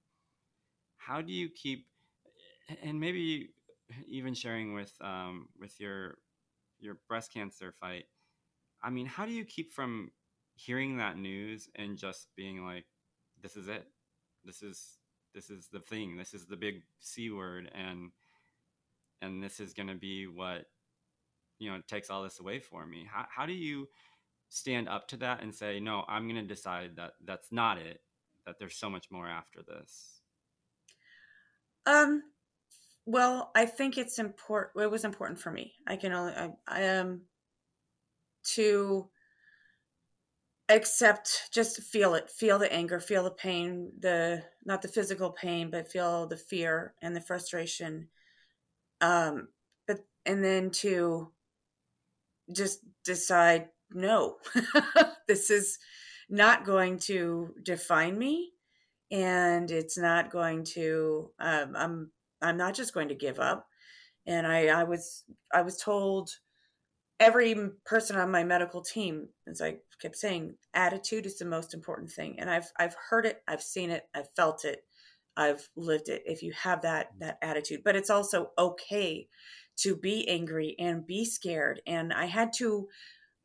how 0.96 1.20
do 1.20 1.32
you 1.32 1.48
keep 1.48 1.86
and 2.82 2.98
maybe 2.98 3.50
even 4.08 4.34
sharing 4.34 4.74
with 4.74 4.92
um, 5.00 5.48
with 5.58 5.78
your 5.78 6.18
your 6.80 6.96
breast 7.08 7.32
cancer 7.32 7.72
fight 7.80 8.06
i 8.82 8.90
mean 8.90 9.06
how 9.06 9.24
do 9.24 9.32
you 9.32 9.44
keep 9.44 9.72
from 9.72 10.10
hearing 10.66 10.98
that 10.98 11.16
news 11.16 11.68
and 11.74 11.96
just 11.96 12.28
being 12.36 12.64
like, 12.64 12.84
this 13.42 13.56
is 13.56 13.68
it. 13.68 13.86
This 14.44 14.62
is 14.62 14.98
this 15.34 15.50
is 15.50 15.68
the 15.72 15.80
thing. 15.80 16.16
This 16.16 16.34
is 16.34 16.46
the 16.46 16.56
big 16.56 16.82
C 16.98 17.30
word 17.30 17.70
and 17.74 18.10
and 19.22 19.42
this 19.42 19.60
is 19.60 19.72
gonna 19.72 19.94
be 19.94 20.26
what 20.26 20.66
you 21.58 21.70
know 21.70 21.80
takes 21.88 22.10
all 22.10 22.22
this 22.22 22.40
away 22.40 22.58
for 22.58 22.86
me. 22.86 23.06
How 23.10 23.26
how 23.28 23.46
do 23.46 23.52
you 23.52 23.88
stand 24.48 24.88
up 24.88 25.08
to 25.08 25.16
that 25.18 25.42
and 25.42 25.54
say, 25.54 25.80
no, 25.80 26.04
I'm 26.08 26.26
gonna 26.26 26.42
decide 26.42 26.96
that 26.96 27.12
that's 27.24 27.52
not 27.52 27.78
it, 27.78 28.00
that 28.46 28.58
there's 28.58 28.76
so 28.76 28.90
much 28.90 29.10
more 29.10 29.28
after 29.28 29.60
this? 29.62 30.20
Um 31.86 32.22
well, 33.06 33.50
I 33.54 33.66
think 33.66 33.98
it's 33.98 34.18
important. 34.18 34.84
It 34.84 34.90
was 34.90 35.04
important 35.04 35.40
for 35.40 35.50
me. 35.50 35.72
I 35.86 35.96
can 35.96 36.12
only, 36.12 36.32
I, 36.32 36.50
I 36.68 36.98
um, 36.98 37.22
to 38.44 39.08
accept 40.74 41.48
just 41.52 41.82
feel 41.82 42.14
it 42.14 42.30
feel 42.30 42.58
the 42.58 42.72
anger 42.72 43.00
feel 43.00 43.24
the 43.24 43.30
pain 43.30 43.90
the 43.98 44.42
not 44.64 44.82
the 44.82 44.88
physical 44.88 45.30
pain 45.30 45.70
but 45.70 45.90
feel 45.90 46.26
the 46.26 46.36
fear 46.36 46.94
and 47.02 47.14
the 47.14 47.20
frustration. 47.20 48.08
Um 49.00 49.48
but 49.86 50.00
and 50.26 50.44
then 50.44 50.70
to 50.70 51.32
just 52.54 52.80
decide 53.04 53.68
no 53.92 54.36
this 55.28 55.50
is 55.50 55.78
not 56.28 56.64
going 56.64 56.98
to 56.98 57.54
define 57.64 58.18
me 58.18 58.52
and 59.10 59.70
it's 59.70 59.98
not 59.98 60.30
going 60.30 60.62
to 60.62 61.30
um, 61.40 61.74
i'm 61.76 62.10
i'm 62.42 62.56
not 62.56 62.74
just 62.74 62.94
going 62.94 63.08
to 63.08 63.14
give 63.14 63.38
up. 63.38 63.66
And 64.26 64.46
i 64.46 64.66
i 64.66 64.84
was 64.84 65.24
i 65.52 65.62
was 65.62 65.78
told 65.78 66.30
every 67.20 67.54
person 67.84 68.16
on 68.16 68.30
my 68.30 68.42
medical 68.42 68.80
team, 68.80 69.28
as 69.46 69.60
I 69.60 69.76
kept 70.00 70.16
saying, 70.16 70.54
attitude 70.74 71.26
is 71.26 71.38
the 71.38 71.44
most 71.44 71.74
important 71.74 72.10
thing. 72.10 72.40
And 72.40 72.50
I've 72.50 72.72
I've 72.78 72.96
heard 73.10 73.26
it, 73.26 73.42
I've 73.46 73.62
seen 73.62 73.90
it, 73.90 74.08
I've 74.14 74.30
felt 74.34 74.64
it, 74.64 74.82
I've 75.36 75.68
lived 75.76 76.08
it. 76.08 76.22
If 76.24 76.42
you 76.42 76.52
have 76.52 76.82
that 76.82 77.10
that 77.20 77.38
attitude, 77.42 77.82
but 77.84 77.94
it's 77.94 78.10
also 78.10 78.50
okay 78.58 79.28
to 79.78 79.94
be 79.94 80.28
angry 80.28 80.74
and 80.78 81.06
be 81.06 81.24
scared. 81.24 81.80
And 81.86 82.12
I 82.12 82.24
had 82.24 82.52
to 82.54 82.88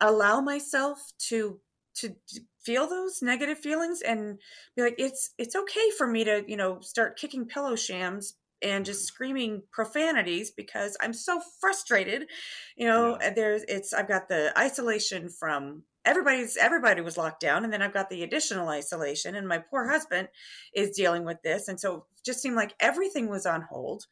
allow 0.02 0.42
myself 0.42 1.00
to 1.30 1.60
to 1.96 2.16
feel 2.62 2.88
those 2.88 3.22
negative 3.22 3.60
feelings 3.60 4.02
and 4.02 4.40
be 4.76 4.82
like 4.82 4.96
it's 4.98 5.32
it's 5.38 5.56
okay 5.56 5.90
for 5.98 6.08
me 6.08 6.24
to 6.24 6.44
you 6.48 6.58
know 6.58 6.80
start 6.82 7.18
kicking 7.18 7.46
pillow 7.46 7.76
shams 7.76 8.36
and 8.62 8.86
just 8.86 9.06
screaming 9.06 9.64
profanities 9.72 10.52
because 10.52 10.98
I'm 11.02 11.14
so 11.14 11.42
frustrated. 11.60 12.28
You 12.76 12.88
know, 12.88 13.18
yeah. 13.22 13.34
there's 13.34 13.64
it's 13.68 13.94
I've 13.94 14.08
got 14.08 14.30
the 14.30 14.58
isolation 14.58 15.30
from 15.30 15.84
everybody's 16.06 16.58
everybody 16.58 17.02
was 17.02 17.18
locked 17.18 17.42
down 17.42 17.64
and 17.64 17.74
then 17.74 17.82
I've 17.82 17.94
got 17.94 18.10
the 18.10 18.24
additional 18.24 18.70
isolation 18.70 19.36
and 19.36 19.48
my 19.48 19.58
poor 19.58 19.90
husband 19.90 20.28
is 20.74 20.96
dealing 20.96 21.26
with 21.26 21.42
this 21.42 21.68
and 21.68 21.80
so 21.80 22.06
just 22.24 22.42
seemed 22.42 22.56
like 22.56 22.76
everything 22.80 23.30
was 23.30 23.46
on 23.46 23.64
hold. 23.64 24.06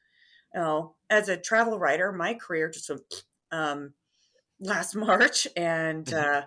You 0.53 0.61
know, 0.61 0.95
as 1.09 1.29
a 1.29 1.37
travel 1.37 1.79
writer, 1.79 2.11
my 2.11 2.33
career 2.33 2.69
just 2.69 2.89
went 2.89 3.23
um 3.51 3.93
last 4.59 4.95
March 4.95 5.47
and 5.55 6.05
mm-hmm. 6.05 6.37
uh 6.39 6.41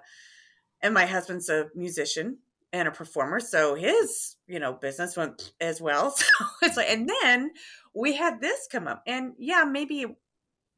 and 0.83 0.93
my 0.93 1.07
husband's 1.07 1.49
a 1.49 1.69
musician 1.75 2.39
and 2.77 2.89
a 2.89 2.91
performer 2.91 3.41
so 3.41 3.75
his 3.75 4.37
you 4.47 4.61
know 4.61 4.75
business 4.75 5.17
went 5.17 5.53
as 5.61 5.81
well 5.81 6.11
so 6.11 6.25
it's 6.63 6.77
like 6.77 6.91
and 6.91 7.09
then 7.23 7.51
we 7.95 8.15
had 8.15 8.41
this 8.41 8.69
come 8.71 8.87
up 8.87 9.03
and 9.07 9.33
yeah 9.39 9.65
maybe 9.65 10.03
it 10.03 10.11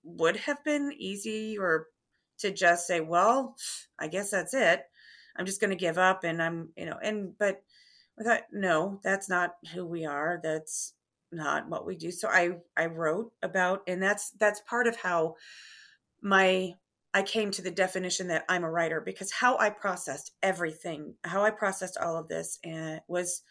would 0.04 0.36
have 0.36 0.62
been 0.64 0.92
easy 0.96 1.58
or 1.58 1.86
to 2.38 2.52
just 2.52 2.86
say 2.86 3.00
well 3.00 3.56
i 3.98 4.06
guess 4.06 4.30
that's 4.30 4.54
it. 4.54 4.82
I'm 5.36 5.46
just 5.46 5.60
going 5.60 5.70
to 5.70 5.76
give 5.76 5.98
up 5.98 6.24
and 6.24 6.42
i'm 6.42 6.70
you 6.76 6.86
know 6.86 6.98
and 7.02 7.32
but 7.38 7.62
i 8.18 8.24
thought 8.24 8.42
no 8.52 9.00
that's 9.02 9.28
not 9.28 9.54
who 9.72 9.84
we 9.84 10.04
are. 10.06 10.40
That's 10.42 10.94
not 11.30 11.68
what 11.68 11.84
we 11.84 11.96
do. 11.96 12.10
So 12.10 12.28
i 12.28 12.52
i 12.76 12.86
wrote 12.86 13.32
about 13.42 13.82
and 13.86 14.02
that's 14.02 14.30
that's 14.38 14.60
part 14.68 14.86
of 14.86 14.96
how 14.96 15.34
my 16.22 16.72
I 17.14 17.22
came 17.22 17.50
to 17.52 17.62
the 17.62 17.70
definition 17.70 18.28
that 18.28 18.44
I'm 18.48 18.64
a 18.64 18.70
writer 18.70 19.00
because 19.00 19.32
how 19.32 19.58
I 19.58 19.70
processed 19.70 20.32
everything, 20.42 21.14
how 21.24 21.42
I 21.42 21.50
processed 21.50 21.96
all 21.96 22.16
of 22.16 22.28
this, 22.28 22.58
and 22.64 23.00
was 23.08 23.42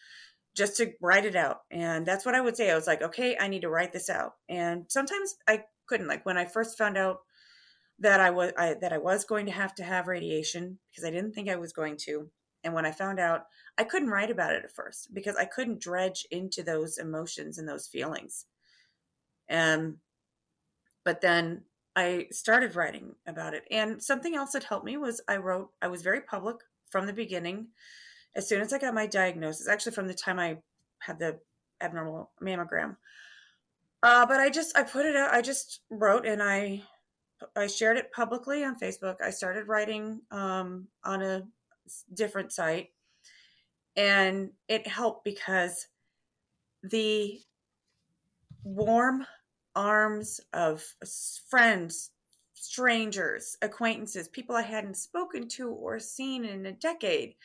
just 0.55 0.78
to 0.78 0.93
write 1.01 1.26
it 1.26 1.36
out. 1.36 1.62
And 1.72 2.05
that's 2.05 2.26
what 2.26 2.36
I 2.36 2.41
would 2.41 2.55
say. 2.55 2.72
I 2.72 2.76
was 2.76 2.88
like, 2.88 3.01
okay, 3.01 3.38
I 3.39 3.47
need 3.47 3.62
to 3.62 3.70
write 3.70 3.93
this 3.93 4.10
out. 4.10 4.34
And 4.47 4.86
sometimes 4.89 5.36
I 5.47 5.64
couldn't. 5.88 6.08
Like 6.08 6.26
when 6.26 6.38
I 6.38 6.45
first 6.45 6.78
found 6.78 6.97
out 6.97 7.20
that 7.99 8.20
I 8.20 8.30
was 8.30 8.51
I, 8.58 8.76
that 8.82 8.93
I 8.93 8.97
was 8.99 9.24
going 9.24 9.47
to 9.47 9.51
have 9.51 9.74
to 9.76 9.84
have 9.84 10.08
radiation 10.08 10.80
because 10.91 11.03
I 11.03 11.12
didn't 11.12 11.34
think 11.34 11.49
I 11.49 11.55
was 11.55 11.74
going 11.74 11.97
to. 12.05 12.30
And 12.64 12.74
when 12.74 12.86
I 12.86 12.91
found 12.91 13.20
out, 13.20 13.43
I 13.78 13.84
couldn't 13.84 14.10
write 14.10 14.32
about 14.32 14.53
it 14.53 14.64
at 14.64 14.72
first 14.72 15.14
because 15.14 15.36
I 15.36 15.45
couldn't 15.45 15.80
dredge 15.80 16.26
into 16.32 16.64
those 16.64 16.97
emotions 16.97 17.58
and 17.58 17.68
those 17.68 17.88
feelings. 17.88 18.45
And 19.47 19.97
but 21.05 21.22
then 21.22 21.62
I 21.98 22.28
started 22.30 22.76
writing 22.76 23.16
about 23.26 23.56
it. 23.56 23.64
And 23.72 24.02
something 24.02 24.36
else 24.36 24.52
that 24.52 24.64
helped 24.64 24.86
me 24.86 24.98
was 24.98 25.20
I 25.28 25.38
wrote, 25.38 25.72
I 25.82 25.88
was 25.88 26.04
very 26.04 26.22
public 26.22 26.58
from 26.91 27.08
the 27.08 27.12
beginning. 27.14 27.70
As 28.36 28.48
soon 28.48 28.62
as 28.62 28.72
I 28.72 28.78
got 28.78 28.93
my 28.93 29.08
diagnosis, 29.08 29.68
actually 29.68 29.93
from 29.93 30.08
the 30.08 30.14
time 30.14 30.38
I 30.38 30.60
had 31.00 31.18
the 31.18 31.39
abnormal 31.82 32.30
mammogram. 32.39 32.98
Uh, 34.04 34.28
but 34.28 34.39
I 34.39 34.52
just, 34.52 34.78
I 34.78 34.84
put 34.84 35.08
it 35.08 35.16
out, 35.16 35.34
I 35.34 35.41
just 35.41 35.82
wrote 35.89 36.28
and 36.28 36.43
I, 36.43 36.84
I 37.56 37.66
shared 37.66 37.98
it 37.98 38.12
publicly 38.12 38.64
on 38.64 38.80
Facebook. 38.80 39.16
I 39.20 39.32
started 39.32 39.68
writing 39.68 40.22
um, 40.30 40.89
on 41.04 41.24
a 41.24 41.48
different 42.14 42.52
site 42.52 42.91
and 43.95 44.52
it 44.68 44.86
helped 44.88 45.24
because 45.24 45.88
the 46.84 47.39
warm 48.64 49.26
arms 49.78 50.42
of 50.54 50.84
friends, 51.50 52.10
strangers, 52.56 53.56
acquaintances, 53.62 54.28
people 54.28 54.56
I 54.56 54.64
hadn't 54.64 54.98
spoken 54.98 55.48
to 55.50 55.70
or 55.70 56.00
seen 56.00 56.44
in 56.44 56.66
a 56.66 56.72
decade. 56.72 57.36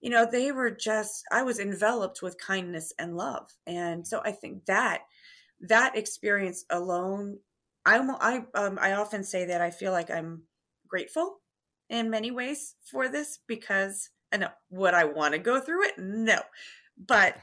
You 0.00 0.10
know, 0.10 0.26
they 0.30 0.52
were 0.52 0.70
just, 0.70 1.24
I 1.30 1.42
was 1.42 1.60
enveloped 1.60 2.22
with 2.22 2.38
kindness 2.38 2.92
and 2.98 3.16
love. 3.16 3.50
And 3.66 4.06
so 4.06 4.22
I 4.24 4.32
think 4.32 4.64
that, 4.66 5.02
that 5.60 5.96
experience 5.96 6.64
alone, 6.70 7.38
I'm, 7.84 8.10
I, 8.10 8.44
um, 8.54 8.78
I 8.80 8.94
often 8.94 9.22
say 9.22 9.44
that 9.44 9.60
I 9.60 9.70
feel 9.70 9.92
like 9.92 10.10
I'm 10.10 10.42
grateful 10.88 11.40
in 11.90 12.10
many 12.10 12.30
ways 12.30 12.74
for 12.90 13.08
this 13.08 13.38
because 13.46 14.08
I 14.32 14.38
know 14.38 14.48
would 14.70 14.94
I 14.94 15.04
want 15.04 15.34
to 15.34 15.38
go 15.38 15.60
through 15.60 15.84
it? 15.84 15.98
No. 15.98 16.40
But 17.06 17.36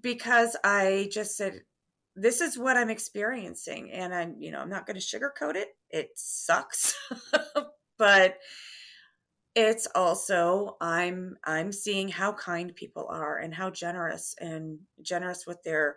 because 0.00 0.56
I 0.64 1.08
just 1.12 1.36
said, 1.36 1.60
this 2.16 2.40
is 2.40 2.58
what 2.58 2.76
I'm 2.76 2.90
experiencing. 2.90 3.92
And 3.92 4.14
I'm, 4.14 4.36
you 4.40 4.50
know, 4.50 4.58
I'm 4.58 4.70
not 4.70 4.86
going 4.86 4.98
to 4.98 5.02
sugarcoat 5.02 5.54
it. 5.54 5.68
It 5.90 6.10
sucks. 6.16 6.94
but 7.98 8.38
it's 9.54 9.86
also 9.94 10.76
I'm 10.80 11.36
I'm 11.44 11.72
seeing 11.72 12.08
how 12.08 12.32
kind 12.32 12.74
people 12.74 13.06
are 13.08 13.38
and 13.38 13.54
how 13.54 13.70
generous 13.70 14.34
and 14.38 14.80
generous 15.02 15.46
with 15.46 15.62
their 15.62 15.96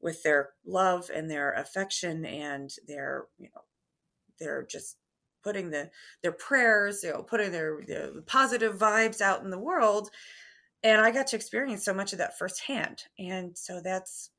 with 0.00 0.22
their 0.24 0.50
love 0.66 1.10
and 1.14 1.30
their 1.30 1.52
affection 1.52 2.24
and 2.26 2.70
their, 2.86 3.26
you 3.38 3.48
know, 3.54 3.62
they're 4.38 4.66
just 4.68 4.96
putting 5.44 5.70
the 5.70 5.90
their 6.22 6.32
prayers, 6.32 7.02
you 7.04 7.10
know, 7.10 7.22
putting 7.22 7.52
their, 7.52 7.80
their 7.86 8.10
positive 8.26 8.76
vibes 8.76 9.20
out 9.20 9.42
in 9.42 9.50
the 9.50 9.58
world. 9.58 10.10
And 10.82 11.00
I 11.00 11.12
got 11.12 11.28
to 11.28 11.36
experience 11.36 11.84
so 11.84 11.94
much 11.94 12.12
of 12.12 12.18
that 12.18 12.36
firsthand. 12.36 13.04
And 13.18 13.56
so 13.56 13.80
that's 13.82 14.30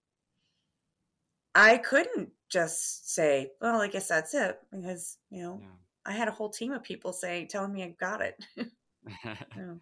I 1.55 1.77
couldn't 1.77 2.29
just 2.49 3.13
say, 3.13 3.51
well, 3.61 3.81
I 3.81 3.87
guess 3.87 4.07
that's 4.07 4.33
it 4.33 4.59
because, 4.71 5.17
you 5.29 5.41
know, 5.41 5.59
yeah. 5.61 5.67
I 6.05 6.11
had 6.13 6.27
a 6.27 6.31
whole 6.31 6.49
team 6.49 6.71
of 6.71 6.83
people 6.83 7.13
saying, 7.13 7.47
telling 7.47 7.73
me 7.73 7.83
I 7.83 7.95
got 7.99 8.21
it. 8.21 8.43
yeah. 9.25 9.73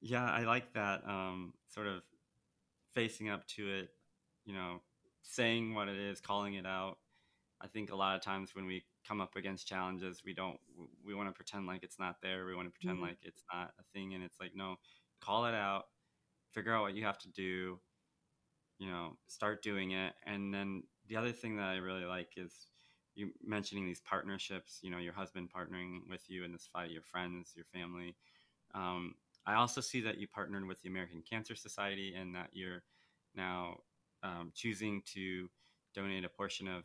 yeah. 0.00 0.24
I 0.24 0.42
like 0.42 0.72
that 0.74 1.02
um, 1.06 1.52
sort 1.68 1.86
of 1.86 2.02
facing 2.94 3.28
up 3.28 3.46
to 3.48 3.68
it, 3.68 3.88
you 4.44 4.54
know, 4.54 4.80
saying 5.22 5.74
what 5.74 5.88
it 5.88 5.98
is, 5.98 6.20
calling 6.20 6.54
it 6.54 6.66
out. 6.66 6.98
I 7.60 7.66
think 7.66 7.92
a 7.92 7.96
lot 7.96 8.16
of 8.16 8.22
times 8.22 8.54
when 8.54 8.66
we 8.66 8.84
come 9.06 9.20
up 9.20 9.36
against 9.36 9.68
challenges, 9.68 10.22
we 10.24 10.32
don't, 10.32 10.58
we 11.04 11.14
want 11.14 11.28
to 11.28 11.32
pretend 11.32 11.66
like 11.66 11.82
it's 11.82 11.98
not 11.98 12.16
there. 12.22 12.46
We 12.46 12.54
want 12.54 12.66
to 12.68 12.72
pretend 12.72 12.96
mm-hmm. 12.96 13.08
like 13.08 13.18
it's 13.22 13.42
not 13.52 13.72
a 13.78 13.82
thing. 13.92 14.14
And 14.14 14.24
it's 14.24 14.40
like, 14.40 14.52
no, 14.54 14.76
call 15.20 15.44
it 15.46 15.54
out, 15.54 15.84
figure 16.52 16.74
out 16.74 16.82
what 16.82 16.94
you 16.94 17.04
have 17.04 17.18
to 17.18 17.28
do, 17.28 17.78
you 18.80 18.88
know, 18.90 19.16
start 19.28 19.62
doing 19.62 19.92
it. 19.92 20.14
And 20.26 20.52
then 20.52 20.82
the 21.06 21.16
other 21.16 21.32
thing 21.32 21.56
that 21.56 21.68
I 21.68 21.76
really 21.76 22.06
like 22.06 22.32
is 22.36 22.66
you 23.14 23.30
mentioning 23.44 23.86
these 23.86 24.00
partnerships, 24.00 24.78
you 24.82 24.90
know, 24.90 24.98
your 24.98 25.12
husband 25.12 25.50
partnering 25.54 26.00
with 26.08 26.22
you 26.28 26.44
in 26.44 26.50
this 26.50 26.66
fight, 26.72 26.90
your 26.90 27.02
friends, 27.02 27.52
your 27.54 27.66
family. 27.66 28.16
Um, 28.74 29.14
I 29.46 29.54
also 29.54 29.82
see 29.82 30.00
that 30.00 30.18
you 30.18 30.26
partnered 30.26 30.66
with 30.66 30.80
the 30.80 30.88
American 30.88 31.22
Cancer 31.28 31.54
Society 31.54 32.14
and 32.18 32.34
that 32.34 32.48
you're 32.52 32.82
now 33.34 33.76
um, 34.22 34.50
choosing 34.54 35.02
to 35.14 35.48
donate 35.94 36.24
a 36.24 36.28
portion 36.28 36.66
of 36.66 36.84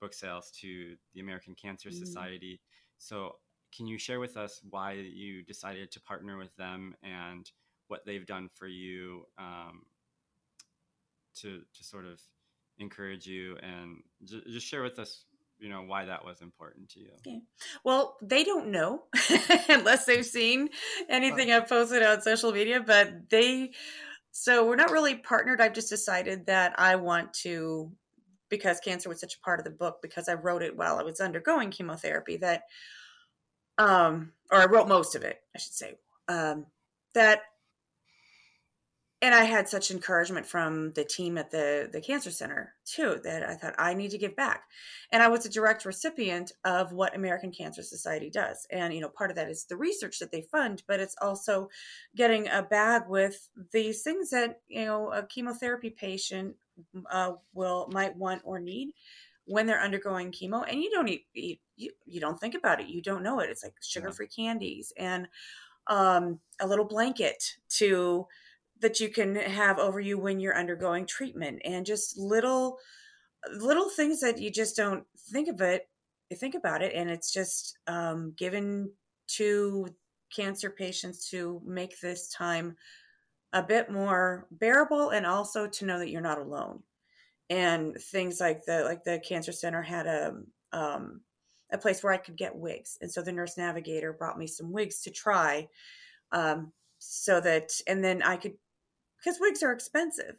book 0.00 0.14
sales 0.14 0.52
to 0.60 0.94
the 1.14 1.20
American 1.20 1.54
Cancer 1.54 1.88
mm-hmm. 1.88 2.04
Society. 2.04 2.60
So, 2.98 3.36
can 3.74 3.86
you 3.86 3.98
share 3.98 4.20
with 4.20 4.36
us 4.36 4.60
why 4.68 4.92
you 4.92 5.42
decided 5.42 5.90
to 5.92 6.00
partner 6.00 6.36
with 6.36 6.54
them 6.56 6.94
and 7.02 7.50
what 7.88 8.04
they've 8.04 8.26
done 8.26 8.50
for 8.52 8.66
you 8.66 9.24
um, 9.38 9.82
to 11.40 11.62
to 11.74 11.84
sort 11.84 12.06
of 12.06 12.20
encourage 12.78 13.26
you 13.26 13.56
and 13.62 13.98
j- 14.24 14.42
just 14.48 14.66
share 14.66 14.82
with 14.82 14.98
us 14.98 15.24
you 15.58 15.68
know 15.68 15.82
why 15.82 16.04
that 16.04 16.24
was 16.24 16.40
important 16.40 16.88
to 16.88 17.00
you. 17.00 17.10
Okay. 17.18 17.40
well 17.84 18.16
they 18.20 18.42
don't 18.42 18.68
know 18.68 19.04
unless 19.68 20.04
they've 20.04 20.26
seen 20.26 20.68
anything 21.08 21.52
i've 21.52 21.68
posted 21.68 22.02
on 22.02 22.20
social 22.20 22.52
media 22.52 22.82
but 22.84 23.30
they 23.30 23.70
so 24.34 24.66
we're 24.66 24.76
not 24.76 24.90
really 24.90 25.16
partnered. 25.16 25.60
I've 25.60 25.74
just 25.74 25.90
decided 25.90 26.46
that 26.46 26.74
i 26.78 26.96
want 26.96 27.32
to 27.34 27.92
because 28.48 28.80
cancer 28.80 29.08
was 29.08 29.20
such 29.20 29.36
a 29.36 29.40
part 29.40 29.60
of 29.60 29.64
the 29.64 29.70
book 29.70 29.98
because 30.02 30.28
i 30.28 30.34
wrote 30.34 30.62
it 30.62 30.76
while 30.76 30.98
i 30.98 31.02
was 31.02 31.20
undergoing 31.20 31.70
chemotherapy 31.70 32.38
that 32.38 32.62
um 33.78 34.32
or 34.50 34.58
i 34.58 34.66
wrote 34.66 34.88
most 34.88 35.14
of 35.14 35.22
it 35.22 35.40
i 35.54 35.58
should 35.58 35.72
say 35.72 35.94
um 36.28 36.66
that 37.14 37.42
and 39.22 39.36
I 39.36 39.44
had 39.44 39.68
such 39.68 39.92
encouragement 39.92 40.46
from 40.46 40.92
the 40.94 41.04
team 41.04 41.38
at 41.38 41.52
the 41.52 41.88
the 41.90 42.00
cancer 42.00 42.32
center 42.32 42.74
too 42.84 43.20
that 43.22 43.48
I 43.48 43.54
thought 43.54 43.74
I 43.78 43.94
need 43.94 44.10
to 44.10 44.18
give 44.18 44.34
back. 44.34 44.64
And 45.12 45.22
I 45.22 45.28
was 45.28 45.46
a 45.46 45.48
direct 45.48 45.84
recipient 45.84 46.52
of 46.64 46.92
what 46.92 47.14
American 47.14 47.52
Cancer 47.52 47.82
Society 47.82 48.28
does. 48.28 48.66
And 48.70 48.92
you 48.92 49.00
know, 49.00 49.08
part 49.08 49.30
of 49.30 49.36
that 49.36 49.48
is 49.48 49.64
the 49.64 49.76
research 49.76 50.18
that 50.18 50.32
they 50.32 50.42
fund, 50.42 50.82
but 50.88 50.98
it's 50.98 51.14
also 51.22 51.70
getting 52.16 52.48
a 52.48 52.62
bag 52.62 53.02
with 53.08 53.48
these 53.72 54.02
things 54.02 54.30
that 54.30 54.60
you 54.68 54.84
know 54.84 55.12
a 55.12 55.24
chemotherapy 55.24 55.90
patient 55.90 56.56
uh, 57.10 57.32
will 57.54 57.88
might 57.92 58.16
want 58.16 58.42
or 58.44 58.58
need 58.58 58.90
when 59.44 59.66
they're 59.66 59.80
undergoing 59.80 60.32
chemo. 60.32 60.64
And 60.68 60.82
you 60.82 60.90
don't 60.90 61.08
eat, 61.08 61.26
eat 61.34 61.60
you, 61.76 61.92
you 62.06 62.20
don't 62.20 62.40
think 62.40 62.56
about 62.56 62.80
it. 62.80 62.88
You 62.88 63.00
don't 63.00 63.22
know 63.22 63.38
it. 63.38 63.50
It's 63.50 63.62
like 63.62 63.74
sugar 63.80 64.10
free 64.10 64.26
candies 64.26 64.92
and 64.96 65.28
um, 65.86 66.40
a 66.60 66.66
little 66.66 66.84
blanket 66.84 67.56
to 67.76 68.26
that 68.82 69.00
you 69.00 69.08
can 69.08 69.34
have 69.36 69.78
over 69.78 70.00
you 70.00 70.18
when 70.18 70.40
you're 70.40 70.58
undergoing 70.58 71.06
treatment 71.06 71.60
and 71.64 71.86
just 71.86 72.18
little 72.18 72.78
little 73.58 73.88
things 73.88 74.20
that 74.20 74.38
you 74.38 74.50
just 74.50 74.76
don't 74.76 75.04
think 75.32 75.48
of 75.48 75.60
it 75.60 75.88
you 76.30 76.36
think 76.36 76.54
about 76.54 76.82
it 76.82 76.94
and 76.94 77.10
it's 77.10 77.32
just 77.32 77.78
um, 77.86 78.32
given 78.36 78.90
to 79.26 79.86
cancer 80.34 80.70
patients 80.70 81.28
to 81.30 81.60
make 81.64 82.00
this 82.00 82.28
time 82.28 82.76
a 83.52 83.62
bit 83.62 83.90
more 83.90 84.46
bearable 84.50 85.10
and 85.10 85.26
also 85.26 85.66
to 85.66 85.84
know 85.84 85.98
that 85.98 86.10
you're 86.10 86.20
not 86.20 86.38
alone. 86.38 86.82
And 87.50 87.96
things 87.96 88.40
like 88.40 88.64
the 88.64 88.84
like 88.84 89.04
the 89.04 89.18
cancer 89.18 89.52
center 89.52 89.82
had 89.82 90.06
a 90.06 90.38
um, 90.72 91.20
a 91.70 91.76
place 91.76 92.02
where 92.02 92.12
I 92.12 92.18
could 92.18 92.36
get 92.36 92.56
wigs 92.56 92.96
and 93.00 93.10
so 93.10 93.20
the 93.20 93.32
nurse 93.32 93.58
navigator 93.58 94.12
brought 94.12 94.38
me 94.38 94.46
some 94.46 94.72
wigs 94.72 95.02
to 95.02 95.10
try 95.10 95.68
um, 96.32 96.72
so 96.98 97.40
that 97.40 97.70
and 97.86 98.02
then 98.02 98.22
I 98.22 98.36
could 98.36 98.54
because 99.22 99.40
wigs 99.40 99.62
are 99.62 99.72
expensive. 99.72 100.36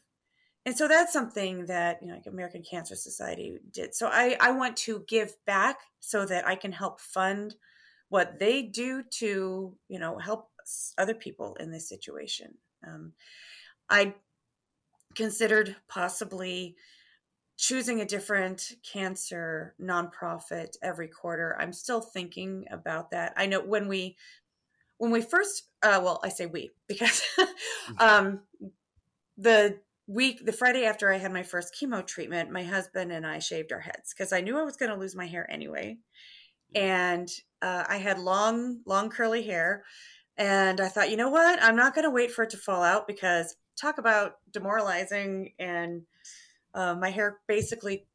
And 0.65 0.77
so 0.77 0.87
that's 0.87 1.11
something 1.11 1.65
that, 1.65 2.01
you 2.01 2.07
know, 2.07 2.15
like 2.15 2.25
American 2.25 2.63
Cancer 2.63 2.95
Society 2.95 3.57
did. 3.71 3.93
So 3.93 4.07
I, 4.07 4.37
I 4.39 4.51
want 4.51 4.77
to 4.77 5.03
give 5.07 5.35
back 5.45 5.79
so 5.99 6.25
that 6.25 6.47
I 6.47 6.55
can 6.55 6.71
help 6.71 7.01
fund 7.01 7.55
what 8.09 8.39
they 8.39 8.61
do 8.61 9.03
to, 9.19 9.75
you 9.89 9.99
know, 9.99 10.17
help 10.17 10.49
other 10.97 11.13
people 11.13 11.55
in 11.59 11.71
this 11.71 11.89
situation. 11.89 12.53
Um, 12.87 13.11
I 13.89 14.13
considered 15.15 15.75
possibly 15.89 16.75
choosing 17.57 18.01
a 18.01 18.05
different 18.05 18.71
cancer 18.89 19.75
nonprofit 19.81 20.75
every 20.81 21.07
quarter. 21.07 21.57
I'm 21.59 21.73
still 21.73 22.01
thinking 22.01 22.65
about 22.71 23.11
that. 23.11 23.33
I 23.35 23.45
know 23.45 23.61
when 23.61 23.87
we 23.87 24.15
when 25.03 25.11
we 25.11 25.21
first 25.21 25.63
uh, 25.83 25.99
well 26.01 26.21
i 26.23 26.29
say 26.29 26.45
we 26.45 26.71
because 26.87 27.21
um, 27.99 28.39
the 29.37 29.77
week 30.07 30.45
the 30.45 30.53
friday 30.53 30.85
after 30.85 31.11
i 31.11 31.17
had 31.17 31.33
my 31.33 31.43
first 31.43 31.75
chemo 31.77 32.05
treatment 32.07 32.49
my 32.49 32.63
husband 32.63 33.11
and 33.11 33.27
i 33.27 33.37
shaved 33.37 33.73
our 33.73 33.81
heads 33.81 34.13
because 34.13 34.31
i 34.31 34.39
knew 34.39 34.57
i 34.57 34.63
was 34.63 34.77
going 34.77 34.89
to 34.89 34.97
lose 34.97 35.13
my 35.13 35.27
hair 35.27 35.45
anyway. 35.51 35.97
And 36.73 37.27
uh, 37.61 37.83
i 37.89 37.97
had 37.97 38.17
long 38.17 38.79
long 38.85 39.09
curly 39.09 39.43
hair 39.43 39.83
and 40.37 40.79
i 40.79 40.87
thought 40.87 41.11
you 41.11 41.17
know 41.17 41.29
what? 41.29 41.61
I'm 41.61 41.75
not 41.75 41.93
going 41.93 42.05
to 42.05 42.09
wait 42.09 42.31
for 42.31 42.43
it 42.43 42.51
to 42.51 42.57
fall 42.57 42.81
out 42.81 43.05
because 43.05 43.57
talk 43.75 43.97
about 43.97 44.35
demoralizing 44.53 45.51
and 45.59 46.03
uh, 46.73 46.95
my 46.95 47.09
hair 47.09 47.39
basically 47.45 48.07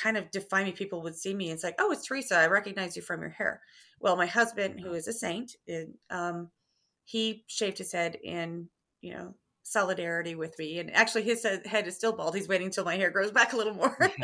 kind 0.00 0.16
of 0.16 0.30
defined 0.30 0.66
me 0.66 0.72
people 0.72 1.02
would 1.02 1.16
see 1.16 1.34
me 1.34 1.46
and 1.46 1.54
it's 1.54 1.64
like 1.64 1.76
oh 1.78 1.90
it's 1.92 2.06
teresa 2.06 2.36
i 2.36 2.46
recognize 2.46 2.96
you 2.96 3.02
from 3.02 3.20
your 3.20 3.30
hair. 3.30 3.60
Well 4.00 4.16
my 4.16 4.26
husband 4.26 4.80
who 4.80 4.92
is 4.92 5.08
a 5.08 5.12
saint 5.12 5.52
it, 5.66 5.88
um, 6.10 6.50
he 7.04 7.44
shaved 7.46 7.78
his 7.78 7.92
head 7.92 8.16
in 8.22 8.68
you 9.00 9.14
know 9.14 9.34
solidarity 9.62 10.34
with 10.34 10.58
me 10.58 10.78
and 10.78 10.94
actually 10.94 11.22
his 11.22 11.44
head 11.64 11.86
is 11.86 11.96
still 11.96 12.12
bald 12.12 12.34
he's 12.36 12.48
waiting 12.48 12.66
until 12.66 12.84
my 12.84 12.96
hair 12.96 13.10
grows 13.10 13.30
back 13.30 13.52
a 13.52 13.56
little 13.56 13.74
more. 13.74 13.96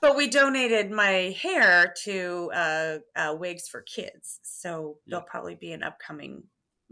But 0.00 0.16
we 0.16 0.28
donated 0.28 0.90
my 0.90 1.34
hair 1.42 1.92
to 2.04 2.50
uh, 2.54 2.98
uh, 3.16 3.34
wigs 3.38 3.68
for 3.68 3.82
kids 3.82 4.40
so 4.42 4.98
yeah. 5.04 5.10
there'll 5.10 5.26
probably 5.26 5.54
be 5.54 5.72
an 5.72 5.82
upcoming 5.82 6.44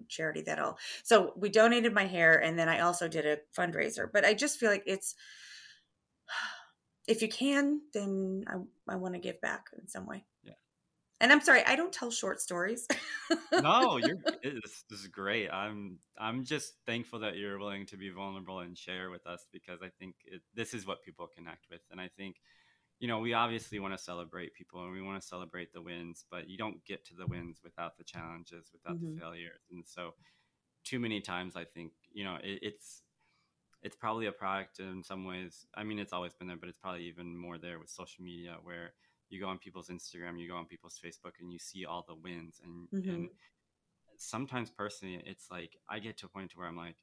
charity 0.09 0.43
that'll 0.43 0.77
so 1.05 1.33
we 1.37 1.49
donated 1.49 1.95
my 1.95 2.05
hair 2.05 2.43
and 2.43 2.59
then 2.59 2.69
i 2.69 2.81
also 2.81 3.07
did 3.07 3.25
a 3.25 3.39
fundraiser 3.57 4.09
but 4.13 4.25
i 4.25 4.35
just 4.35 4.59
feel 4.59 4.69
like 4.69 4.83
it's 4.87 5.15
if 7.09 7.23
you 7.23 7.29
can 7.29 7.81
then 7.93 8.45
i, 8.47 8.93
I 8.93 8.97
want 8.97 9.15
to 9.15 9.21
give 9.21 9.41
back 9.41 9.69
in 9.79 9.89
some 9.89 10.07
way 10.07 10.25
Yeah. 10.43 10.55
and 11.21 11.33
I'm 11.33 11.41
sorry, 11.41 11.63
I 11.65 11.77
don't 11.77 11.93
tell 11.93 12.11
short 12.11 12.41
stories. 12.41 12.87
no, 13.53 13.97
you're 13.99 14.17
this, 14.43 14.85
this 14.91 15.01
is 15.01 15.07
great. 15.09 15.49
I'm 15.51 15.99
I'm 16.19 16.45
just 16.45 16.75
thankful 16.87 17.21
that 17.21 17.37
you're 17.37 17.59
willing 17.59 17.87
to 17.87 17.97
be 17.97 18.11
vulnerable 18.11 18.61
and 18.61 18.77
share 18.77 19.11
with 19.11 19.27
us 19.27 19.47
because 19.53 19.81
I 19.83 19.89
think 19.99 20.17
it, 20.27 20.43
this 20.55 20.75
is 20.75 20.87
what 20.87 21.03
people 21.03 21.27
connect 21.35 21.67
with, 21.71 21.81
and 21.91 22.01
I 22.01 22.09
think 22.17 22.37
you 23.01 23.09
know 23.09 23.21
we 23.21 23.33
obviously 23.33 23.79
want 23.79 23.97
to 23.97 24.03
celebrate 24.03 24.55
people 24.55 24.83
and 24.85 24.93
we 24.93 25.03
want 25.03 25.21
to 25.21 25.27
celebrate 25.27 25.73
the 25.73 25.83
wins, 25.83 26.25
but 26.31 26.49
you 26.49 26.59
don't 26.59 26.85
get 26.85 27.05
to 27.07 27.15
the 27.15 27.27
wins 27.27 27.61
without 27.65 27.97
the 27.97 28.05
challenges, 28.05 28.71
without 28.73 28.99
mm-hmm. 28.99 29.15
the 29.15 29.21
failures, 29.21 29.63
and 29.71 29.85
so 29.87 30.15
too 30.85 30.99
many 30.99 31.21
times 31.21 31.57
I 31.57 31.65
think 31.65 31.93
you 32.13 32.25
know 32.25 32.37
it, 32.43 32.59
it's 32.63 33.04
it's 33.85 33.95
probably 33.95 34.27
a 34.27 34.33
product 34.33 34.81
in 34.81 35.05
some 35.05 35.25
ways. 35.27 35.67
I 35.75 35.85
mean, 35.85 35.99
it's 35.99 36.15
always 36.15 36.33
been 36.33 36.49
there, 36.49 36.57
but 36.57 36.71
it's 36.71 36.79
probably 36.79 37.05
even 37.05 37.37
more 37.37 37.59
there 37.59 37.79
with 37.79 37.91
social 37.91 38.25
media 38.25 38.57
where 38.63 38.95
you 39.29 39.39
go 39.39 39.47
on 39.47 39.59
people's 39.59 39.89
Instagram, 39.89 40.41
you 40.41 40.49
go 40.49 40.57
on 40.57 40.65
people's 40.65 40.99
Facebook, 41.05 41.33
and 41.41 41.53
you 41.53 41.59
see 41.59 41.85
all 41.85 42.05
the 42.09 42.15
wins. 42.15 42.61
And, 42.65 42.89
mm-hmm. 42.91 43.11
and 43.11 43.29
sometimes 44.17 44.71
personally, 44.71 45.23
it's 45.27 45.51
like 45.51 45.77
I 45.89 45.99
get 45.99 46.17
to 46.19 46.27
a 46.27 46.29
point 46.31 46.51
to 46.53 46.59
where 46.59 46.67
I'm 46.67 46.77
like, 46.77 46.97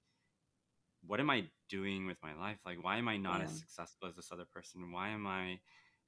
what 1.06 1.20
am 1.20 1.30
I 1.30 1.46
doing 1.70 2.08
with 2.08 2.18
my 2.24 2.34
life? 2.34 2.58
Like, 2.66 2.84
why 2.84 2.98
am 2.98 3.08
I 3.08 3.18
not 3.18 3.40
yeah. 3.40 3.46
as 3.46 3.60
successful 3.60 4.08
as 4.08 4.16
this 4.16 4.32
other 4.32 4.46
person? 4.52 4.92
Why 4.92 5.10
am 5.10 5.28
I 5.28 5.60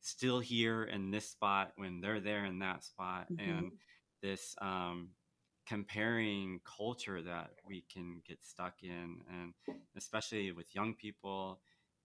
still 0.01 0.39
here 0.39 0.83
in 0.83 1.11
this 1.11 1.29
spot 1.29 1.73
when 1.75 2.01
they're 2.01 2.19
there 2.19 2.45
in 2.45 2.59
that 2.59 2.83
spot? 2.83 3.27
Mm-hmm. 3.31 3.49
And 3.49 3.71
this 4.23 4.55
um, 4.59 5.09
comparing 5.65 6.59
culture 6.65 7.21
that 7.21 7.51
we 7.67 7.83
can 7.91 8.21
get 8.27 8.43
stuck 8.43 8.83
in, 8.83 9.21
and 9.29 9.53
especially 9.95 10.51
with 10.51 10.75
young 10.75 10.93
people, 10.93 11.59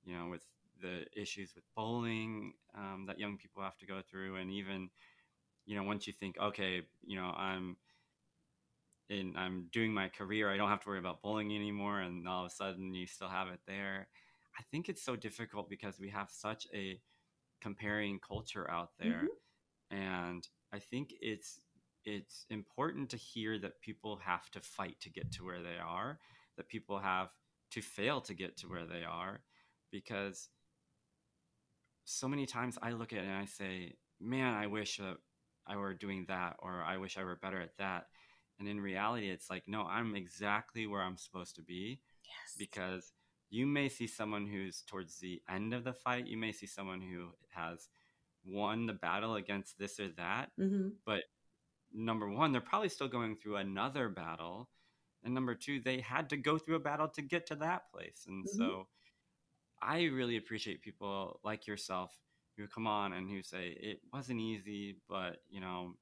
you 0.05 0.17
know, 0.17 0.29
with 0.29 0.45
the 0.81 1.07
issues 1.17 1.55
with 1.55 1.65
bullying 1.75 2.53
um, 2.77 3.05
that 3.09 3.19
young 3.19 3.37
people 3.37 3.63
have 3.63 3.77
to 3.79 3.87
go 3.87 4.01
through, 4.09 4.37
and 4.37 4.51
even 4.51 4.91
you 5.67 5.77
know 5.77 5.83
once 5.83 6.07
you 6.07 6.13
think, 6.13 6.37
okay, 6.41 6.83
you 7.05 7.17
know 7.17 7.33
I'm 7.37 7.77
in 9.09 9.35
I'm 9.37 9.69
doing 9.73 9.93
my 9.93 10.09
career, 10.09 10.51
I 10.51 10.57
don't 10.57 10.69
have 10.69 10.83
to 10.83 10.89
worry 10.89 10.99
about 10.99 11.23
bullying 11.23 11.55
anymore, 11.55 12.01
and 12.01 12.29
all 12.29 12.45
of 12.45 12.51
a 12.51 12.55
sudden 12.55 12.95
you 12.95 13.07
still 13.07 13.29
have 13.29 13.49
it 13.49 13.61
there. 13.67 14.09
I 14.59 14.63
think 14.71 14.89
it's 14.89 15.03
so 15.03 15.17
difficult 15.17 15.71
because 15.71 15.99
we 16.01 16.11
have 16.11 16.31
such 16.31 16.67
a 16.75 17.01
comparing 17.61 18.21
culture 18.21 18.71
out 18.71 18.91
there, 19.01 19.25
mm-hmm. 19.93 19.97
and 19.97 20.49
I 20.73 20.79
think 20.79 21.15
it's 21.21 21.61
it's 22.05 22.47
important 22.51 23.11
to 23.11 23.17
hear 23.17 23.59
that 23.59 23.81
people 23.81 24.21
have 24.25 24.51
to 24.51 24.61
fight 24.61 24.97
to 25.01 25.11
get 25.11 25.33
to 25.33 25.45
where 25.45 25.63
they 25.63 25.79
are, 25.85 26.19
that 26.57 26.69
people 26.69 26.99
have 26.99 27.29
to 27.73 27.81
fail 27.81 28.21
to 28.23 28.35
get 28.35 28.57
to 28.59 28.69
where 28.69 28.87
they 28.87 29.05
are, 29.05 29.41
because 29.91 30.49
so 32.05 32.29
many 32.29 32.47
times 32.47 32.79
I 32.83 32.93
look 32.93 33.13
at 33.13 33.19
it 33.19 33.27
and 33.27 33.37
I 33.37 33.45
say, 33.45 33.95
man, 34.21 34.55
I 34.55 34.67
wish 34.67 34.97
that 34.97 35.19
I 35.67 35.77
were 35.77 35.93
doing 35.93 36.25
that, 36.29 36.57
or 36.61 36.83
I 36.83 36.97
wish 36.97 37.19
I 37.19 37.25
were 37.25 37.37
better 37.37 37.61
at 37.61 37.77
that. 37.79 38.07
And 38.59 38.67
in 38.67 38.81
reality, 38.81 39.29
it's 39.31 39.51
like, 39.51 39.65
no, 39.69 39.83
I'm 39.83 40.17
exactly 40.17 40.87
where 40.87 41.03
I'm 41.03 41.19
supposed 41.19 41.57
to 41.57 41.63
be. 41.63 42.01
Yes. 42.25 42.57
Because 42.59 43.13
you 43.51 43.67
may 43.67 43.89
see 43.89 44.07
someone 44.07 44.47
who's 44.47 44.83
towards 44.87 45.19
the 45.19 45.43
end 45.49 45.75
of 45.75 45.85
the 45.85 45.93
fight, 45.93 46.27
you 46.27 46.37
may 46.37 46.53
see 46.53 46.67
someone 46.67 47.01
who 47.01 47.29
has 47.51 47.89
won 48.45 48.87
the 48.87 48.95
battle 48.95 49.35
against 49.35 49.79
this 49.79 50.01
or 50.01 50.09
that. 50.17 50.51
Mm-hmm. 50.59 50.89
But 51.05 51.25
number 51.93 52.29
one, 52.29 52.53
they're 52.53 52.61
probably 52.61 52.89
still 52.89 53.09
going 53.09 53.37
through 53.37 53.57
another 53.57 54.09
battle. 54.09 54.69
And 55.25 55.35
number 55.35 55.55
two, 55.55 55.81
they 55.81 56.01
had 56.01 56.31
to 56.31 56.37
go 56.37 56.59
through 56.59 56.77
a 56.77 56.81
battle 56.81 57.09
to 57.09 57.23
get 57.23 57.47
to 57.47 57.57
that 57.57 57.91
place. 57.93 58.25
And 58.27 58.45
mm-hmm. 58.45 58.59
so 58.59 58.87
I 59.81 60.05
really 60.05 60.37
appreciate 60.37 60.83
people 60.83 61.41
like 61.45 61.67
yourself 61.67 62.13
who 62.57 62.67
come 62.67 62.87
on 62.87 63.13
and 63.13 63.31
who 63.31 63.43
say 63.43 63.77
it 63.81 64.01
wasn't 64.13 64.41
easy, 64.41 64.97
but 65.09 65.43
you 65.49 65.61
know, 65.61 65.95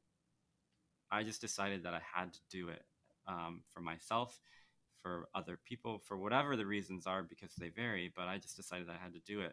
I 1.11 1.22
just 1.22 1.41
decided 1.41 1.84
that 1.84 1.95
I 1.95 2.01
had 2.14 2.32
to 2.32 2.41
do 2.51 2.68
it 2.68 2.82
um, 3.28 3.62
for 3.72 3.80
myself, 3.80 4.41
for 5.03 5.28
other 5.34 5.59
people, 5.64 6.01
for 6.05 6.16
whatever 6.16 6.57
the 6.57 6.66
reasons 6.66 7.07
are, 7.07 7.22
because 7.22 7.55
they 7.55 7.68
vary. 7.68 8.11
But 8.14 8.28
I 8.28 8.39
just 8.39 8.57
decided 8.57 8.89
I 8.89 9.03
had 9.03 9.12
to 9.12 9.20
do 9.20 9.41
it, 9.41 9.53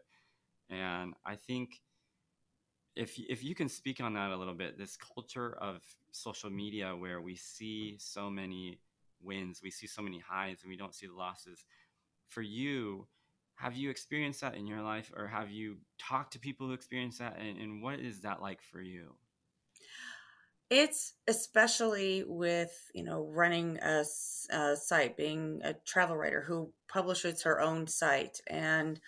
and 0.69 1.13
I 1.25 1.35
think 1.35 1.81
if 2.95 3.17
if 3.17 3.43
you 3.43 3.55
can 3.55 3.69
speak 3.69 4.01
on 4.01 4.13
that 4.13 4.31
a 4.31 4.37
little 4.37 4.53
bit, 4.53 4.77
this 4.77 4.97
culture 4.97 5.57
of 5.59 5.81
social 6.11 6.49
media 6.49 6.95
where 6.95 7.21
we 7.21 7.35
see 7.35 7.95
so 7.99 8.29
many 8.29 8.79
wins, 9.21 9.61
we 9.63 9.71
see 9.71 9.87
so 9.87 10.01
many 10.01 10.19
highs, 10.19 10.59
and 10.61 10.69
we 10.69 10.77
don't 10.77 10.93
see 10.93 11.07
the 11.07 11.13
losses. 11.13 11.65
For 12.27 12.41
you, 12.41 13.07
have 13.55 13.75
you 13.75 13.89
experienced 13.89 14.41
that 14.41 14.55
in 14.55 14.67
your 14.67 14.81
life 14.81 15.11
or 15.15 15.27
have 15.27 15.51
you 15.51 15.77
talked 15.99 16.33
to 16.33 16.39
people 16.39 16.67
who 16.67 16.73
experience 16.73 17.19
that? 17.19 17.37
And, 17.39 17.57
and 17.57 17.81
what 17.81 17.99
is 17.99 18.21
that 18.21 18.41
like 18.41 18.61
for 18.61 18.81
you? 18.81 19.15
It's 20.69 21.13
especially 21.27 22.23
with 22.25 22.73
you 22.95 23.03
know 23.03 23.27
running 23.31 23.77
a, 23.81 24.03
a, 24.49 24.75
site 24.75 25.17
being 25.17 25.61
a 25.63 25.73
travel 25.85 26.17
writer 26.17 26.41
who 26.41 26.71
publishes 26.87 27.43
her 27.43 27.61
own 27.61 27.87
site. 27.87 28.41
And 28.47 28.99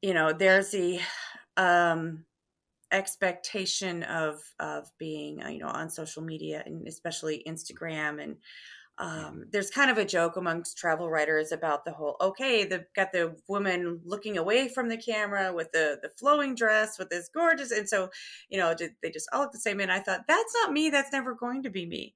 you 0.00 0.14
know 0.14 0.32
there's 0.32 0.70
the 0.70 1.00
um 1.56 2.24
expectation 2.92 4.02
of 4.04 4.40
of 4.60 4.90
being 4.98 5.42
uh, 5.42 5.48
you 5.48 5.58
know 5.58 5.68
on 5.68 5.90
social 5.90 6.22
media 6.22 6.62
and 6.64 6.86
especially 6.88 7.42
instagram 7.46 8.22
and 8.22 8.36
um, 9.00 9.44
there's 9.52 9.70
kind 9.70 9.92
of 9.92 9.98
a 9.98 10.04
joke 10.04 10.36
amongst 10.36 10.76
travel 10.76 11.08
writers 11.08 11.52
about 11.52 11.84
the 11.84 11.92
whole 11.92 12.16
okay 12.20 12.64
they've 12.64 12.86
got 12.96 13.12
the 13.12 13.36
woman 13.46 14.00
looking 14.04 14.38
away 14.38 14.68
from 14.68 14.88
the 14.88 14.96
camera 14.96 15.52
with 15.52 15.70
the 15.72 15.98
the 16.02 16.08
flowing 16.18 16.54
dress 16.54 16.98
with 16.98 17.08
this 17.10 17.28
gorgeous 17.32 17.70
and 17.70 17.88
so 17.88 18.08
you 18.48 18.58
know 18.58 18.74
they 19.02 19.10
just 19.10 19.28
all 19.32 19.42
look 19.42 19.52
the 19.52 19.58
same 19.58 19.80
and 19.80 19.92
i 19.92 20.00
thought 20.00 20.26
that's 20.26 20.54
not 20.62 20.72
me 20.72 20.90
that's 20.90 21.12
never 21.12 21.34
going 21.34 21.62
to 21.62 21.70
be 21.70 21.86
me. 21.86 22.14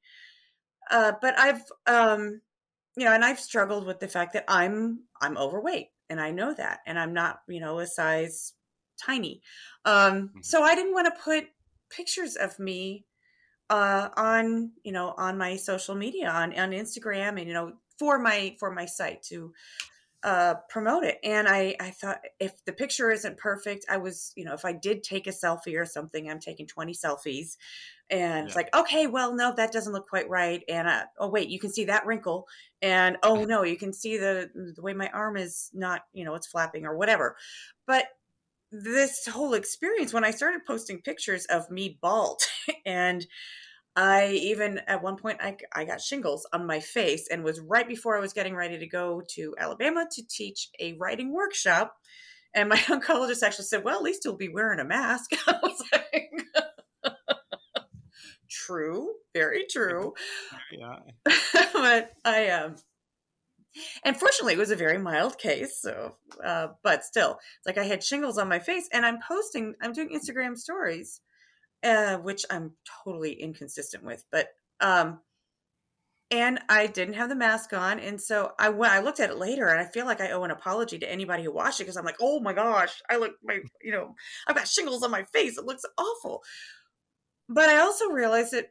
Uh, 0.90 1.12
but 1.20 1.38
i've 1.38 1.62
um, 1.86 2.40
you 2.96 3.04
know 3.04 3.12
and 3.12 3.24
i've 3.24 3.40
struggled 3.40 3.86
with 3.86 4.00
the 4.00 4.08
fact 4.08 4.32
that 4.32 4.44
i'm 4.48 5.00
i'm 5.20 5.36
overweight 5.38 5.88
and 6.10 6.20
i 6.20 6.30
know 6.30 6.52
that 6.52 6.80
and 6.86 6.98
i'm 6.98 7.14
not 7.14 7.40
you 7.48 7.60
know 7.60 7.78
a 7.78 7.86
size 7.86 8.54
tiny 9.04 9.42
um, 9.84 9.94
mm-hmm. 9.94 10.38
so 10.42 10.62
i 10.62 10.74
didn't 10.74 10.92
want 10.92 11.06
to 11.06 11.22
put 11.22 11.46
pictures 11.90 12.36
of 12.36 12.58
me 12.58 13.04
uh, 13.70 14.10
on 14.16 14.70
you 14.84 14.92
know 14.92 15.14
on 15.16 15.38
my 15.38 15.56
social 15.56 15.94
media 15.94 16.30
on 16.30 16.56
on 16.58 16.72
Instagram 16.72 17.38
and 17.38 17.48
you 17.48 17.54
know 17.54 17.72
for 17.98 18.18
my 18.18 18.54
for 18.58 18.70
my 18.70 18.84
site 18.84 19.22
to 19.22 19.52
uh, 20.24 20.54
promote 20.68 21.04
it. 21.04 21.18
And 21.24 21.48
I 21.48 21.74
I 21.80 21.90
thought 21.90 22.20
if 22.38 22.64
the 22.64 22.72
picture 22.72 23.10
isn't 23.10 23.38
perfect, 23.38 23.86
I 23.88 23.96
was 23.96 24.32
you 24.36 24.44
know 24.44 24.52
if 24.52 24.64
I 24.64 24.72
did 24.72 25.02
take 25.02 25.26
a 25.26 25.30
selfie 25.30 25.78
or 25.78 25.86
something, 25.86 26.28
I'm 26.28 26.38
taking 26.38 26.66
20 26.66 26.92
selfies, 26.92 27.56
and 28.10 28.20
yeah. 28.20 28.44
it's 28.44 28.56
like 28.56 28.74
okay, 28.76 29.06
well 29.06 29.34
no, 29.34 29.54
that 29.56 29.72
doesn't 29.72 29.92
look 29.92 30.08
quite 30.08 30.28
right. 30.28 30.62
And 30.68 30.86
uh, 30.86 31.04
oh 31.18 31.28
wait, 31.28 31.48
you 31.48 31.58
can 31.58 31.72
see 31.72 31.86
that 31.86 32.04
wrinkle, 32.04 32.46
and 32.82 33.16
oh 33.22 33.44
no, 33.48 33.62
you 33.62 33.76
can 33.76 33.92
see 33.92 34.18
the 34.18 34.50
the 34.76 34.82
way 34.82 34.92
my 34.92 35.08
arm 35.14 35.36
is 35.36 35.70
not 35.72 36.02
you 36.12 36.24
know 36.24 36.34
it's 36.34 36.46
flapping 36.46 36.84
or 36.84 36.96
whatever, 36.96 37.36
but 37.86 38.06
this 38.72 39.26
whole 39.26 39.52
experience 39.52 40.14
when 40.14 40.24
I 40.24 40.30
started 40.30 40.62
posting 40.66 41.02
pictures 41.02 41.44
of 41.46 41.70
me 41.70 41.98
bald 42.00 42.40
and 42.86 43.26
I 43.94 44.28
even 44.30 44.80
at 44.86 45.02
one 45.02 45.16
point 45.16 45.38
I, 45.42 45.56
I 45.74 45.84
got 45.84 46.00
shingles 46.00 46.46
on 46.52 46.66
my 46.66 46.80
face 46.80 47.28
and 47.30 47.44
was 47.44 47.60
right 47.60 47.86
before 47.86 48.16
I 48.16 48.20
was 48.20 48.32
getting 48.32 48.56
ready 48.56 48.78
to 48.78 48.86
go 48.86 49.22
to 49.34 49.54
Alabama 49.58 50.06
to 50.10 50.22
teach 50.26 50.70
a 50.80 50.94
writing 50.94 51.32
workshop. 51.32 51.94
And 52.54 52.70
my 52.70 52.76
oncologist 52.88 53.42
actually 53.42 53.66
said, 53.66 53.84
Well, 53.84 53.96
at 53.96 54.02
least 54.02 54.24
you'll 54.24 54.36
be 54.36 54.48
wearing 54.48 54.80
a 54.80 54.84
mask. 54.84 55.32
I 55.46 55.58
was 55.62 55.82
like, 55.92 56.30
True, 58.48 59.10
very 59.34 59.66
true. 59.70 60.14
Yeah. 60.70 60.96
but 61.74 62.12
I 62.24 62.48
um 62.48 62.76
and 64.04 64.16
fortunately 64.16 64.54
it 64.54 64.58
was 64.58 64.70
a 64.70 64.76
very 64.76 64.98
mild 64.98 65.38
case 65.38 65.78
so 65.80 66.16
uh, 66.44 66.68
but 66.82 67.04
still 67.04 67.38
it's 67.58 67.66
like 67.66 67.78
i 67.78 67.84
had 67.84 68.02
shingles 68.02 68.38
on 68.38 68.48
my 68.48 68.58
face 68.58 68.88
and 68.92 69.04
i'm 69.04 69.18
posting 69.26 69.74
i'm 69.82 69.92
doing 69.92 70.10
instagram 70.10 70.56
stories 70.56 71.20
uh, 71.84 72.16
which 72.18 72.44
i'm 72.50 72.72
totally 73.04 73.32
inconsistent 73.32 74.04
with 74.04 74.24
but 74.30 74.48
um 74.80 75.20
and 76.30 76.60
i 76.68 76.86
didn't 76.86 77.14
have 77.14 77.28
the 77.28 77.34
mask 77.34 77.72
on 77.72 77.98
and 78.00 78.20
so 78.20 78.52
i 78.58 78.68
when 78.68 78.90
i 78.90 79.00
looked 79.00 79.20
at 79.20 79.30
it 79.30 79.38
later 79.38 79.68
and 79.68 79.80
i 79.80 79.84
feel 79.84 80.06
like 80.06 80.20
i 80.20 80.30
owe 80.30 80.44
an 80.44 80.50
apology 80.50 80.98
to 80.98 81.10
anybody 81.10 81.42
who 81.42 81.52
watched 81.52 81.80
it 81.80 81.84
because 81.84 81.96
i'm 81.96 82.04
like 82.04 82.16
oh 82.20 82.40
my 82.40 82.52
gosh 82.52 83.02
i 83.10 83.16
look 83.16 83.32
my 83.42 83.58
you 83.82 83.92
know 83.92 84.14
i've 84.46 84.56
got 84.56 84.68
shingles 84.68 85.02
on 85.02 85.10
my 85.10 85.22
face 85.24 85.58
it 85.58 85.64
looks 85.64 85.84
awful. 85.98 86.42
But 87.48 87.68
i 87.68 87.78
also 87.78 88.06
realized 88.06 88.52
that 88.52 88.68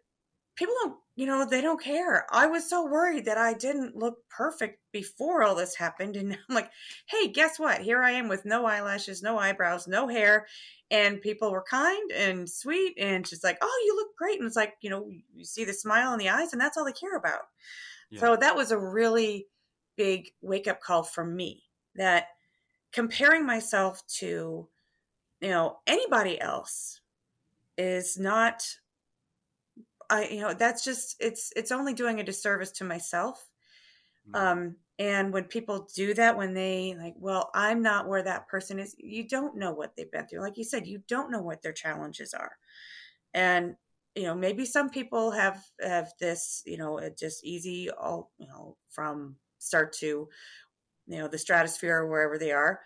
people 0.56 0.74
don't 0.84 0.96
you 1.16 1.26
know 1.26 1.46
they 1.46 1.62
don't 1.62 1.82
care. 1.82 2.26
I 2.32 2.48
was 2.48 2.70
so 2.70 2.86
worried 2.86 3.26
that 3.26 3.38
i 3.38 3.54
didn't 3.54 3.96
look 3.96 4.18
perfect 4.30 4.80
before 4.92 5.44
all 5.44 5.56
this 5.56 5.76
happened 5.76 6.16
and 6.16 6.34
i'm 6.50 6.56
like 6.56 6.72
hey 7.08 7.28
guess 7.28 7.60
what? 7.60 7.82
Here 7.82 8.02
i 8.02 8.12
am 8.12 8.28
with 8.28 8.46
no 8.46 8.66
eyelashes 8.66 9.22
no 9.22 9.38
eyebrows 9.38 9.88
no 9.88 10.08
hair 10.08 10.48
and 10.90 11.22
people 11.22 11.52
were 11.52 11.64
kind 11.64 12.12
and 12.12 12.50
sweet 12.50 12.94
and 12.98 13.26
just 13.26 13.44
like 13.44 13.58
oh 13.62 13.84
you 13.86 13.96
look 13.96 14.16
great 14.18 14.40
and 14.40 14.48
it's 14.48 14.56
like 14.56 14.74
you 14.82 14.90
know 14.90 15.10
you 15.36 15.46
see 15.46 15.64
the 15.66 15.74
smile 15.74 16.14
in 16.14 16.20
the 16.20 16.30
eyes 16.30 16.52
and 16.54 16.62
that's 16.62 16.78
all 16.78 16.86
they 16.86 16.92
care 16.92 17.16
about. 17.18 17.42
Yeah. 18.10 18.20
so 18.20 18.36
that 18.36 18.56
was 18.56 18.72
a 18.72 18.78
really 18.78 19.48
big 19.96 20.32
wake 20.42 20.68
up 20.68 20.82
call 20.82 21.04
for 21.04 21.24
me 21.24 21.64
that 21.96 22.28
comparing 22.92 23.46
myself 23.46 24.06
to 24.08 24.68
you 25.40 25.50
know 25.50 25.80
anybody 25.88 26.40
else 26.40 27.02
is 27.78 28.18
not 28.18 28.64
I 30.12 30.28
you 30.28 30.42
know 30.42 30.54
that's 30.54 30.84
just 30.84 31.16
it's 31.20 31.52
it's 31.56 31.72
only 31.72 31.94
doing 31.94 32.20
a 32.20 32.24
disservice 32.24 32.72
to 32.74 32.84
myself. 32.84 33.44
Mm-hmm. 34.30 34.48
Um 34.48 34.76
and 35.00 35.34
when 35.34 35.46
people 35.46 35.90
do 35.96 36.14
that 36.14 36.38
when 36.38 36.54
they 36.54 36.96
like 37.00 37.16
well 37.18 37.50
I'm 37.56 37.82
not 37.82 38.08
where 38.08 38.24
that 38.24 38.48
person 38.48 38.78
is 38.78 38.96
you 39.00 39.28
don't 39.28 39.58
know 39.58 39.72
what 39.72 39.96
they've 39.96 40.12
been 40.12 40.28
through 40.28 40.42
like 40.42 40.58
you 40.58 40.64
said 40.64 40.86
you 40.86 41.02
don't 41.08 41.32
know 41.32 41.42
what 41.42 41.64
their 41.64 41.74
challenges 41.74 42.34
are. 42.34 42.52
And 43.34 43.76
you 44.16 44.24
know 44.24 44.36
maybe 44.36 44.66
some 44.66 44.90
people 44.90 45.32
have 45.32 45.64
have 45.82 46.12
this 46.20 46.62
you 46.66 46.78
know 46.78 46.98
it 46.98 47.18
just 47.18 47.44
easy 47.46 47.90
all 47.90 48.32
you 48.38 48.48
know 48.48 48.76
from 48.90 49.36
start 49.60 49.94
to 49.94 50.28
you 51.08 51.18
know 51.18 51.28
the 51.28 51.38
stratosphere 51.38 51.98
or 51.98 52.08
wherever 52.08 52.38
they 52.38 52.52
are 52.52 52.82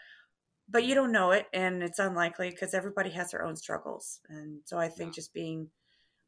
but 0.70 0.84
you 0.84 0.96
don't 0.96 1.12
know 1.12 1.32
it 1.32 1.48
and 1.54 1.82
it's 1.84 2.00
unlikely 2.00 2.50
because 2.50 2.74
everybody 2.74 3.10
has 3.10 3.32
their 3.32 3.44
own 3.44 3.56
struggles 3.56 4.20
and 4.30 4.60
so 4.66 4.78
i 4.78 4.88
think 4.88 5.12
yeah. 5.12 5.16
just 5.16 5.34
being 5.34 5.68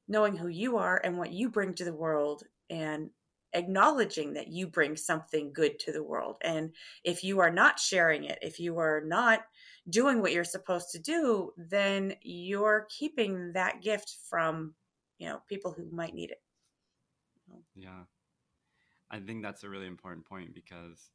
knowing 0.08 0.36
who 0.36 0.48
you 0.48 0.78
are 0.78 1.02
and 1.04 1.18
what 1.18 1.32
you 1.32 1.50
bring 1.50 1.74
to 1.76 1.84
the 1.84 1.94
world 1.94 2.44
and 2.70 3.10
acknowledging 3.54 4.34
that 4.34 4.48
you 4.48 4.68
bring 4.68 4.96
something 4.96 5.52
good 5.54 5.80
to 5.80 5.92
the 5.92 6.04
world. 6.04 6.36
And 6.42 6.72
if 7.04 7.24
you 7.24 7.40
are 7.40 7.50
not 7.50 7.80
sharing 7.80 8.26
it, 8.26 8.40
if 8.42 8.60
you 8.60 8.78
are 8.80 9.02
not 9.06 9.42
doing 9.90 10.22
what 10.22 10.34
you're 10.34 10.44
supposed 10.44 10.92
to 10.92 11.00
do, 11.00 11.52
then 11.58 12.16
you're 12.22 12.88
keeping 12.90 13.54
that 13.54 13.82
gift 13.82 14.18
from, 14.30 14.74
you 15.18 15.28
know, 15.28 15.42
people 15.48 15.72
who 15.72 15.90
might 15.92 16.14
need 16.14 16.32
it. 16.32 16.42
Yeah. 17.76 18.04
I 19.10 19.20
think 19.20 19.42
that's 19.42 19.64
a 19.64 19.70
really 19.70 19.88
important 19.88 20.26
point 20.26 20.54
because 20.54 21.12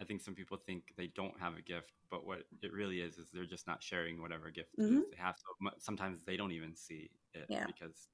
I 0.00 0.04
think 0.04 0.20
some 0.20 0.34
people 0.34 0.56
think 0.56 0.94
they 0.96 1.08
don't 1.14 1.38
have 1.40 1.56
a 1.56 1.62
gift, 1.62 1.92
but 2.10 2.24
what 2.26 2.44
it 2.62 2.72
really 2.72 3.00
is 3.00 3.18
is 3.18 3.28
they're 3.32 3.44
just 3.44 3.66
not 3.66 3.82
sharing 3.82 4.20
whatever 4.20 4.50
gift 4.50 4.78
mm-hmm. 4.78 5.00
they 5.10 5.16
have. 5.16 5.36
So 5.36 5.70
sometimes 5.78 6.20
they 6.24 6.36
don't 6.36 6.52
even 6.52 6.76
see 6.76 7.10
it 7.34 7.46
yeah. 7.48 7.66
because 7.66 8.08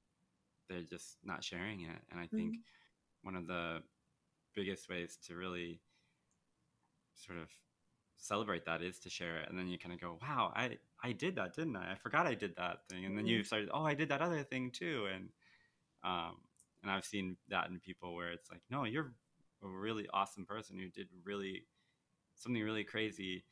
they're 0.67 0.81
just 0.81 1.17
not 1.23 1.43
sharing 1.43 1.81
it. 1.81 2.01
And 2.11 2.19
I 2.19 2.27
think 2.27 2.53
mm-hmm. 2.53 3.27
one 3.27 3.35
of 3.35 3.47
the 3.47 3.81
biggest 4.55 4.89
ways 4.89 5.17
to 5.27 5.35
really 5.35 5.79
sort 7.15 7.37
of 7.37 7.49
celebrate 8.17 8.65
that 8.65 8.81
is 8.81 8.97
to 8.99 9.09
share 9.09 9.37
it 9.37 9.49
and 9.49 9.59
then 9.59 9.67
you 9.67 9.77
kind 9.77 9.93
of 9.93 9.99
go 9.99 10.17
wow 10.21 10.51
i 10.55 10.77
i 11.03 11.11
did 11.11 11.35
that 11.35 11.53
didn't 11.53 11.75
i 11.75 11.91
i 11.91 11.95
forgot 11.95 12.25
i 12.25 12.33
did 12.33 12.55
that 12.55 12.77
thing 12.89 13.05
and 13.05 13.17
then 13.17 13.25
mm-hmm. 13.25 13.35
you 13.35 13.43
started 13.43 13.69
oh 13.73 13.85
i 13.85 13.93
did 13.93 14.09
that 14.09 14.21
other 14.21 14.41
thing 14.41 14.71
too 14.71 15.05
and 15.13 15.29
um 16.03 16.35
and 16.81 16.89
i've 16.89 17.05
seen 17.05 17.35
that 17.49 17.67
in 17.69 17.79
people 17.79 18.15
where 18.15 18.31
it's 18.31 18.49
like 18.49 18.61
no 18.71 18.85
you're 18.85 19.11
a 19.63 19.67
really 19.67 20.07
awesome 20.13 20.45
person 20.45 20.77
who 20.79 20.87
did 20.89 21.07
really 21.23 21.65
something 22.35 22.61
really 22.61 22.83
crazy 22.83 23.43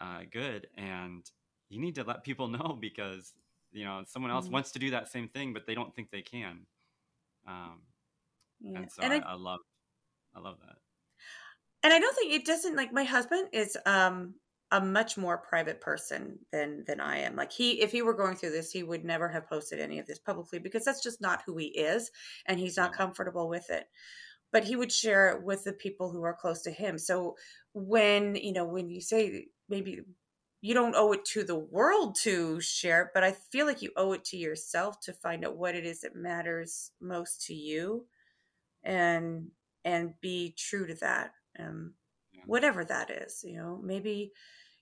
uh, 0.00 0.20
good 0.30 0.66
and 0.76 1.30
you 1.68 1.80
need 1.80 1.94
to 1.94 2.04
let 2.04 2.24
people 2.24 2.48
know 2.56 2.76
because 2.80 3.32
you 3.72 3.84
know 3.84 4.02
someone 4.06 4.30
else 4.30 4.46
mm-hmm. 4.46 4.54
wants 4.54 4.72
to 4.72 4.78
do 4.78 4.90
that 4.90 5.08
same 5.08 5.28
thing 5.28 5.52
but 5.52 5.66
they 5.66 5.74
don't 5.74 5.94
think 5.94 6.10
they 6.10 6.22
can 6.22 6.60
um, 7.46 7.80
yeah. 8.60 8.78
and 8.78 8.90
so 8.90 9.02
and 9.02 9.12
I, 9.12 9.18
I, 9.18 9.32
I 9.32 9.34
love 9.34 9.60
i 10.34 10.40
love 10.40 10.56
that 10.66 10.76
and 11.82 11.92
i 11.92 11.98
don't 11.98 12.16
think 12.16 12.32
it 12.32 12.44
doesn't 12.44 12.76
like 12.76 12.92
my 12.92 13.04
husband 13.04 13.48
is 13.52 13.76
um 13.86 14.34
a 14.70 14.80
much 14.80 15.16
more 15.16 15.38
private 15.38 15.80
person 15.80 16.38
than 16.52 16.84
than 16.86 17.00
I 17.00 17.18
am. 17.18 17.36
Like 17.36 17.52
he 17.52 17.80
if 17.80 17.90
he 17.90 18.02
were 18.02 18.14
going 18.14 18.36
through 18.36 18.50
this, 18.50 18.70
he 18.70 18.82
would 18.82 19.04
never 19.04 19.28
have 19.28 19.48
posted 19.48 19.80
any 19.80 19.98
of 19.98 20.06
this 20.06 20.18
publicly 20.18 20.58
because 20.58 20.84
that's 20.84 21.02
just 21.02 21.20
not 21.20 21.42
who 21.46 21.56
he 21.56 21.68
is 21.68 22.10
and 22.46 22.58
he's 22.58 22.76
not 22.76 22.92
comfortable 22.92 23.48
with 23.48 23.70
it 23.70 23.86
but 24.52 24.64
he 24.64 24.76
would 24.76 24.92
share 24.92 25.30
it 25.30 25.42
with 25.42 25.64
the 25.64 25.72
people 25.72 26.10
who 26.10 26.22
are 26.22 26.34
close 26.34 26.62
to 26.62 26.70
him. 26.70 26.98
So 26.98 27.36
when, 27.72 28.34
you 28.36 28.52
know, 28.52 28.64
when 28.64 28.88
you 28.90 29.00
say 29.00 29.46
maybe 29.68 30.00
you 30.60 30.74
don't 30.74 30.96
owe 30.96 31.12
it 31.12 31.24
to 31.24 31.44
the 31.44 31.58
world 31.58 32.16
to 32.22 32.60
share 32.60 33.10
but 33.14 33.22
I 33.22 33.32
feel 33.52 33.66
like 33.66 33.82
you 33.82 33.92
owe 33.96 34.12
it 34.12 34.24
to 34.26 34.36
yourself 34.36 35.00
to 35.00 35.12
find 35.12 35.44
out 35.44 35.56
what 35.56 35.76
it 35.76 35.84
is 35.86 36.00
that 36.00 36.16
matters 36.16 36.90
most 37.00 37.46
to 37.46 37.54
you 37.54 38.06
and 38.82 39.48
and 39.84 40.14
be 40.20 40.54
true 40.56 40.86
to 40.86 40.94
that. 40.96 41.32
Um 41.58 41.94
whatever 42.46 42.84
that 42.84 43.10
is, 43.10 43.44
you 43.44 43.56
know, 43.56 43.80
maybe 43.82 44.32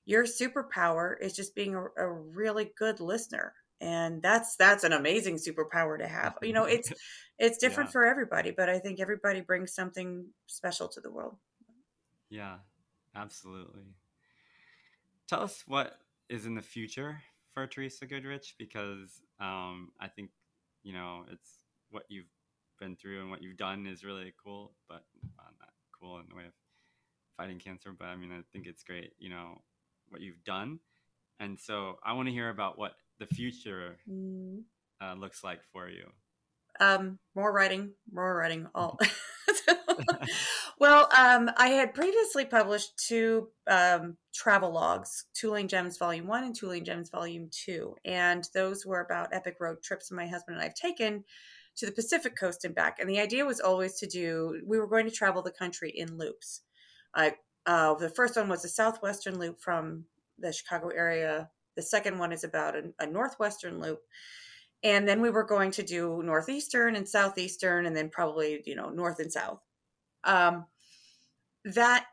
your 0.05 0.25
superpower 0.25 1.15
is 1.21 1.35
just 1.35 1.55
being 1.55 1.75
a, 1.75 1.85
a 1.99 2.11
really 2.11 2.73
good 2.79 3.01
listener 3.01 3.53
and 3.81 4.23
that's 4.23 4.57
that's 4.57 4.85
an 4.85 4.93
amazing 4.93 5.37
superpower 5.37 5.99
to 5.99 6.09
have 6.09 6.35
you 6.43 6.53
know 6.53 6.65
it's 6.77 6.93
it's 7.39 7.59
different 7.59 7.89
yeah. 7.89 7.93
for 7.93 8.07
everybody 8.07 8.51
but 8.51 8.69
i 8.69 8.79
think 8.79 9.01
everybody 9.01 9.41
brings 9.41 9.75
something 9.75 10.27
special 10.47 10.89
to 10.89 11.01
the 11.01 11.11
world. 11.11 11.37
Yeah 12.29 12.57
absolutely. 13.15 13.83
Tell 15.29 15.43
us 15.43 15.65
what 15.67 15.99
is 16.29 16.47
in 16.47 16.55
the 16.55 16.63
future 16.63 17.23
for 17.55 17.67
teresa 17.67 18.05
goodrich 18.05 18.55
because 18.59 19.23
um, 19.41 19.91
i 20.01 20.09
think 20.09 20.31
you 20.83 20.93
know 20.93 21.25
it's 21.31 21.59
what 21.91 22.05
you've 22.09 22.27
been 22.79 22.97
through 22.97 23.21
and 23.23 23.31
what 23.31 23.43
you've 23.43 23.57
done 23.57 23.87
is 23.87 24.05
really 24.05 24.35
cool 24.45 24.73
but 24.89 25.05
uh, 25.39 25.51
not 25.61 25.71
cool 25.99 26.19
in 26.19 26.27
the 26.29 26.35
way 26.35 26.45
of 26.45 26.53
fighting 27.37 27.59
cancer 27.59 27.95
but 27.99 28.07
i 28.07 28.17
mean 28.17 28.31
i 28.33 28.41
think 28.53 28.67
it's 28.67 28.83
great 28.83 29.13
you 29.19 29.31
know 29.31 29.61
what 30.09 30.21
you've 30.21 30.45
done. 30.45 30.79
And 31.41 31.59
so 31.59 31.99
i 32.05 32.13
want 32.13 32.29
to 32.29 32.33
hear 32.33 32.49
about 32.49 32.79
what 32.79 32.95
the 33.19 33.27
future 33.27 33.99
mm. 34.11 34.63
uh, 35.03 35.15
looks 35.15 35.43
like 35.43 35.61
for 35.73 35.89
you? 35.89 36.11
Um, 36.79 37.19
more 37.35 37.53
writing, 37.53 37.93
more 38.13 38.37
writing. 38.37 38.67
All. 38.75 38.99
well, 40.81 41.09
um, 41.17 41.51
I 41.57 41.69
had 41.69 41.95
previously 41.95 42.45
published 42.45 42.99
two 42.99 43.49
um, 43.67 44.17
travel 44.35 44.73
logs, 44.73 45.25
Tooling 45.35 45.69
Gems 45.69 45.99
Volume 45.99 46.27
1 46.27 46.45
and 46.45 46.55
Tooling 46.55 46.85
Gems 46.85 47.11
Volume 47.11 47.49
2. 47.51 47.97
And 48.05 48.45
those 48.55 48.85
were 48.85 49.01
about 49.01 49.33
epic 49.33 49.57
road 49.61 49.79
trips 49.83 50.11
my 50.11 50.27
husband 50.27 50.57
and 50.57 50.61
I 50.63 50.67
have 50.67 50.75
taken 50.75 51.25
to 51.77 51.87
the 51.87 51.93
Pacific 51.93 52.37
coast 52.37 52.65
and 52.65 52.75
back. 52.75 52.99
And 52.99 53.09
the 53.09 53.21
idea 53.21 53.45
was 53.45 53.61
always 53.61 53.99
to 54.01 54.07
do, 54.07 54.61
we 54.67 54.79
were 54.79 54.87
going 54.87 55.07
to 55.07 55.11
travel 55.11 55.43
the 55.43 55.51
country 55.51 55.93
in 55.95 56.17
loops. 56.17 56.63
Uh, 57.15 57.31
uh, 57.67 57.95
the 57.95 58.11
first 58.11 58.37
one 58.37 58.49
was 58.49 58.63
the 58.63 58.69
southwestern 58.69 59.39
loop 59.39 59.61
from 59.61 60.05
the 60.39 60.53
Chicago 60.53 60.89
area 60.89 61.51
the 61.77 61.83
second 61.83 62.19
one 62.19 62.33
is 62.33 62.45
about 62.45 62.75
a, 62.75 62.85
a 62.99 63.07
northwestern 63.07 63.81
loop. 63.81 64.01
And 64.83 65.07
then 65.07 65.21
we 65.21 65.31
were 65.31 65.45
going 65.45 65.71
to 65.73 65.83
do 65.83 66.23
northeastern 66.23 66.97
and 66.97 67.09
southeastern, 67.09 67.87
and 67.87 67.97
then 67.97 68.11
probably, 68.11 68.63
you 68.67 68.75
know, 68.75 68.91
north 68.91 69.21
and 69.21 69.33
south. 69.33 69.61
Um, 70.25 70.67
that 71.65 72.07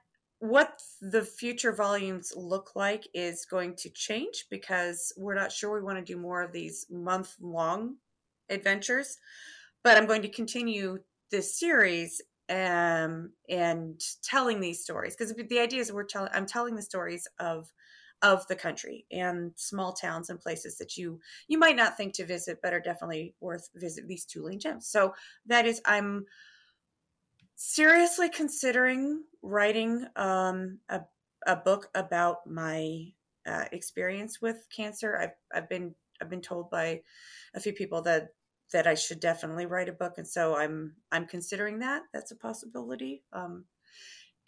what 0.43 0.82
the 0.99 1.22
future 1.22 1.72
volumes 1.72 2.34
look 2.36 2.72
like 2.76 3.07
is 3.14 3.45
going 3.45 3.74
to 3.74 3.89
change 3.89 4.47
because 4.49 5.14
we're 5.16 5.36
not 5.36 5.53
sure 5.53 5.74
we 5.74 5.82
want 5.82 5.97
to 5.97 6.03
do 6.03 6.20
more 6.20 6.41
of 6.41 6.51
these 6.51 6.86
month 6.89 7.38
long 7.39 7.95
adventures 8.49 9.20
but 9.86 9.95
i'm 9.95 10.05
going 10.05 10.22
to 10.22 10.28
continue 10.28 10.97
this 11.32 11.57
series 11.57 12.22
um, 12.49 13.32
and 13.47 14.01
telling 14.22 14.59
these 14.59 14.84
stories 14.84 15.16
because 15.16 15.34
the 15.34 15.59
idea 15.59 15.80
is 15.80 15.93
we're 15.93 16.03
telling 16.03 16.30
i'm 16.34 16.45
telling 16.45 16.76
the 16.76 16.82
stories 16.82 17.26
of 17.39 17.72
of 18.24 18.47
the 18.47 18.55
country 18.55 19.05
and 19.11 19.51
small 19.55 19.93
towns 19.93 20.30
and 20.30 20.39
places 20.39 20.78
that 20.78 20.97
you 20.97 21.19
you 21.47 21.59
might 21.59 21.76
not 21.76 21.97
think 21.97 22.13
to 22.13 22.26
visit 22.26 22.59
but 22.63 22.74
are 22.74 22.80
definitely 22.80 23.36
worth 23.41 23.69
visit 23.76 24.07
these 24.07 24.26
Tooling 24.26 24.59
gems. 24.59 24.88
So 24.88 25.13
that 25.45 25.65
is 25.65 25.82
I'm 25.86 26.26
seriously 27.55 28.30
considering 28.30 29.24
writing 29.41 30.07
um, 30.15 30.80
a 30.89 31.01
a 31.45 31.57
book 31.57 31.89
about 31.93 32.47
my 32.47 33.11
uh, 33.45 33.65
experience 33.71 34.41
with 34.41 34.65
cancer. 34.76 35.17
I've 35.17 35.36
I've 35.53 35.69
been 35.69 35.93
I've 36.21 36.30
been 36.30 36.41
told 36.41 36.69
by 36.69 37.01
a 37.53 37.59
few 37.59 37.74
people 37.74 38.01
that 38.03 38.30
that 38.71 38.88
I 38.88 38.95
should 38.95 39.19
definitely 39.19 39.65
write 39.65 39.89
a 39.89 39.93
book, 39.93 40.13
and 40.17 40.28
so 40.28 40.55
I'm 40.55 40.95
I'm 41.11 41.28
considering 41.28 41.80
that. 41.80 42.03
That's 42.13 42.32
a 42.32 42.38
possibility. 42.38 43.24
Um, 43.34 43.65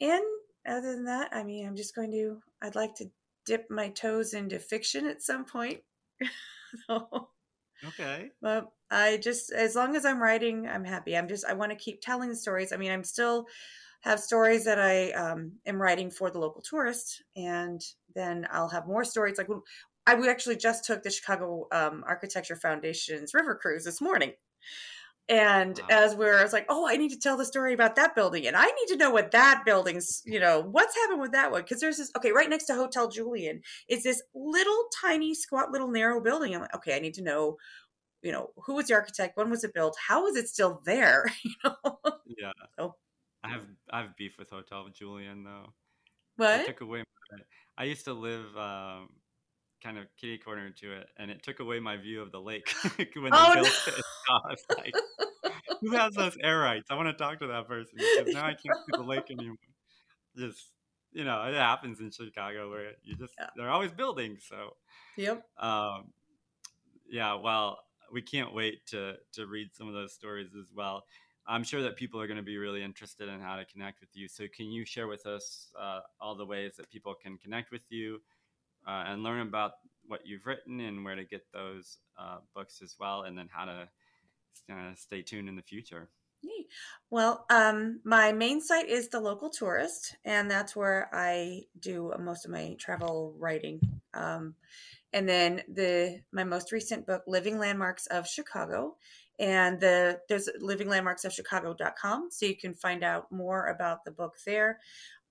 and 0.02 0.24
other 0.68 0.96
than 0.96 1.06
that, 1.06 1.30
I 1.32 1.44
mean, 1.44 1.68
I'm 1.68 1.76
just 1.76 1.96
going 1.96 2.12
to. 2.12 2.42
I'd 2.62 2.76
like 2.76 2.96
to 2.96 3.10
dip 3.46 3.70
my 3.70 3.90
toes 3.90 4.34
into 4.34 4.60
fiction 4.60 5.08
at 5.08 5.22
some 5.22 5.46
point. 5.46 5.82
so, 6.88 7.30
okay. 7.88 8.32
But 8.42 8.72
I 8.92 9.18
just, 9.18 9.52
as 9.52 9.76
long 9.76 9.96
as 9.96 10.06
I'm 10.06 10.22
writing, 10.22 10.68
I'm 10.68 10.84
happy. 10.84 11.18
I'm 11.18 11.28
just, 11.28 11.46
I 11.46 11.54
want 11.54 11.72
to 11.72 11.78
keep 11.78 12.02
telling 12.02 12.30
the 12.30 12.36
stories. 12.36 12.72
I 12.72 12.78
mean, 12.78 12.92
I'm 12.92 13.04
still 13.04 13.48
have 14.06 14.20
stories 14.20 14.66
that 14.66 14.80
I 14.80 15.12
um, 15.12 15.54
am 15.66 15.82
writing 15.82 16.12
for 16.12 16.30
the 16.30 16.38
local 16.38 16.62
tourist, 16.62 17.24
and 17.36 17.82
then 18.14 18.48
I'll 18.52 18.70
have 18.70 18.86
more 18.86 19.04
stories. 19.04 19.38
Like 19.38 19.48
I 20.06 20.14
we 20.14 20.30
actually 20.30 20.58
just 20.58 20.86
took 20.86 21.02
the 21.02 21.10
Chicago 21.10 21.68
um, 21.72 22.04
Architecture 22.06 22.56
Foundation's 22.56 23.34
river 23.34 23.56
cruise 23.56 23.84
this 23.84 24.00
morning. 24.00 24.34
And 25.28 25.80
wow. 25.80 25.86
as 25.90 26.16
we 26.16 26.26
are 26.26 26.38
I 26.38 26.44
was 26.44 26.54
like, 26.54 26.68
oh, 26.70 26.88
I 26.88 26.98
need 26.98 27.10
to 27.10 27.20
tell 27.20 27.36
the 27.36 27.46
story 27.46 27.74
about 27.74 27.96
that 27.96 28.14
building, 28.14 28.46
and 28.46 28.56
I 28.56 28.66
need 28.66 28.88
to 28.90 28.98
know 28.98 29.10
what 29.10 29.32
that 29.32 29.64
building's, 29.66 30.22
you 30.24 30.40
know, 30.40 30.62
what's 30.62 30.96
happened 30.96 31.22
with 31.22 31.32
that 31.32 31.52
one 31.52 31.64
because 31.64 31.82
there's 31.82 31.98
this. 31.98 32.12
Okay, 32.16 32.32
right 32.32 32.50
next 32.50 32.66
to 32.66 32.76
Hotel 32.76 33.10
Julian 33.10 33.62
is 33.90 34.04
this 34.04 34.22
little 34.36 34.84
tiny, 35.02 35.34
squat, 35.34 35.72
little 35.72 35.88
narrow 35.88 36.22
building. 36.22 36.54
I'm 36.54 36.62
like, 36.62 36.76
okay, 36.76 36.96
I 36.96 37.00
need 37.00 37.16
to 37.16 37.24
know, 37.24 37.58
you 38.22 38.32
know, 38.32 38.52
who 38.66 38.76
was 38.76 38.86
the 38.86 38.94
architect, 38.94 39.36
when 39.36 39.50
was 39.50 39.64
it 39.64 39.74
built, 39.74 39.98
how 40.08 40.28
is 40.28 40.36
it 40.36 40.48
still 40.48 40.82
there? 40.86 41.26
you 41.44 41.52
know. 41.64 41.98
Yeah. 42.28 42.52
So, 42.78 42.96
I 43.44 43.50
have 43.50 43.66
I 43.92 44.02
have 44.02 44.16
beef 44.18 44.38
with 44.38 44.52
Hotel 44.52 44.88
Julian 44.94 45.44
though. 45.44 45.74
What? 46.36 46.62
It 46.62 46.68
took 46.68 46.82
away. 46.82 47.04
My, 47.32 47.40
I 47.78 47.84
used 47.86 48.06
to 48.06 48.14
live 48.14 48.56
um, 48.58 49.10
kind 49.86 49.98
of 50.00 50.06
kitty 50.20 50.38
corner 50.40 50.72
to 50.72 50.94
it, 50.94 51.08
and 51.18 51.30
it 51.30 51.44
took 51.44 51.60
away 51.60 51.80
my 51.80 51.96
view 51.96 52.22
of 52.22 52.32
the 52.32 52.40
lake 52.40 52.74
when 52.98 53.30
oh, 53.32 53.54
they 53.54 53.62
built 53.62 53.84
no. 53.88 53.94
it. 53.94 54.04
I 54.30 54.50
was 54.50 54.66
like, 54.78 54.94
who 55.82 55.92
has 55.92 56.14
those 56.16 56.36
air 56.42 56.60
rights? 56.60 56.88
I 56.90 56.96
want 56.96 57.08
to 57.08 57.24
talk 57.24 57.40
to 57.40 57.48
that 57.48 57.68
person 57.68 57.94
because 57.98 58.34
now 58.34 58.46
I 58.46 58.54
can't 58.66 58.78
see 58.86 58.98
the 58.98 59.04
lake 59.04 59.30
anymore. 59.30 59.58
Just 60.36 60.72
you 61.12 61.24
know, 61.24 61.44
it 61.44 61.54
happens 61.54 62.00
in 62.00 62.10
Chicago 62.10 62.70
where 62.70 62.92
you 63.04 63.16
just 63.16 63.34
yeah. 63.40 63.48
they're 63.56 63.70
always 63.70 63.92
building. 63.92 64.38
So 64.50 64.72
yep. 65.18 65.44
Um, 65.60 66.12
yeah. 67.08 67.36
Well, 67.36 67.78
we 68.12 68.24
can't 68.24 68.54
wait 68.54 68.88
to 68.88 69.14
to 69.34 69.46
read 69.46 69.70
some 69.74 69.88
of 69.88 69.94
those 69.94 70.14
stories 70.14 70.50
as 70.60 70.72
well. 70.76 71.04
I'm 71.48 71.64
sure 71.64 71.84
that 71.84 71.96
people 71.96 72.20
are 72.20 72.26
going 72.26 72.38
to 72.38 72.44
be 72.44 72.58
really 72.58 72.82
interested 72.82 73.30
in 73.30 73.40
how 73.40 73.58
to 73.58 73.66
connect 73.66 74.00
with 74.00 74.10
you. 74.14 74.28
So, 74.28 74.46
can 74.54 74.66
you 74.72 74.84
share 74.84 75.06
with 75.08 75.28
us 75.28 75.68
uh, 75.80 76.00
all 76.20 76.36
the 76.36 76.46
ways 76.46 76.74
that 76.78 76.90
people 76.90 77.14
can 77.14 77.38
connect 77.38 77.72
with 77.72 77.84
you 77.90 78.20
uh, 78.88 79.04
and 79.08 79.24
learn 79.24 79.42
about 79.48 79.74
what 80.08 80.22
you've 80.26 80.46
written 80.46 80.80
and 80.80 81.04
where 81.04 81.16
to 81.16 81.26
get 81.26 81.46
those 81.54 81.98
uh, 82.20 82.38
books 82.54 82.82
as 82.84 82.96
well, 83.00 83.24
and 83.24 83.38
then 83.38 83.50
how 83.52 83.66
to 83.66 83.90
stay 84.96 85.22
tuned 85.22 85.50
in 85.50 85.56
the 85.56 85.62
future? 85.62 86.10
Well, 87.10 87.46
um, 87.50 88.02
my 88.04 88.32
main 88.32 88.62
site 88.62 88.90
is 88.90 89.10
the 89.10 89.20
local 89.20 89.50
tourist, 89.50 90.16
and 90.26 90.50
that's 90.50 90.76
where 90.76 91.10
I 91.14 91.64
do 91.80 92.14
most 92.20 92.46
of 92.46 92.52
my 92.52 92.76
travel 92.80 93.36
writing. 93.38 93.80
Um, 94.14 94.56
and 95.14 95.30
then 95.30 95.64
the 95.72 96.22
my 96.32 96.44
most 96.44 96.72
recent 96.72 97.06
book, 97.06 97.24
Living 97.28 97.58
Landmarks 97.58 98.08
of 98.08 98.28
Chicago, 98.28 98.96
and 99.40 99.80
the 99.80 100.20
there's 100.28 100.50
livinglandmarksofchicago.com 100.62 102.30
so 102.32 102.46
you 102.46 102.58
can 102.58 102.74
find 102.74 103.04
out 103.04 103.32
more 103.32 103.68
about 103.68 104.04
the 104.04 104.12
book 104.12 104.36
there 104.46 104.80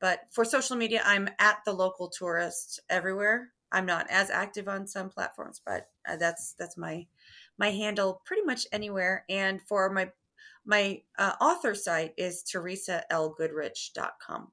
but 0.05 0.27
for 0.31 0.45
social 0.45 0.77
media 0.77 1.01
i'm 1.07 1.27
at 1.39 1.65
the 1.65 1.73
local 1.73 2.11
tourist 2.11 2.79
everywhere 2.91 3.49
i'm 3.73 3.87
not 3.87 4.07
as 4.11 4.29
active 4.29 4.69
on 4.69 4.87
some 4.87 5.09
platforms 5.09 5.63
but 5.65 5.89
uh, 6.07 6.17
that's 6.17 6.55
that's 6.59 6.77
my 6.77 7.07
my 7.57 7.71
handle 7.71 8.21
pretty 8.27 8.43
much 8.43 8.67
anywhere 8.71 9.25
and 9.31 9.63
for 9.63 9.89
my 9.89 10.11
my 10.67 11.01
uh, 11.19 11.33
author 11.41 11.75
site 11.75 12.13
is 12.19 12.45
teresalgoodrich.com 12.45 14.53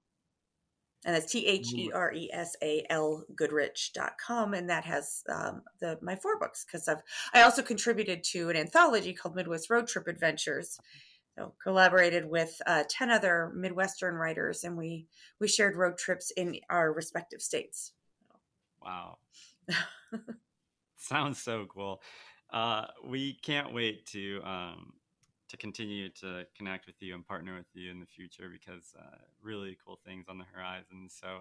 and 1.03 1.15
that's 1.15 1.31
T 1.31 1.47
H 1.47 1.73
E 1.73 1.91
R 1.91 2.13
E 2.13 2.29
S 2.31 2.55
A 2.61 2.85
L 2.89 3.23
Goodrich.com. 3.35 4.53
And 4.53 4.69
that 4.69 4.85
has 4.85 5.23
um, 5.29 5.63
the 5.79 5.97
my 6.01 6.15
four 6.15 6.37
books 6.37 6.63
because 6.63 6.87
I've 6.87 7.01
I 7.33 7.41
also 7.41 7.63
contributed 7.63 8.23
to 8.25 8.49
an 8.49 8.55
anthology 8.55 9.13
called 9.13 9.35
Midwest 9.35 9.71
Road 9.71 9.87
Trip 9.87 10.07
Adventures. 10.07 10.79
So 11.37 11.53
collaborated 11.63 12.29
with 12.29 12.61
uh, 12.65 12.83
10 12.89 13.09
other 13.09 13.51
Midwestern 13.55 14.15
writers 14.15 14.63
and 14.63 14.77
we 14.77 15.07
we 15.39 15.47
shared 15.47 15.75
road 15.75 15.97
trips 15.97 16.31
in 16.31 16.59
our 16.69 16.91
respective 16.91 17.41
states. 17.41 17.93
Wow. 18.83 19.17
Sounds 20.97 21.41
so 21.41 21.65
cool. 21.73 22.01
Uh, 22.51 22.85
we 23.03 23.33
can't 23.33 23.73
wait 23.73 24.05
to 24.07 24.41
um, 24.43 24.93
to 25.47 25.57
continue 25.57 26.09
to 26.09 26.45
connect 26.57 26.85
with 26.85 26.95
you 26.99 27.15
and 27.15 27.25
partner 27.25 27.55
with 27.55 27.67
you 27.73 27.91
in 27.91 27.99
the 27.99 28.05
future 28.05 28.49
because 28.49 28.93
uh, 28.99 29.17
really 29.41 29.77
cool 29.85 29.99
things 30.05 30.25
on 30.27 30.37
the 30.37 30.45
horizon. 30.53 31.07
So, 31.09 31.39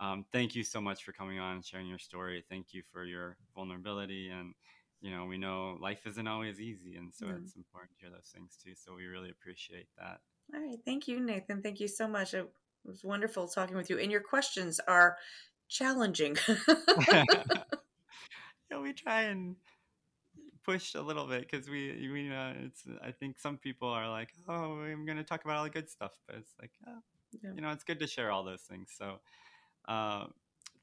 um, 0.00 0.24
thank 0.32 0.54
you 0.54 0.62
so 0.62 0.80
much 0.80 1.04
for 1.04 1.12
coming 1.12 1.38
on 1.38 1.56
and 1.56 1.64
sharing 1.64 1.86
your 1.86 1.98
story. 1.98 2.44
Thank 2.48 2.72
you 2.72 2.82
for 2.92 3.04
your 3.04 3.36
vulnerability. 3.54 4.30
And, 4.30 4.54
you 5.00 5.10
know, 5.10 5.24
we 5.24 5.38
know 5.38 5.76
life 5.80 6.06
isn't 6.06 6.26
always 6.26 6.60
easy. 6.60 6.96
And 6.96 7.12
so 7.12 7.26
mm. 7.26 7.42
it's 7.42 7.56
important 7.56 7.92
to 7.92 8.06
hear 8.06 8.10
those 8.10 8.30
things 8.34 8.56
too. 8.62 8.72
So, 8.74 8.94
we 8.94 9.06
really 9.06 9.30
appreciate 9.30 9.88
that. 9.98 10.20
All 10.54 10.60
right. 10.60 10.78
Thank 10.84 11.08
you, 11.08 11.20
Nathan. 11.20 11.62
Thank 11.62 11.80
you 11.80 11.88
so 11.88 12.08
much. 12.08 12.34
It 12.34 12.48
was 12.84 13.04
wonderful 13.04 13.48
talking 13.48 13.76
with 13.76 13.90
you. 13.90 13.98
And 13.98 14.10
your 14.10 14.20
questions 14.20 14.80
are 14.86 15.16
challenging. 15.68 16.36
yeah, 17.08 17.24
we 18.80 18.92
try 18.92 19.22
and 19.22 19.56
push 20.64 20.94
a 20.94 21.00
little 21.00 21.26
bit 21.26 21.48
because 21.48 21.68
we 21.68 22.10
we 22.12 22.30
uh, 22.30 22.52
it's 22.64 22.84
I 23.02 23.12
think 23.12 23.38
some 23.38 23.56
people 23.56 23.88
are 23.88 24.08
like 24.08 24.28
oh 24.48 24.80
I'm 24.80 25.06
gonna 25.06 25.24
talk 25.24 25.44
about 25.44 25.56
all 25.56 25.64
the 25.64 25.70
good 25.70 25.88
stuff 25.88 26.12
but 26.26 26.36
it's 26.36 26.52
like 26.60 26.70
oh, 26.86 26.98
yeah. 27.42 27.50
you 27.54 27.60
know 27.60 27.70
it's 27.70 27.84
good 27.84 27.98
to 28.00 28.06
share 28.06 28.30
all 28.30 28.44
those 28.44 28.62
things 28.62 28.90
so 28.96 29.20
uh, 29.88 30.26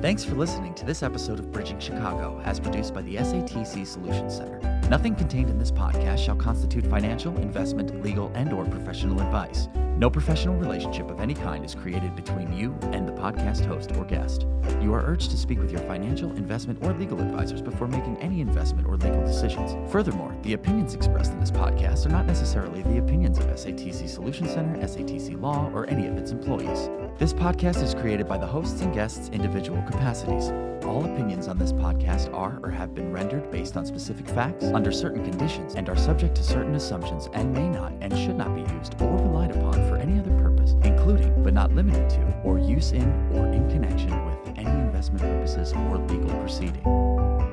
Thanks 0.00 0.24
for 0.24 0.34
listening 0.34 0.72
to 0.76 0.86
this 0.86 1.02
episode 1.02 1.38
of 1.38 1.52
Bridging 1.52 1.78
Chicago, 1.78 2.40
as 2.46 2.58
produced 2.58 2.94
by 2.94 3.02
the 3.02 3.16
SATC 3.16 3.86
Solutions 3.86 4.34
Center. 4.34 4.58
Nothing 4.88 5.14
contained 5.14 5.50
in 5.50 5.58
this 5.58 5.70
podcast 5.70 6.24
shall 6.24 6.36
constitute 6.36 6.86
financial, 6.86 7.36
investment, 7.36 8.02
legal, 8.02 8.32
and 8.34 8.50
or 8.50 8.64
professional 8.64 9.20
advice. 9.20 9.68
No 10.00 10.08
professional 10.08 10.54
relationship 10.54 11.10
of 11.10 11.20
any 11.20 11.34
kind 11.34 11.62
is 11.62 11.74
created 11.74 12.16
between 12.16 12.50
you 12.56 12.74
and 12.84 13.06
the 13.06 13.12
podcast 13.12 13.66
host 13.66 13.94
or 13.96 14.06
guest. 14.06 14.46
You 14.80 14.94
are 14.94 15.04
urged 15.04 15.30
to 15.30 15.36
speak 15.36 15.58
with 15.58 15.70
your 15.70 15.82
financial, 15.82 16.30
investment, 16.36 16.82
or 16.82 16.94
legal 16.94 17.20
advisors 17.20 17.60
before 17.60 17.86
making 17.86 18.16
any 18.16 18.40
investment 18.40 18.88
or 18.88 18.96
legal 18.96 19.22
decisions. 19.22 19.76
Furthermore, 19.92 20.34
the 20.40 20.54
opinions 20.54 20.94
expressed 20.94 21.32
in 21.32 21.40
this 21.40 21.50
podcast 21.50 22.06
are 22.06 22.10
not 22.12 22.24
necessarily 22.24 22.80
the 22.84 22.96
opinions 22.96 23.36
of 23.36 23.44
SATC 23.48 24.08
Solution 24.08 24.48
Center, 24.48 24.74
SATC 24.78 25.38
Law, 25.38 25.70
or 25.74 25.86
any 25.90 26.06
of 26.06 26.16
its 26.16 26.30
employees. 26.30 26.88
This 27.18 27.34
podcast 27.34 27.82
is 27.82 27.92
created 27.92 28.26
by 28.26 28.38
the 28.38 28.46
hosts 28.46 28.80
and 28.80 28.94
guests' 28.94 29.28
individual 29.34 29.82
capacities. 29.82 30.50
All 30.86 31.04
opinions 31.04 31.46
on 31.46 31.58
this 31.58 31.74
podcast 31.74 32.32
are 32.34 32.58
or 32.62 32.70
have 32.70 32.94
been 32.94 33.12
rendered 33.12 33.50
based 33.50 33.76
on 33.76 33.84
specific 33.84 34.26
facts, 34.28 34.64
under 34.64 34.90
certain 34.90 35.22
conditions, 35.22 35.74
and 35.74 35.90
are 35.90 35.96
subject 35.96 36.34
to 36.36 36.42
certain 36.42 36.74
assumptions 36.74 37.28
and 37.34 37.52
may 37.52 37.68
not 37.68 37.92
and 38.00 38.16
should 38.16 38.38
not 38.38 38.54
be 38.54 38.62
used 38.72 39.00
or 39.02 39.12
relied 39.18 39.50
upon 39.50 39.89
for 39.90 39.96
any 39.96 40.20
other 40.20 40.30
purpose, 40.40 40.76
including 40.84 41.42
but 41.42 41.52
not 41.52 41.74
limited 41.74 42.08
to, 42.08 42.40
or 42.44 42.60
use 42.60 42.92
in 42.92 43.10
or 43.34 43.48
in 43.48 43.68
connection 43.68 44.10
with 44.24 44.56
any 44.56 44.70
investment 44.70 45.20
purposes 45.20 45.72
or 45.72 45.98
legal 45.98 46.30
proceeding. 46.38 47.49